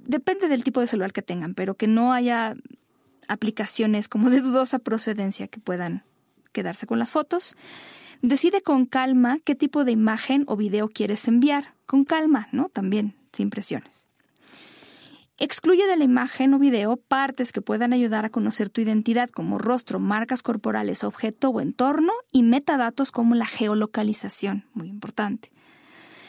depende 0.05 0.47
del 0.47 0.63
tipo 0.63 0.79
de 0.79 0.88
celular 0.88 1.11
que 1.11 1.21
tengan, 1.21 1.53
pero 1.53 1.75
que 1.75 1.88
no 1.88 2.13
haya 2.13 2.55
aplicaciones 3.28 4.07
como 4.07 4.30
de 4.30 4.41
dudosa 4.41 4.80
procedencia 4.80 5.47
que 5.47 5.59
puedan 5.59 6.03
quedarse 6.51 6.88
con 6.88 6.99
las 6.99 7.11
fotos. 7.11 7.55
Decide 8.22 8.61
con 8.61 8.86
calma 8.86 9.39
qué 9.43 9.55
tipo 9.55 9.84
de 9.84 9.91
imagen 9.91 10.43
o 10.47 10.55
video 10.55 10.89
quieres 10.89 11.28
enviar. 11.28 11.76
Con 11.86 12.03
calma, 12.03 12.47
¿no? 12.51 12.69
También, 12.69 13.15
sin 13.32 13.49
presiones. 13.49 14.07
Excluye 15.38 15.88
de 15.88 15.97
la 15.97 16.03
imagen 16.03 16.53
o 16.53 16.59
video 16.59 16.97
partes 16.97 17.51
que 17.51 17.63
puedan 17.63 17.93
ayudar 17.93 18.26
a 18.26 18.30
conocer 18.30 18.69
tu 18.69 18.80
identidad 18.80 19.28
como 19.30 19.57
rostro, 19.57 19.99
marcas 19.99 20.43
corporales, 20.43 21.03
objeto 21.03 21.49
o 21.49 21.61
entorno 21.61 22.13
y 22.32 22.43
metadatos 22.43 23.11
como 23.11 23.34
la 23.34 23.47
geolocalización, 23.47 24.65
muy 24.76 24.88
importante. 24.88 25.51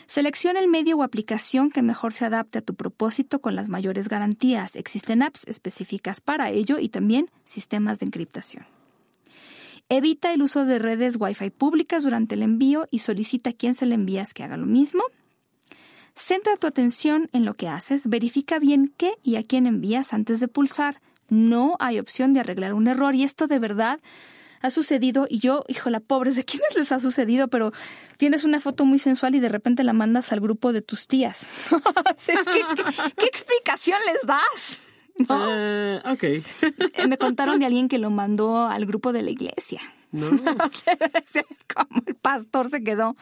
Selecciona 0.06 0.60
el 0.60 0.68
medio 0.68 0.96
o 0.96 1.02
aplicación 1.02 1.70
que 1.70 1.82
mejor 1.82 2.12
se 2.12 2.24
adapte 2.24 2.58
a 2.58 2.62
tu 2.62 2.74
propósito 2.74 3.40
con 3.40 3.54
las 3.54 3.68
mayores 3.68 4.08
garantías. 4.08 4.76
Existen 4.76 5.22
apps 5.22 5.46
específicas 5.46 6.20
para 6.20 6.50
ello 6.50 6.78
y 6.78 6.88
también 6.88 7.30
sistemas 7.44 7.98
de 7.98 8.06
encriptación. 8.06 8.66
Evita 9.88 10.32
el 10.32 10.42
uso 10.42 10.64
de 10.64 10.78
redes 10.78 11.16
Wi-Fi 11.18 11.50
públicas 11.50 12.02
durante 12.02 12.34
el 12.34 12.42
envío 12.42 12.88
y 12.90 13.00
solicita 13.00 13.50
a 13.50 13.52
quien 13.52 13.74
se 13.74 13.86
le 13.86 13.94
envías 13.94 14.32
que 14.32 14.42
haga 14.42 14.56
lo 14.56 14.66
mismo. 14.66 15.02
Centra 16.14 16.56
tu 16.56 16.66
atención 16.66 17.28
en 17.32 17.44
lo 17.44 17.54
que 17.54 17.68
haces, 17.68 18.06
verifica 18.06 18.58
bien 18.58 18.92
qué 18.96 19.14
y 19.22 19.36
a 19.36 19.42
quién 19.42 19.66
envías 19.66 20.12
antes 20.12 20.40
de 20.40 20.48
pulsar. 20.48 21.00
No 21.28 21.76
hay 21.78 21.98
opción 21.98 22.32
de 22.32 22.40
arreglar 22.40 22.74
un 22.74 22.86
error 22.86 23.14
y 23.14 23.22
esto 23.22 23.46
de 23.46 23.58
verdad 23.58 24.00
ha 24.62 24.70
sucedido 24.70 25.26
y 25.28 25.40
yo, 25.40 25.64
hijo, 25.68 25.90
la 25.90 26.00
pobre, 26.00 26.32
¿de 26.32 26.44
quiénes 26.44 26.74
les 26.76 26.92
ha 26.92 27.00
sucedido? 27.00 27.48
Pero 27.48 27.72
tienes 28.16 28.44
una 28.44 28.60
foto 28.60 28.84
muy 28.84 28.98
sensual 28.98 29.34
y 29.34 29.40
de 29.40 29.48
repente 29.48 29.84
la 29.84 29.92
mandas 29.92 30.32
al 30.32 30.40
grupo 30.40 30.72
de 30.72 30.82
tus 30.82 31.08
tías. 31.08 31.48
¿qué, 33.16 33.26
explicación 33.26 33.98
les 34.06 34.26
das? 34.26 34.86
¿No? 35.28 35.48
Uh, 35.48 36.12
ok. 36.12 36.22
Eh, 36.22 36.42
me 37.06 37.18
contaron 37.18 37.58
de 37.58 37.66
alguien 37.66 37.88
que 37.88 37.98
lo 37.98 38.10
mandó 38.10 38.66
al 38.66 38.86
grupo 38.86 39.12
de 39.12 39.22
la 39.22 39.30
iglesia. 39.30 39.80
No. 40.10 40.28
Como 41.74 42.02
el 42.06 42.14
pastor 42.14 42.70
se 42.70 42.82
quedó. 42.82 43.16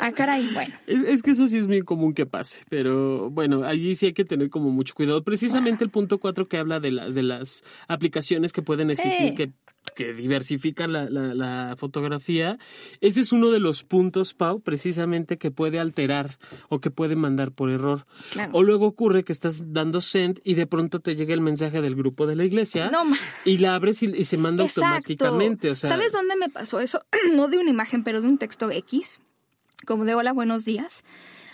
Ah, 0.00 0.12
caray, 0.12 0.48
bueno. 0.52 0.74
Es, 0.86 1.22
que 1.22 1.30
eso 1.30 1.46
sí 1.46 1.58
es 1.58 1.66
muy 1.66 1.82
común 1.82 2.14
que 2.14 2.26
pase, 2.26 2.64
pero 2.68 3.30
bueno, 3.30 3.64
allí 3.64 3.94
sí 3.94 4.06
hay 4.06 4.12
que 4.12 4.24
tener 4.24 4.50
como 4.50 4.70
mucho 4.70 4.92
cuidado. 4.94 5.22
Precisamente 5.22 5.84
el 5.84 5.90
punto 5.90 6.18
cuatro 6.18 6.48
que 6.48 6.58
habla 6.58 6.80
de 6.80 6.90
las, 6.90 7.14
de 7.14 7.22
las 7.22 7.64
aplicaciones 7.86 8.52
que 8.52 8.60
pueden 8.60 8.90
existir, 8.90 9.34
que 9.34 9.52
que 9.94 10.12
diversifica 10.12 10.86
la, 10.86 11.08
la, 11.08 11.74
fotografía, 11.76 12.58
ese 13.00 13.20
es 13.20 13.32
uno 13.32 13.50
de 13.50 13.60
los 13.60 13.82
puntos, 13.82 14.34
Pau, 14.34 14.60
precisamente 14.60 15.38
que 15.38 15.50
puede 15.50 15.78
alterar 15.78 16.38
o 16.68 16.80
que 16.80 16.90
puede 16.90 17.16
mandar 17.16 17.52
por 17.52 17.70
error. 17.70 18.06
O 18.52 18.62
luego 18.62 18.86
ocurre 18.86 19.24
que 19.24 19.32
estás 19.32 19.72
dando 19.72 20.00
send 20.00 20.40
y 20.44 20.54
de 20.54 20.66
pronto 20.66 21.00
te 21.00 21.16
llega 21.16 21.34
el 21.34 21.40
mensaje 21.40 21.80
del 21.80 21.94
grupo 21.94 22.26
de 22.26 22.36
la 22.36 22.44
iglesia 22.44 22.90
y 23.44 23.58
la 23.58 23.74
abres 23.74 24.02
y, 24.02 24.24
se 24.24 24.36
manda 24.36 24.64
automáticamente. 24.64 25.70
O 25.70 25.76
sea, 25.76 25.90
¿Sabes 25.90 26.12
dónde 26.12 26.36
me 26.36 26.48
pasó 26.48 26.80
eso? 26.80 27.04
no 27.34 27.48
de 27.48 27.58
una 27.58 27.70
imagen, 27.70 28.04
pero 28.04 28.20
de 28.20 28.28
un 28.28 28.38
texto 28.38 28.70
X, 28.70 29.20
como 29.86 30.04
de 30.04 30.14
hola, 30.14 30.32
buenos 30.32 30.64
días. 30.64 31.04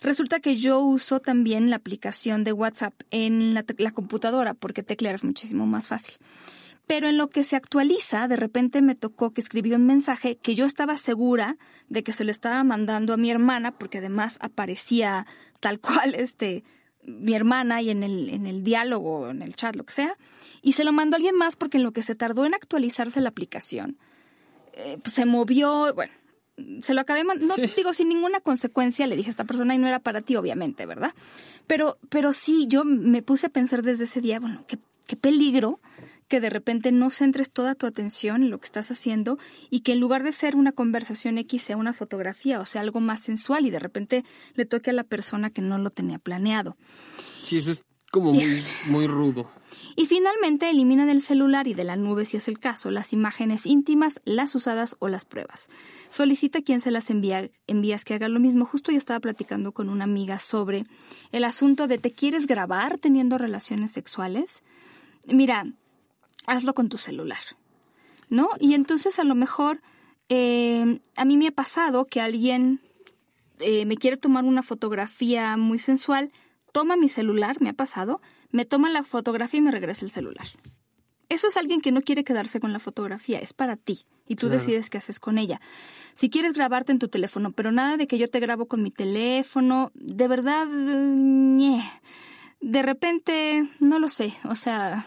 Resulta 0.03 0.41
que 0.41 0.57
yo 0.57 0.81
uso 0.81 1.21
también 1.21 1.69
la 1.69 1.77
aplicación 1.77 2.43
de 2.43 2.53
WhatsApp 2.53 2.95
en 3.11 3.53
la, 3.53 3.65
la 3.77 3.91
computadora 3.91 4.55
porque 4.55 4.83
teclear 4.83 5.15
es 5.15 5.25
muchísimo 5.25 5.67
más 5.67 5.89
fácil. 5.89 6.15
Pero 6.91 7.07
en 7.07 7.19
lo 7.19 7.31
que 7.31 7.45
se 7.45 7.55
actualiza, 7.55 8.27
de 8.27 8.35
repente 8.35 8.83
me 8.83 8.97
tocó 8.97 9.31
que 9.31 9.41
escribió 9.41 9.77
un 9.77 9.87
mensaje 9.87 10.39
que 10.39 10.57
yo 10.57 10.65
estaba 10.65 10.99
segura 10.99 11.57
de 11.89 12.03
que 12.03 12.11
se 12.11 12.25
lo 12.25 12.33
estaba 12.33 12.65
mandando 12.65 13.13
a 13.13 13.17
mi 13.17 13.31
hermana, 13.31 13.71
porque 13.71 13.99
además 13.99 14.39
aparecía 14.41 15.25
tal 15.61 15.79
cual 15.81 16.17
este 16.17 16.65
mi 17.05 17.35
hermana 17.35 17.81
y 17.81 17.91
en 17.91 18.03
el, 18.03 18.29
en 18.31 18.45
el 18.45 18.65
diálogo, 18.65 19.31
en 19.31 19.41
el 19.41 19.55
chat, 19.55 19.77
lo 19.77 19.85
que 19.85 19.93
sea, 19.93 20.17
y 20.63 20.73
se 20.73 20.83
lo 20.83 20.93
mandó 20.93 21.15
a 21.15 21.19
alguien 21.19 21.37
más 21.37 21.55
porque 21.55 21.77
en 21.77 21.85
lo 21.85 21.93
que 21.93 22.03
se 22.03 22.17
tardó 22.17 22.45
en 22.45 22.55
actualizarse 22.55 23.21
la 23.21 23.29
aplicación, 23.29 23.97
eh, 24.73 24.99
pues 25.01 25.15
se 25.15 25.27
movió, 25.27 25.95
bueno, 25.95 26.13
se 26.83 26.93
lo 26.93 27.03
acabé, 27.03 27.23
no 27.23 27.55
digo 27.77 27.93
sin 27.93 28.09
ninguna 28.09 28.41
consecuencia, 28.41 29.07
le 29.07 29.15
dije 29.15 29.31
a 29.31 29.31
esta 29.31 29.45
persona 29.45 29.77
y 29.77 29.79
no 29.79 29.87
era 29.87 30.01
para 30.01 30.23
ti, 30.23 30.35
obviamente, 30.35 30.87
¿verdad? 30.87 31.15
Pero, 31.69 31.99
pero 32.09 32.33
sí, 32.33 32.67
yo 32.67 32.85
me 32.85 33.23
puse 33.23 33.47
a 33.47 33.51
pensar 33.51 33.83
desde 33.85 34.05
ese 34.05 34.21
día, 34.21 34.41
bueno, 34.41 34.65
qué, 34.67 34.77
qué 35.07 35.15
peligro 35.15 35.79
que 36.31 36.41
de 36.41 36.49
repente 36.49 36.93
no 36.93 37.11
centres 37.11 37.51
toda 37.51 37.75
tu 37.75 37.85
atención 37.87 38.45
en 38.45 38.51
lo 38.51 38.59
que 38.59 38.67
estás 38.67 38.91
haciendo 38.91 39.39
y 39.69 39.81
que 39.81 39.93
en 39.93 40.01
lugar 40.01 40.23
de 40.23 40.33
ser 40.33 40.57
una 40.57 40.73
conversación 40.73 41.37
X 41.37 41.61
sea 41.61 41.77
una 41.77 41.93
fotografía 41.93 42.61
o 42.61 42.65
sea 42.65 42.81
algo 42.81 43.01
más 43.01 43.21
sensual 43.21 43.67
y 43.67 43.71
de 43.71 43.81
repente 43.81 44.25
le 44.55 44.65
toque 44.65 44.91
a 44.91 44.95
la 44.95 45.05
persona 45.05 45.51
que 45.51 45.61
no 45.61 45.77
lo 45.77 45.91
tenía 45.91 46.19
planeado. 46.19 46.77
Sí, 47.43 47.59
eso 47.59 47.73
es 47.73 47.85
como 48.13 48.33
muy, 48.33 48.63
muy 48.87 49.07
rudo. 49.07 49.51
Y 49.97 50.07
finalmente 50.07 50.71
elimina 50.71 51.05
del 51.05 51.21
celular 51.21 51.67
y 51.67 51.75
de 51.75 51.85
la 51.85 51.97
nube, 51.97 52.25
si 52.25 52.37
es 52.37 52.49
el 52.49 52.59
caso, 52.59 52.91
las 52.91 53.13
imágenes 53.13 53.67
íntimas, 53.67 54.21
las 54.25 54.55
usadas 54.55 54.97
o 54.99 55.09
las 55.09 55.25
pruebas. 55.25 55.69
Solicita 56.09 56.61
a 56.61 56.63
quien 56.63 56.81
se 56.81 56.91
las 56.91 57.11
envía, 57.11 57.51
envías 57.67 58.05
que 58.05 58.15
haga 58.15 58.29
lo 58.29 58.41
mismo. 58.41 58.65
Justo 58.67 58.93
ya 58.93 58.99
estaba 58.99 59.21
platicando 59.21 59.73
con 59.73 59.89
una 59.89 60.05
amiga 60.05 60.39
sobre 60.39 60.87
el 61.33 61.45
asunto 61.45 61.87
de 61.87 61.99
¿te 61.99 62.13
quieres 62.13 62.47
grabar 62.47 62.99
teniendo 62.99 63.37
relaciones 63.39 63.93
sexuales? 63.93 64.63
Mira, 65.27 65.67
hazlo 66.47 66.75
con 66.75 66.89
tu 66.89 66.99
celular, 66.99 67.43
¿no? 68.29 68.49
Y 68.59 68.75
entonces 68.75 69.19
a 69.19 69.25
lo 69.25 69.35
mejor 69.35 69.81
Eh, 70.33 71.01
a 71.17 71.25
mí 71.25 71.37
me 71.37 71.49
ha 71.49 71.51
pasado 71.51 72.07
que 72.07 72.21
alguien 72.21 72.79
eh, 73.59 73.85
me 73.85 73.97
quiere 73.97 74.17
tomar 74.17 74.45
una 74.45 74.63
fotografía 74.63 75.57
muy 75.57 75.81
sensual, 75.81 76.31
toma 76.71 76.95
mi 76.95 77.09
celular, 77.09 77.57
me 77.61 77.71
ha 77.71 77.73
pasado, 77.73 78.21
me 78.53 78.65
toma 78.65 78.91
la 78.91 79.03
fotografía 79.03 79.59
y 79.59 79.63
me 79.63 79.73
regresa 79.73 80.05
el 80.05 80.13
celular. 80.13 80.47
Eso 81.29 81.49
es 81.49 81.57
alguien 81.57 81.81
que 81.81 81.91
no 81.91 82.01
quiere 82.01 82.23
quedarse 82.23 82.61
con 82.61 82.73
la 82.73 82.79
fotografía, 82.79 83.41
es 83.41 83.53
para 83.53 83.75
ti 83.75 84.07
y 84.25 84.37
tú 84.37 84.49
decides 84.49 84.89
qué 84.89 84.99
haces 84.99 85.19
con 85.19 85.37
ella. 85.37 85.61
Si 86.15 86.31
quieres 86.31 86.53
grabarte 86.53 86.93
en 86.93 87.01
tu 87.01 87.09
teléfono, 87.09 87.51
pero 87.51 87.73
nada 87.73 87.97
de 87.97 88.07
que 88.07 88.17
yo 88.17 88.29
te 88.29 88.39
grabo 88.39 88.67
con 88.67 88.85
mi 88.85 88.93
teléfono, 88.93 89.91
de 89.95 90.29
verdad, 90.29 90.69
de 92.61 92.83
repente, 92.83 93.69
no 93.81 93.99
lo 93.99 94.09
sé, 94.09 94.33
o 94.45 94.55
sea, 94.55 95.07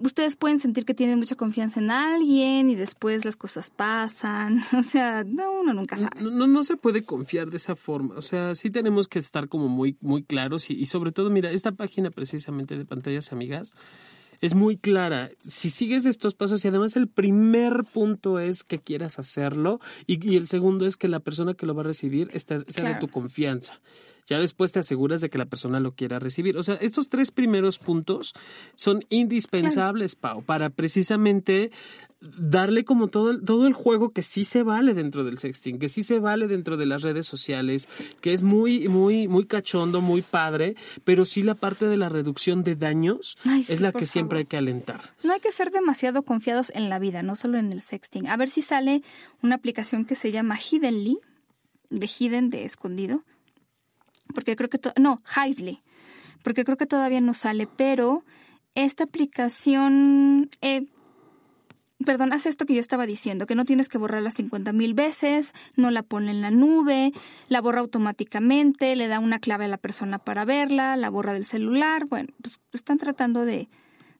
ustedes 0.00 0.36
pueden 0.36 0.58
sentir 0.58 0.84
que 0.84 0.94
tienen 0.94 1.18
mucha 1.18 1.36
confianza 1.36 1.80
en 1.80 1.90
alguien 1.90 2.70
y 2.70 2.74
después 2.74 3.24
las 3.24 3.36
cosas 3.36 3.70
pasan. 3.70 4.62
O 4.74 4.82
sea, 4.82 5.24
no, 5.24 5.60
uno 5.60 5.72
nunca 5.72 5.96
sabe. 5.96 6.20
No, 6.20 6.46
no, 6.46 6.64
se 6.64 6.76
puede 6.76 7.04
confiar 7.04 7.50
de 7.50 7.56
esa 7.56 7.76
forma. 7.76 8.16
O 8.16 8.22
sea, 8.22 8.54
sí 8.54 8.70
tenemos 8.70 9.08
que 9.08 9.18
estar 9.18 9.48
como 9.48 9.68
muy, 9.68 9.96
muy 10.00 10.22
claros 10.22 10.70
y, 10.70 10.74
y 10.74 10.86
sobre 10.86 11.12
todo, 11.12 11.30
mira, 11.30 11.50
esta 11.50 11.72
página 11.72 12.10
precisamente 12.10 12.76
de 12.76 12.84
pantallas 12.84 13.32
amigas 13.32 13.72
es 14.44 14.54
muy 14.54 14.76
clara. 14.76 15.30
Si 15.48 15.70
sigues 15.70 16.04
estos 16.04 16.34
pasos 16.34 16.62
y 16.64 16.68
además 16.68 16.96
el 16.96 17.08
primer 17.08 17.82
punto 17.84 18.38
es 18.38 18.62
que 18.62 18.78
quieras 18.78 19.18
hacerlo 19.18 19.78
y, 20.06 20.36
el 20.36 20.46
segundo 20.48 20.86
es 20.86 20.98
que 20.98 21.08
la 21.08 21.20
persona 21.20 21.54
que 21.54 21.64
lo 21.64 21.72
va 21.72 21.80
a 21.80 21.84
recibir 21.84 22.28
esté, 22.34 22.60
sea 22.68 22.92
de 22.92 23.00
tu 23.00 23.08
confianza. 23.08 23.80
Ya 24.26 24.38
después 24.38 24.70
te 24.70 24.80
aseguras 24.80 25.22
de 25.22 25.30
que 25.30 25.38
la 25.38 25.46
persona 25.46 25.80
lo 25.80 25.92
quiera 25.92 26.18
recibir. 26.18 26.58
O 26.58 26.62
sea, 26.62 26.74
estos 26.74 27.08
tres 27.08 27.30
primeros 27.30 27.78
puntos 27.78 28.34
son 28.74 29.02
indispensables, 29.08 30.14
Pau, 30.14 30.42
para 30.42 30.68
precisamente 30.68 31.70
darle 32.36 32.84
como 32.84 33.08
todo 33.08 33.30
el, 33.30 33.44
todo 33.44 33.66
el 33.66 33.74
juego 33.74 34.10
que 34.10 34.22
sí 34.22 34.44
se 34.44 34.62
vale 34.62 34.94
dentro 34.94 35.24
del 35.24 35.38
sexting, 35.38 35.78
que 35.78 35.88
sí 35.88 36.02
se 36.02 36.18
vale 36.18 36.46
dentro 36.46 36.76
de 36.76 36.86
las 36.86 37.02
redes 37.02 37.26
sociales, 37.26 37.88
que 38.20 38.32
es 38.32 38.42
muy, 38.42 38.88
muy, 38.88 39.28
muy 39.28 39.44
cachondo, 39.44 40.00
muy 40.00 40.22
padre, 40.22 40.74
pero 41.04 41.24
sí 41.24 41.42
la 41.42 41.54
parte 41.54 41.86
de 41.86 41.96
la 41.96 42.08
reducción 42.08 42.64
de 42.64 42.76
daños 42.76 43.36
es 43.68 43.80
la 43.80 43.92
que 43.92 44.06
siempre 44.06 44.40
hay 44.40 44.44
que 44.46 44.56
alentar. 44.56 45.14
No 45.22 45.32
hay 45.32 45.40
que 45.40 45.52
ser 45.52 45.70
demasiado 45.70 46.22
confiados 46.22 46.72
en 46.74 46.88
la 46.88 46.98
vida, 46.98 47.22
no 47.22 47.36
solo 47.36 47.58
en 47.58 47.72
el 47.72 47.82
sexting. 47.82 48.28
A 48.28 48.36
ver 48.36 48.48
si 48.48 48.62
sale 48.62 49.02
una 49.42 49.56
aplicación 49.56 50.04
que 50.04 50.14
se 50.14 50.32
llama 50.32 50.58
Hiddenly, 50.58 51.18
de 51.90 52.06
Hidden, 52.06 52.50
de 52.50 52.64
escondido, 52.64 53.22
porque 54.34 54.56
creo 54.56 54.70
que, 54.70 54.80
no, 54.98 55.18
Hidely, 55.36 55.82
porque 56.42 56.64
creo 56.64 56.78
que 56.78 56.86
todavía 56.86 57.20
no 57.20 57.34
sale, 57.34 57.66
pero 57.66 58.24
esta 58.74 59.04
aplicación... 59.04 60.50
Eh, 60.62 60.86
perdón, 62.04 62.32
hace 62.32 62.48
esto 62.48 62.66
que 62.66 62.74
yo 62.74 62.80
estaba 62.80 63.06
diciendo, 63.06 63.46
que 63.46 63.54
no 63.54 63.64
tienes 63.64 63.88
que 63.88 63.98
borrarla 63.98 64.30
50 64.30 64.72
mil 64.72 64.94
veces, 64.94 65.52
no 65.76 65.90
la 65.90 66.02
pone 66.02 66.30
en 66.30 66.40
la 66.40 66.50
nube, 66.50 67.12
la 67.48 67.60
borra 67.60 67.80
automáticamente, 67.80 68.96
le 68.96 69.08
da 69.08 69.18
una 69.20 69.38
clave 69.38 69.64
a 69.64 69.68
la 69.68 69.78
persona 69.78 70.18
para 70.18 70.44
verla, 70.44 70.96
la 70.96 71.10
borra 71.10 71.32
del 71.32 71.44
celular. 71.44 72.06
Bueno, 72.06 72.28
pues 72.42 72.60
están 72.72 72.98
tratando 72.98 73.44
de, 73.44 73.68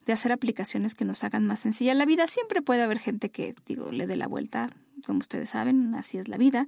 de 0.07 0.13
hacer 0.13 0.33
aplicaciones 0.33 0.95
que 0.95 1.05
nos 1.05 1.25
hagan 1.25 1.47
más 1.47 1.61
sencilla 1.61 1.95
la 1.95 2.07
vida. 2.07 2.27
Siempre 2.27 2.63
puede 2.63 2.83
haber 2.83 2.99
gente 2.99 3.31
que, 3.31 3.55
digo, 3.67 3.91
le 3.93 4.07
dé 4.07 4.17
la 4.17 4.27
vuelta, 4.27 4.71
como 5.07 5.19
ustedes 5.19 5.51
saben, 5.51 5.95
así 5.95 6.19
es 6.19 6.29
la 6.29 6.37
vida. 6.37 6.67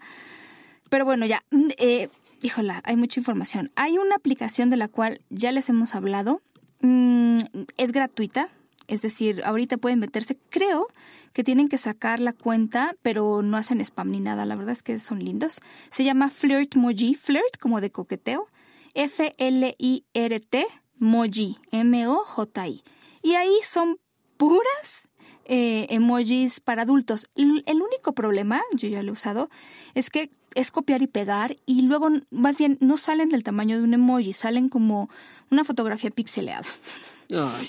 Pero 0.88 1.04
bueno, 1.04 1.26
ya, 1.26 1.42
eh, 1.78 2.08
híjola, 2.42 2.80
hay 2.84 2.96
mucha 2.96 3.20
información. 3.20 3.70
Hay 3.76 3.98
una 3.98 4.16
aplicación 4.16 4.70
de 4.70 4.76
la 4.76 4.88
cual 4.88 5.20
ya 5.30 5.52
les 5.52 5.68
hemos 5.68 5.94
hablado, 5.94 6.40
mm, 6.80 7.38
es 7.76 7.92
gratuita, 7.92 8.48
es 8.88 9.02
decir, 9.02 9.42
ahorita 9.44 9.76
pueden 9.76 9.98
meterse, 9.98 10.38
creo 10.50 10.88
que 11.32 11.44
tienen 11.44 11.68
que 11.68 11.78
sacar 11.78 12.20
la 12.20 12.32
cuenta, 12.32 12.94
pero 13.02 13.42
no 13.42 13.56
hacen 13.56 13.80
spam 13.80 14.10
ni 14.10 14.20
nada, 14.20 14.46
la 14.46 14.56
verdad 14.56 14.72
es 14.72 14.82
que 14.82 14.98
son 14.98 15.24
lindos. 15.24 15.60
Se 15.90 16.04
llama 16.04 16.30
Flirt 16.30 16.76
Moji, 16.76 17.14
flirt 17.14 17.58
como 17.60 17.80
de 17.80 17.90
coqueteo, 17.90 18.48
F-L-I-R-T, 18.94 20.66
Moji, 20.98 21.58
M-O-J-I. 21.70 22.82
Y 23.22 23.34
ahí 23.34 23.58
son 23.62 23.98
puras 24.36 25.08
eh, 25.44 25.86
emojis 25.90 26.60
para 26.60 26.82
adultos. 26.82 27.28
El 27.34 27.82
único 27.82 28.12
problema, 28.14 28.62
yo 28.72 28.88
ya 28.88 29.02
lo 29.02 29.10
he 29.10 29.12
usado, 29.12 29.48
es 29.94 30.10
que 30.10 30.30
es 30.54 30.70
copiar 30.70 31.02
y 31.02 31.06
pegar 31.06 31.54
y 31.66 31.82
luego 31.82 32.08
más 32.30 32.56
bien 32.56 32.78
no 32.80 32.96
salen 32.96 33.28
del 33.28 33.44
tamaño 33.44 33.76
de 33.76 33.84
un 33.84 33.94
emoji, 33.94 34.32
salen 34.32 34.68
como 34.68 35.10
una 35.50 35.64
fotografía 35.64 36.10
pixeleada. 36.10 36.66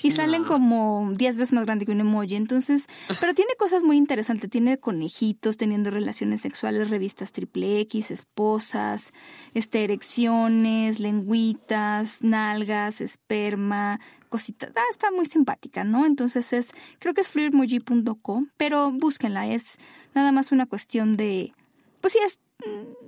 y 0.02 0.10
salen 0.10 0.44
como 0.44 1.10
10 1.14 1.36
veces 1.36 1.52
más 1.52 1.64
grande 1.64 1.86
que 1.86 1.92
un 1.92 2.00
emoji. 2.00 2.36
Entonces, 2.36 2.86
pero 3.20 3.34
tiene 3.34 3.52
cosas 3.58 3.82
muy 3.82 3.96
interesantes. 3.96 4.50
Tiene 4.50 4.78
conejitos 4.78 5.56
teniendo 5.56 5.90
relaciones 5.90 6.40
sexuales, 6.40 6.90
revistas 6.90 7.32
triple 7.32 7.80
X, 7.80 8.10
esposas, 8.10 9.12
este, 9.54 9.84
erecciones, 9.84 11.00
lengüitas, 11.00 12.22
nalgas, 12.22 13.00
esperma, 13.00 14.00
cositas. 14.28 14.70
Ah, 14.76 14.82
está 14.90 15.10
muy 15.10 15.26
simpática, 15.26 15.84
¿no? 15.84 16.06
Entonces 16.06 16.52
es, 16.52 16.72
creo 16.98 17.14
que 17.14 17.22
es 17.22 17.28
flirtmoji.com, 17.28 18.46
pero 18.56 18.90
búsquenla. 18.92 19.48
Es 19.48 19.78
nada 20.14 20.32
más 20.32 20.52
una 20.52 20.66
cuestión 20.66 21.16
de, 21.16 21.52
pues 22.00 22.12
sí, 22.12 22.18
es 22.24 22.38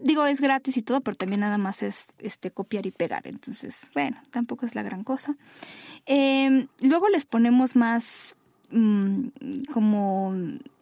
digo, 0.03 0.27
es 0.27 0.41
gratis 0.41 0.77
y 0.77 0.83
todo, 0.83 1.01
pero 1.01 1.17
también 1.17 1.41
nada 1.41 1.59
más 1.59 1.83
es 1.83 2.15
este 2.19 2.51
copiar 2.51 2.87
y 2.87 2.91
pegar. 2.91 3.27
Entonces, 3.27 3.89
bueno, 3.95 4.17
tampoco 4.31 4.67
es 4.67 4.75
la 4.75 4.83
gran 4.83 5.05
cosa. 5.05 5.37
Em, 6.07 6.69
luego 6.81 7.09
les 7.09 7.27
ponemos 7.27 7.77
más 7.77 8.37
mm, 8.71 9.29
como 9.73 10.35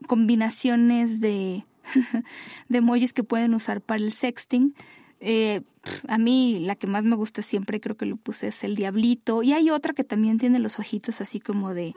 combinaciones 0.07 1.21
de, 1.21 1.65
de 2.69 2.79
emojis 2.79 3.13
que 3.13 3.25
pueden 3.25 3.55
usar 3.55 3.81
para 3.81 4.03
el 4.03 4.13
sexting. 4.13 4.75
Eh, 5.21 5.63
a 6.07 6.19
mí 6.19 6.61
la 6.61 6.77
que 6.77 6.87
más 6.87 7.05
me 7.05 7.17
gusta 7.17 7.43
siempre, 7.43 7.81
creo 7.81 7.97
que 7.97 8.07
lo 8.07 8.17
puse, 8.17 8.49
es 8.49 8.65
el 8.65 8.77
diablito. 8.77 9.43
Y 9.43 9.53
hay 9.53 9.71
otra 9.71 9.95
que 9.95 10.05
también 10.05 10.39
tiene 10.39 10.59
los 10.59 10.79
ojitos 10.79 11.21
así 11.21 11.41
como 11.41 11.75
de 11.75 11.95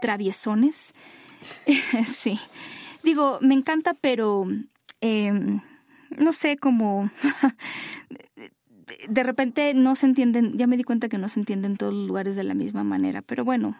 traviesones. 0.00 0.94
sí. 2.14 2.38
Digo, 3.02 3.38
me 3.42 3.52
encanta, 3.52 3.92
pero 3.92 4.46
eh, 5.06 5.60
no 6.16 6.32
sé, 6.32 6.56
como 6.56 7.10
de 9.08 9.22
repente 9.22 9.74
no 9.74 9.96
se 9.96 10.06
entienden, 10.06 10.56
ya 10.56 10.66
me 10.66 10.78
di 10.78 10.82
cuenta 10.82 11.10
que 11.10 11.18
no 11.18 11.28
se 11.28 11.40
entienden 11.40 11.72
en 11.72 11.76
todos 11.76 11.92
los 11.92 12.08
lugares 12.08 12.36
de 12.36 12.44
la 12.44 12.54
misma 12.54 12.84
manera, 12.84 13.20
pero 13.20 13.44
bueno, 13.44 13.76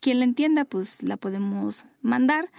quien 0.00 0.20
la 0.20 0.24
entienda, 0.24 0.64
pues 0.64 1.02
la 1.02 1.16
podemos 1.16 1.86
mandar. 2.02 2.52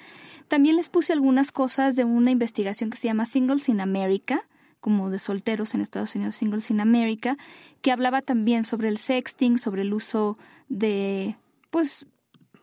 También 0.50 0.76
les 0.76 0.90
puse 0.90 1.14
algunas 1.14 1.54
cosas 1.54 1.96
de 1.96 2.04
una 2.04 2.32
investigación 2.32 2.90
que 2.90 2.98
se 2.98 3.08
llama 3.08 3.26
Singles 3.26 3.70
in 3.70 3.80
America, 3.80 4.46
como 4.82 5.10
de 5.10 5.18
solteros 5.18 5.74
en 5.74 5.80
Estados 5.80 6.16
Unidos, 6.16 6.36
Singles 6.36 6.70
in 6.72 6.82
America, 6.82 7.38
que 7.82 7.94
hablaba 7.94 8.22
también 8.22 8.66
sobre 8.66 8.90
el 8.90 8.98
sexting, 8.98 9.58
sobre 9.58 9.84
el 9.84 9.94
uso 9.94 10.38
de, 10.68 11.38
pues, 11.70 12.08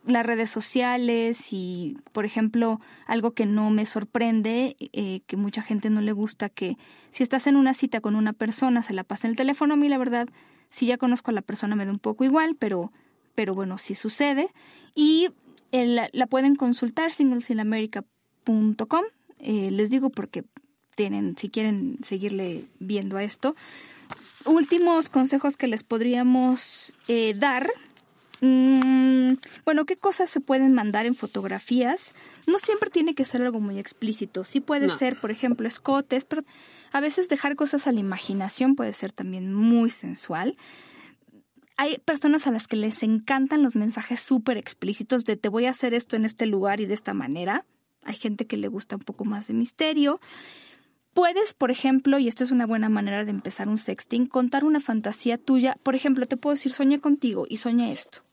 las 0.04 0.26
redes 0.26 0.50
sociales 0.50 1.52
y, 1.52 1.96
por 2.12 2.24
ejemplo, 2.24 2.80
algo 3.06 3.32
que 3.32 3.46
no 3.46 3.70
me 3.70 3.86
sorprende, 3.86 4.76
eh, 4.78 5.20
que 5.26 5.36
mucha 5.36 5.62
gente 5.62 5.90
no 5.90 6.00
le 6.00 6.12
gusta, 6.12 6.48
que 6.48 6.76
si 7.10 7.22
estás 7.22 7.46
en 7.46 7.56
una 7.56 7.74
cita 7.74 8.00
con 8.00 8.16
una 8.16 8.32
persona, 8.32 8.82
se 8.82 8.94
la 8.94 9.04
pasa 9.04 9.26
en 9.26 9.32
el 9.32 9.36
teléfono, 9.36 9.74
a 9.74 9.76
mí 9.76 9.88
la 9.88 9.98
verdad, 9.98 10.28
si 10.68 10.86
ya 10.86 10.98
conozco 10.98 11.30
a 11.30 11.34
la 11.34 11.42
persona 11.42 11.76
me 11.76 11.84
da 11.84 11.92
un 11.92 11.98
poco 11.98 12.24
igual, 12.24 12.56
pero, 12.58 12.90
pero 13.34 13.54
bueno, 13.54 13.78
sí 13.78 13.94
sucede. 13.94 14.48
Y 14.94 15.28
la 15.70 16.26
pueden 16.26 16.54
consultar, 16.56 17.12
singlesinamerica.com, 17.12 19.04
eh, 19.38 19.70
les 19.70 19.90
digo 19.90 20.10
porque 20.10 20.44
tienen, 20.94 21.36
si 21.38 21.48
quieren 21.48 21.98
seguirle 22.02 22.64
viendo 22.78 23.16
a 23.16 23.24
esto. 23.24 23.56
Últimos 24.44 25.08
consejos 25.08 25.56
que 25.56 25.66
les 25.66 25.84
podríamos 25.84 26.92
eh, 27.08 27.34
dar 27.36 27.70
Mm, 28.44 29.34
bueno, 29.64 29.86
¿qué 29.86 29.96
cosas 29.96 30.28
se 30.28 30.40
pueden 30.40 30.72
mandar 30.72 31.06
en 31.06 31.14
fotografías? 31.14 32.12
No 32.48 32.58
siempre 32.58 32.90
tiene 32.90 33.14
que 33.14 33.24
ser 33.24 33.40
algo 33.40 33.60
muy 33.60 33.78
explícito. 33.78 34.42
Sí 34.42 34.60
puede 34.60 34.88
ser, 34.88 35.20
por 35.20 35.30
ejemplo, 35.30 35.68
escotes, 35.68 36.24
pero 36.24 36.42
a 36.90 37.00
veces 37.00 37.28
dejar 37.28 37.54
cosas 37.54 37.86
a 37.86 37.92
la 37.92 38.00
imaginación 38.00 38.74
puede 38.74 38.94
ser 38.94 39.12
también 39.12 39.54
muy 39.54 39.90
sensual. 39.90 40.56
Hay 41.76 41.98
personas 41.98 42.48
a 42.48 42.50
las 42.50 42.66
que 42.66 42.74
les 42.74 43.04
encantan 43.04 43.62
los 43.62 43.76
mensajes 43.76 44.18
súper 44.18 44.56
explícitos 44.56 45.24
de 45.24 45.36
te 45.36 45.48
voy 45.48 45.66
a 45.66 45.70
hacer 45.70 45.94
esto 45.94 46.16
en 46.16 46.24
este 46.24 46.46
lugar 46.46 46.80
y 46.80 46.86
de 46.86 46.94
esta 46.94 47.14
manera. 47.14 47.64
Hay 48.02 48.16
gente 48.16 48.48
que 48.48 48.56
le 48.56 48.66
gusta 48.66 48.96
un 48.96 49.02
poco 49.02 49.24
más 49.24 49.46
de 49.46 49.54
misterio. 49.54 50.20
Puedes, 51.14 51.54
por 51.54 51.70
ejemplo, 51.70 52.18
y 52.18 52.26
esto 52.26 52.42
es 52.42 52.50
una 52.50 52.66
buena 52.66 52.88
manera 52.88 53.24
de 53.24 53.30
empezar 53.30 53.68
un 53.68 53.78
sexting, 53.78 54.26
contar 54.26 54.64
una 54.64 54.80
fantasía 54.80 55.38
tuya. 55.38 55.76
Por 55.84 55.94
ejemplo, 55.94 56.26
te 56.26 56.36
puedo 56.36 56.54
decir, 56.54 56.72
soñé 56.72 56.98
contigo 56.98 57.46
y 57.48 57.58
soñé 57.58 57.92
esto. 57.92 58.24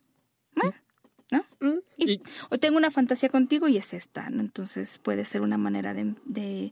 ¿No? 0.56 0.74
Mm, 1.60 1.80
y, 1.98 2.22
o 2.50 2.58
tengo 2.58 2.78
una 2.78 2.92
fantasía 2.92 3.30
contigo 3.30 3.68
y 3.68 3.78
es 3.78 3.94
esta, 3.94 4.28
Entonces 4.28 4.98
puede 4.98 5.26
ser 5.26 5.42
una 5.42 5.58
manera 5.58 5.94
de, 5.94 6.72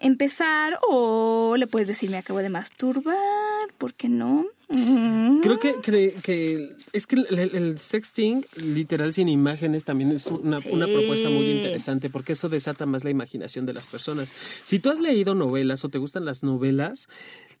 empezar 0.00 0.78
o 0.88 1.56
le 1.56 1.66
puedes 1.66 1.86
decir 1.86 2.10
me 2.10 2.16
acabo 2.16 2.40
de 2.40 2.50
masturbar, 2.50 3.72
¿por 3.78 3.94
qué 3.94 4.08
no? 4.08 4.44
Creo 4.66 5.58
que, 5.60 5.74
que, 6.22 6.74
es 6.92 7.06
que 7.06 7.16
el, 7.16 7.78
sexting 7.78 8.44
literal 8.56 9.12
sin 9.12 9.28
imágenes 9.28 9.84
también 9.84 10.10
es 10.10 10.26
una, 10.26 10.58
una, 10.70 10.86
propuesta 10.86 11.28
muy 11.28 11.48
interesante 11.50 12.10
porque 12.10 12.32
eso 12.32 12.48
desata 12.48 12.86
más 12.86 13.04
la 13.04 13.10
imaginación 13.10 13.66
de 13.66 13.74
las 13.74 13.86
personas. 13.86 14.32
Si 14.64 14.78
tú 14.78 14.90
has 14.90 15.00
leído 15.00 15.34
novelas 15.34 15.84
o 15.84 15.90
te 15.90 15.98
gustan 15.98 16.24
las 16.24 16.42
novelas, 16.42 17.08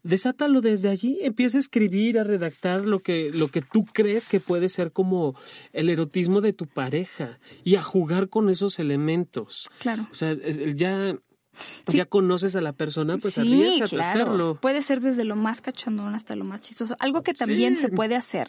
desátalo 0.04 0.60
desde 0.60 0.90
allí, 0.90 1.18
empieza 1.22 1.56
a 1.56 1.60
escribir, 1.60 2.18
a 2.18 2.24
redactar 2.24 2.82
lo 2.82 3.00
que, 3.00 3.32
lo 3.32 3.48
que 3.48 3.62
tú 3.62 3.84
crees 3.84 4.28
que 4.28 4.38
puede 4.38 4.68
ser 4.68 4.92
como 4.92 5.34
el 5.72 5.90
erotismo 5.90 6.40
de 6.40 6.52
tu 6.52 6.66
pareja 6.66 7.40
y 7.64 7.74
a 7.74 7.82
jugar 7.82 8.28
con 8.28 8.48
esos 8.50 8.78
elementos. 8.78 9.68
Claro. 9.80 10.06
O 10.12 10.14
sea, 10.14 10.34
ya 10.74 11.16
ya 11.86 12.06
conoces 12.06 12.56
a 12.56 12.60
la 12.60 12.72
persona, 12.72 13.16
pues 13.18 13.34
sí, 13.34 13.80
a 13.80 13.84
hacerlo. 13.84 14.58
Puede 14.60 14.82
ser 14.82 15.00
desde 15.00 15.24
lo 15.24 15.36
más 15.36 15.60
cachondón 15.60 16.14
hasta 16.14 16.36
lo 16.36 16.44
más 16.44 16.60
chistoso. 16.60 16.96
Algo 16.98 17.22
que 17.22 17.32
también 17.34 17.76
se 17.76 17.88
puede 17.88 18.16
hacer, 18.16 18.48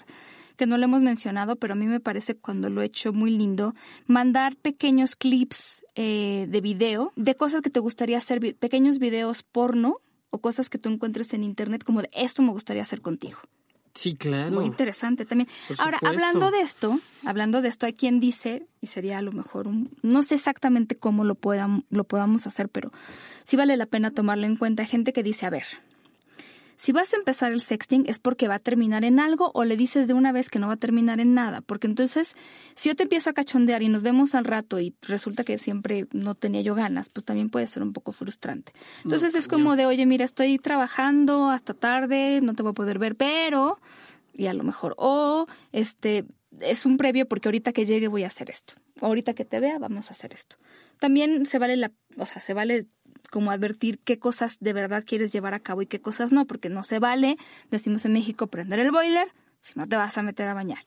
que 0.55 0.65
no 0.65 0.77
lo 0.77 0.85
hemos 0.85 1.01
mencionado, 1.01 1.55
pero 1.55 1.73
a 1.73 1.75
mí 1.75 1.85
me 1.85 1.99
parece 1.99 2.35
cuando 2.35 2.69
lo 2.69 2.81
he 2.81 2.85
hecho 2.85 3.13
muy 3.13 3.31
lindo, 3.31 3.75
mandar 4.07 4.55
pequeños 4.55 5.15
clips 5.15 5.85
eh, 5.95 6.47
de 6.49 6.61
video 6.61 7.13
de 7.15 7.35
cosas 7.35 7.61
que 7.61 7.69
te 7.69 7.79
gustaría 7.79 8.17
hacer, 8.17 8.55
pequeños 8.57 8.99
videos 8.99 9.43
porno 9.43 10.01
o 10.29 10.39
cosas 10.39 10.69
que 10.69 10.77
tú 10.77 10.89
encuentres 10.89 11.33
en 11.33 11.43
internet 11.43 11.83
como 11.83 12.01
de 12.01 12.09
esto 12.13 12.41
me 12.41 12.51
gustaría 12.51 12.81
hacer 12.81 13.01
contigo. 13.01 13.39
Sí, 13.95 14.15
claro. 14.15 14.51
Muy 14.51 14.65
interesante 14.65 15.25
también. 15.25 15.49
Ahora, 15.77 15.97
hablando 16.03 16.51
de 16.51 16.59
esto, 16.59 16.99
hablando 17.25 17.61
de 17.61 17.69
esto, 17.69 17.85
hay 17.85 17.93
quien 17.93 18.19
dice, 18.19 18.67
y 18.81 18.87
sería 18.87 19.19
a 19.19 19.21
lo 19.21 19.31
mejor 19.31 19.67
un, 19.67 19.97
no 20.01 20.21
sé 20.21 20.35
exactamente 20.35 20.97
cómo 20.97 21.23
lo, 21.23 21.35
puedan, 21.35 21.85
lo 21.89 22.03
podamos 22.03 22.45
hacer, 22.45 22.67
pero 22.67 22.91
sí 23.45 23.55
vale 23.55 23.77
la 23.77 23.85
pena 23.85 24.11
tomarlo 24.11 24.47
en 24.47 24.57
cuenta. 24.57 24.83
Hay 24.83 24.89
gente 24.89 25.13
que 25.13 25.23
dice, 25.23 25.45
a 25.45 25.49
ver, 25.49 25.65
si 26.75 26.91
vas 26.91 27.13
a 27.13 27.17
empezar 27.17 27.51
el 27.51 27.61
sexting 27.61 28.05
es 28.07 28.19
porque 28.19 28.47
va 28.47 28.55
a 28.55 28.59
terminar 28.59 29.03
en 29.03 29.19
algo 29.19 29.51
o 29.53 29.63
le 29.63 29.77
dices 29.77 30.07
de 30.07 30.13
una 30.13 30.31
vez 30.31 30.49
que 30.49 30.59
no 30.59 30.67
va 30.67 30.73
a 30.73 30.77
terminar 30.77 31.19
en 31.19 31.33
nada. 31.33 31.61
Porque 31.61 31.87
entonces, 31.87 32.35
si 32.75 32.89
yo 32.89 32.95
te 32.95 33.03
empiezo 33.03 33.29
a 33.29 33.33
cachondear 33.33 33.83
y 33.83 33.89
nos 33.89 34.03
vemos 34.03 34.35
al 34.35 34.45
rato 34.45 34.79
y 34.79 34.95
resulta 35.01 35.43
que 35.43 35.57
siempre 35.57 36.07
no 36.11 36.35
tenía 36.35 36.61
yo 36.61 36.75
ganas, 36.75 37.09
pues 37.09 37.25
también 37.25 37.49
puede 37.49 37.67
ser 37.67 37.83
un 37.83 37.93
poco 37.93 38.11
frustrante. 38.11 38.73
Entonces 39.03 39.35
es 39.35 39.47
como 39.47 39.75
de, 39.75 39.85
oye, 39.85 40.05
mira, 40.05 40.25
estoy 40.25 40.57
trabajando 40.59 41.49
hasta 41.49 41.73
tarde, 41.73 42.41
no 42.41 42.53
te 42.53 42.63
voy 42.63 42.71
a 42.71 42.73
poder 42.73 42.99
ver, 42.99 43.15
pero, 43.15 43.79
y 44.33 44.47
a 44.47 44.53
lo 44.53 44.63
mejor, 44.63 44.95
o 44.97 45.47
este, 45.71 46.25
es 46.59 46.85
un 46.85 46.97
previo 46.97 47.27
porque 47.27 47.47
ahorita 47.47 47.73
que 47.73 47.85
llegue 47.85 48.07
voy 48.07 48.23
a 48.23 48.27
hacer 48.27 48.49
esto. 48.49 48.75
Ahorita 49.01 49.33
que 49.33 49.45
te 49.45 49.59
vea, 49.59 49.77
vamos 49.79 50.09
a 50.09 50.11
hacer 50.11 50.33
esto. 50.33 50.57
También 50.99 51.45
se 51.45 51.59
vale 51.59 51.75
la, 51.77 51.91
o 52.17 52.25
sea, 52.25 52.41
se 52.41 52.53
vale 52.53 52.87
como 53.27 53.51
advertir 53.51 53.99
qué 53.99 54.19
cosas 54.19 54.57
de 54.59 54.73
verdad 54.73 55.03
quieres 55.05 55.31
llevar 55.31 55.53
a 55.53 55.59
cabo 55.59 55.81
y 55.81 55.87
qué 55.87 55.99
cosas 55.99 56.31
no, 56.31 56.45
porque 56.45 56.69
no 56.69 56.83
se 56.83 56.99
vale, 56.99 57.37
decimos 57.71 58.05
en 58.05 58.13
México, 58.13 58.47
prender 58.47 58.79
el 58.79 58.91
boiler 58.91 59.27
si 59.59 59.73
no 59.75 59.87
te 59.87 59.95
vas 59.95 60.17
a 60.17 60.23
meter 60.23 60.47
a 60.47 60.53
bañar. 60.53 60.85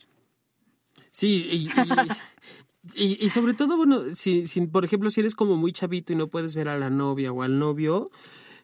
Sí, 1.10 1.68
y, 2.94 3.24
y, 3.24 3.30
sobre 3.30 3.54
todo, 3.54 3.76
bueno, 3.76 4.04
si, 4.14 4.46
si, 4.46 4.66
por 4.66 4.84
ejemplo, 4.84 5.10
si 5.10 5.20
eres 5.20 5.34
como 5.34 5.56
muy 5.56 5.72
chavito 5.72 6.12
y 6.12 6.16
no 6.16 6.28
puedes 6.28 6.54
ver 6.54 6.68
a 6.68 6.78
la 6.78 6.90
novia 6.90 7.32
o 7.32 7.42
al 7.42 7.58
novio, 7.58 8.10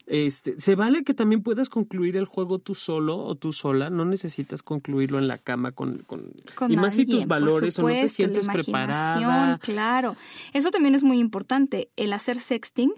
este, 0.07 0.61
se 0.61 0.75
vale 0.75 1.03
que 1.03 1.15
también 1.15 1.43
puedas 1.43 1.71
concluir 1.71 2.17
el 2.17 2.27
juego 2.27 2.59
tú 2.59 2.75
solo 2.75 3.17
o 3.17 3.35
tú 3.37 3.53
sola, 3.53 3.89
no 3.89 4.05
necesitas 4.05 4.63
concluirlo 4.63 5.19
en 5.19 5.29
la 5.29 5.39
cama 5.39 5.73
con, 5.73 5.99
con, 6.07 6.31
y 6.69 6.77
más 6.77 6.95
si 6.95 7.07
tus 7.07 7.27
valores 7.27 7.79
o 7.79 7.83
no 7.83 7.89
te 7.89 8.09
sientes 8.09 8.47
preparada. 8.47 9.59
Claro, 9.59 10.15
eso 10.53 10.71
también 10.71 10.95
es 10.95 11.03
muy 11.03 11.19
importante. 11.19 11.89
El 11.97 12.13
hacer 12.13 12.39
sexting 12.39 12.93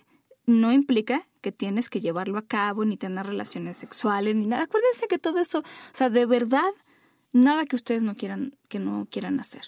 no 0.46 0.72
implica 0.72 1.26
que 1.40 1.52
tienes 1.52 1.90
que 1.90 2.00
llevarlo 2.00 2.38
a 2.38 2.46
cabo, 2.46 2.84
ni 2.84 2.96
tener 2.96 3.26
relaciones 3.26 3.76
sexuales, 3.76 4.34
ni 4.34 4.46
nada. 4.46 4.64
Acuérdense 4.64 5.06
que 5.08 5.18
todo 5.18 5.38
eso, 5.38 5.60
o 5.60 5.62
sea, 5.92 6.10
de 6.10 6.26
verdad, 6.26 6.72
nada 7.32 7.66
que 7.66 7.76
ustedes 7.76 8.02
no 8.02 8.16
quieran, 8.16 8.56
que 8.68 8.78
no 8.78 9.06
quieran 9.10 9.38
hacer. 9.40 9.62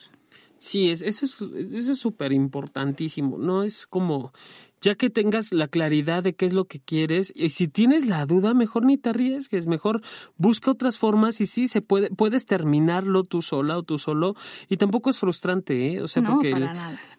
Sí, 0.56 0.90
es, 0.90 1.02
eso 1.02 1.24
es 1.24 1.40
eso 1.40 1.92
es 1.92 1.98
súper 1.98 2.32
importantísimo. 2.32 3.38
No 3.38 3.62
es 3.62 3.86
como 3.86 4.32
ya 4.80 4.94
que 4.94 5.10
tengas 5.10 5.52
la 5.52 5.68
claridad 5.68 6.22
de 6.22 6.34
qué 6.34 6.46
es 6.46 6.52
lo 6.52 6.66
que 6.66 6.80
quieres 6.80 7.32
y 7.34 7.50
si 7.50 7.68
tienes 7.68 8.06
la 8.06 8.26
duda, 8.26 8.54
mejor 8.54 8.84
ni 8.84 8.96
te 8.96 9.10
arriesgues, 9.10 9.66
mejor 9.66 10.02
busca 10.36 10.70
otras 10.70 10.98
formas 10.98 11.40
y 11.40 11.46
sí 11.46 11.68
se 11.68 11.82
puede 11.82 12.10
puedes 12.10 12.46
terminarlo 12.46 13.24
tú 13.24 13.42
sola 13.42 13.78
o 13.78 13.82
tú 13.82 13.98
solo 13.98 14.34
y 14.68 14.76
tampoco 14.76 15.10
es 15.10 15.18
frustrante, 15.18 15.94
¿eh? 15.94 16.02
O 16.02 16.08
sea, 16.08 16.22
porque 16.22 16.54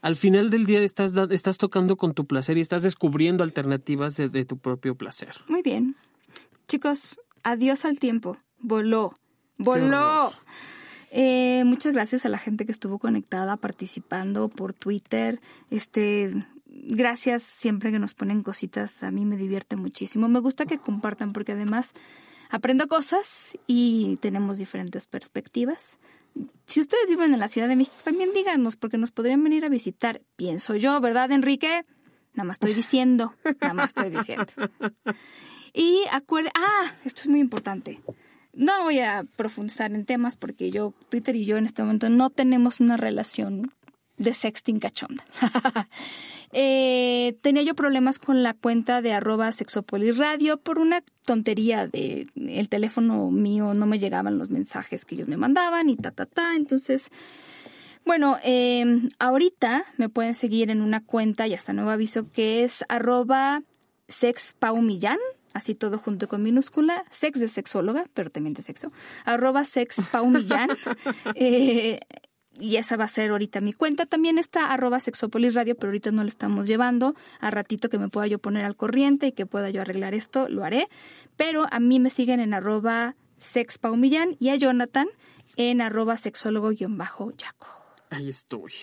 al 0.02 0.16
final 0.16 0.50
del 0.50 0.66
día 0.66 0.82
estás 0.82 1.14
estás 1.30 1.58
tocando 1.58 1.98
con 1.98 2.14
tu 2.14 2.26
placer 2.26 2.58
y 2.58 2.62
estás 2.62 2.84
descubriendo 2.84 3.44
alternativas 3.44 4.16
de, 4.16 4.30
de 4.30 4.46
tu 4.46 4.58
propio 4.58 4.96
placer. 4.96 5.36
Muy 5.48 5.62
bien. 5.62 5.96
Chicos, 6.68 7.20
adiós 7.44 7.86
al 7.86 8.00
tiempo. 8.00 8.38
Voló. 8.60 9.14
Voló. 9.58 10.32
Eh, 11.12 11.64
muchas 11.66 11.94
gracias 11.94 12.26
a 12.26 12.30
la 12.30 12.38
gente 12.38 12.66
que 12.66 12.72
estuvo 12.72 13.00
conectada, 13.00 13.58
participando 13.58 14.50
por 14.50 14.74
Twitter. 14.74 15.40
Este, 15.70 16.32
gracias 16.90 17.44
siempre 17.44 17.92
que 17.92 18.00
nos 18.00 18.14
ponen 18.14 18.44
cositas, 18.44 19.04
a 19.04 19.12
mí 19.12 19.26
me 19.26 19.38
divierte 19.38 19.76
muchísimo. 19.76 20.28
Me 20.28 20.40
gusta 20.40 20.66
que 20.66 20.80
compartan 20.80 21.32
porque 21.32 21.54
además 21.54 21.94
aprendo 22.50 22.88
cosas 22.88 23.58
y 23.68 24.18
tenemos 24.18 24.58
diferentes 24.58 25.06
perspectivas. 25.06 26.00
Si 26.66 26.80
ustedes 26.82 27.08
viven 27.08 27.34
en 27.34 27.40
la 27.40 27.48
Ciudad 27.48 27.68
de 27.68 27.76
México, 27.76 27.98
también 28.04 28.32
díganos 28.34 28.76
porque 28.76 28.98
nos 28.98 29.12
podrían 29.12 29.44
venir 29.44 29.66
a 29.66 29.70
visitar, 29.70 30.22
pienso 30.36 30.76
yo, 30.76 31.00
¿verdad, 31.00 31.32
Enrique? 31.32 31.84
Nada 32.34 32.48
más 32.48 32.56
estoy 32.56 32.74
diciendo, 32.74 33.34
nada 33.62 33.74
más 33.74 33.90
estoy 33.90 34.10
diciendo. 34.10 34.52
Y 35.74 36.02
acuerde, 36.12 36.52
ah, 36.56 36.94
esto 37.06 37.22
es 37.22 37.28
muy 37.28 37.40
importante. 37.40 38.02
No 38.54 38.84
voy 38.84 39.00
a 39.00 39.24
profundizar 39.36 39.92
en 39.94 40.06
temas 40.06 40.36
porque 40.36 40.72
yo, 40.72 40.94
Twitter 41.10 41.36
y 41.36 41.46
yo 41.46 41.58
en 41.58 41.66
este 41.66 41.84
momento 41.84 42.10
no 42.10 42.32
tenemos 42.32 42.80
una 42.80 42.98
relación 42.98 43.72
de 44.20 44.34
sexting 44.34 44.80
cachonda. 44.80 45.24
Eh, 46.52 47.38
tenía 47.44 47.62
yo 47.62 47.76
problemas 47.76 48.18
con 48.18 48.42
la 48.42 48.56
cuenta 48.56 49.04
de 49.04 49.14
arroba 49.14 49.52
sexopoliradio 49.52 50.58
por 50.58 50.80
una 50.80 51.04
tontería 51.24 51.86
de 51.86 52.26
el 52.36 52.70
teléfono 52.70 53.30
mío 53.30 53.76
no 53.76 53.86
me 53.86 54.00
llegaban 54.00 54.40
los 54.40 54.50
mensajes 54.50 55.06
que 55.06 55.14
ellos 55.14 55.28
me 55.28 55.38
mandaban 55.38 55.90
y 55.90 55.96
ta 55.96 56.10
ta 56.10 56.26
ta. 56.26 56.56
Entonces, 56.56 57.12
bueno, 58.04 58.40
em, 58.42 59.10
ahorita 59.20 59.86
me 59.98 60.10
pueden 60.10 60.34
seguir 60.34 60.72
en 60.72 60.82
una 60.82 61.06
cuenta 61.06 61.46
y 61.46 61.54
hasta 61.54 61.72
nuevo 61.72 61.92
aviso 61.92 62.32
que 62.32 62.64
es 62.64 62.84
arroba 62.90 63.62
sexpaumillán 64.08 65.20
así 65.54 65.76
todo 65.76 65.98
junto 65.98 66.28
con 66.28 66.42
minúscula, 66.42 67.06
sex 67.10 67.40
de 67.40 67.48
sexóloga, 67.48 68.06
pero 68.14 68.30
también 68.30 68.54
de 68.54 68.62
sexo, 68.62 68.92
arroba 69.26 69.64
sexpaumillán. 69.64 70.70
eh, 71.36 72.00
y 72.60 72.78
esa 72.78 72.98
va 72.98 73.06
a 73.06 73.08
ser 73.08 73.32
ahorita 73.32 73.62
mi 73.62 73.74
cuenta. 73.74 74.06
También 74.06 74.38
está 74.38 74.72
arroba 74.72 75.00
sexopolis 75.00 75.54
radio, 75.54 75.76
pero 75.76 75.90
ahorita 75.90 76.12
no 76.12 76.24
lo 76.24 76.30
estamos 76.30 76.68
llevando. 76.68 77.16
A 77.40 77.52
ratito 77.52 77.90
que 77.90 77.98
me 77.98 78.10
pueda 78.10 78.28
yo 78.28 78.40
poner 78.40 78.66
al 78.66 78.76
corriente 78.76 79.28
y 79.28 79.32
que 79.32 79.46
pueda 79.46 79.70
yo 79.70 79.82
arreglar 79.82 80.14
esto, 80.14 80.50
lo 80.50 80.64
haré. 80.64 80.88
Pero 81.38 81.66
a 81.72 81.80
mí 81.80 82.00
me 82.00 82.10
siguen 82.10 82.40
en 82.40 82.54
arroba 82.54 83.16
sexpaumillán 83.40 84.36
y 84.40 84.50
a 84.50 84.56
Jonathan 84.56 85.08
en 85.56 85.82
arroba 85.82 86.18
sexólogo-yaco. 86.18 87.68
Ahí 88.10 88.30
estoy. 88.30 88.74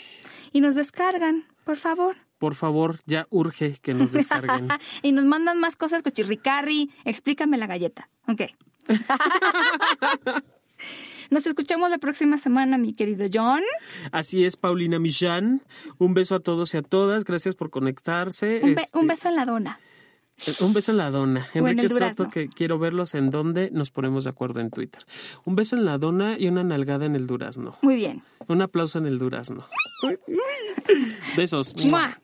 Y 0.52 0.60
nos 0.60 0.74
descargan, 0.74 1.46
por 1.64 1.76
favor. 1.76 2.16
Por 2.38 2.54
favor, 2.54 3.00
ya 3.06 3.26
urge 3.30 3.76
que 3.80 3.94
nos 3.94 4.12
descarguen. 4.12 4.68
y 5.02 5.12
nos 5.12 5.24
mandan 5.24 5.58
más 5.58 5.76
cosas, 5.76 6.02
cochirricarri. 6.02 6.90
Explícame 7.04 7.56
la 7.56 7.66
galleta. 7.66 8.08
Ok. 8.28 8.42
Nos 11.30 11.46
escuchamos 11.46 11.90
la 11.90 11.98
próxima 11.98 12.38
semana, 12.38 12.78
mi 12.78 12.92
querido 12.92 13.26
John. 13.32 13.62
Así 14.12 14.44
es, 14.44 14.56
Paulina 14.56 14.98
Millán. 14.98 15.62
Un 15.98 16.14
beso 16.14 16.34
a 16.36 16.40
todos 16.40 16.74
y 16.74 16.76
a 16.76 16.82
todas. 16.82 17.24
Gracias 17.24 17.54
por 17.54 17.70
conectarse. 17.70 18.60
Un, 18.62 18.70
este, 18.78 19.04
beso 19.04 19.28
en 19.28 19.36
la 19.36 19.44
dona. 19.44 19.80
Eh, 20.46 20.54
un 20.60 20.72
beso 20.72 20.92
en 20.92 20.98
la 20.98 21.10
dona. 21.10 21.48
Enrique 21.54 21.88
Soto, 21.88 22.28
que 22.28 22.48
quiero 22.48 22.78
verlos 22.78 23.14
en 23.14 23.30
donde 23.30 23.70
nos 23.72 23.90
ponemos 23.90 24.24
de 24.24 24.30
acuerdo 24.30 24.60
en 24.60 24.70
Twitter. 24.70 25.04
Un 25.44 25.56
beso 25.56 25.76
en 25.76 25.84
la 25.84 25.98
dona 25.98 26.38
y 26.38 26.48
una 26.48 26.62
nalgada 26.62 27.06
en 27.06 27.16
el 27.16 27.26
durazno. 27.26 27.76
Muy 27.82 27.96
bien. 27.96 28.22
Un 28.46 28.62
aplauso 28.62 28.98
en 28.98 29.06
el 29.06 29.18
durazno. 29.18 29.66
Besos. 31.36 31.74
I'm 31.76 32.14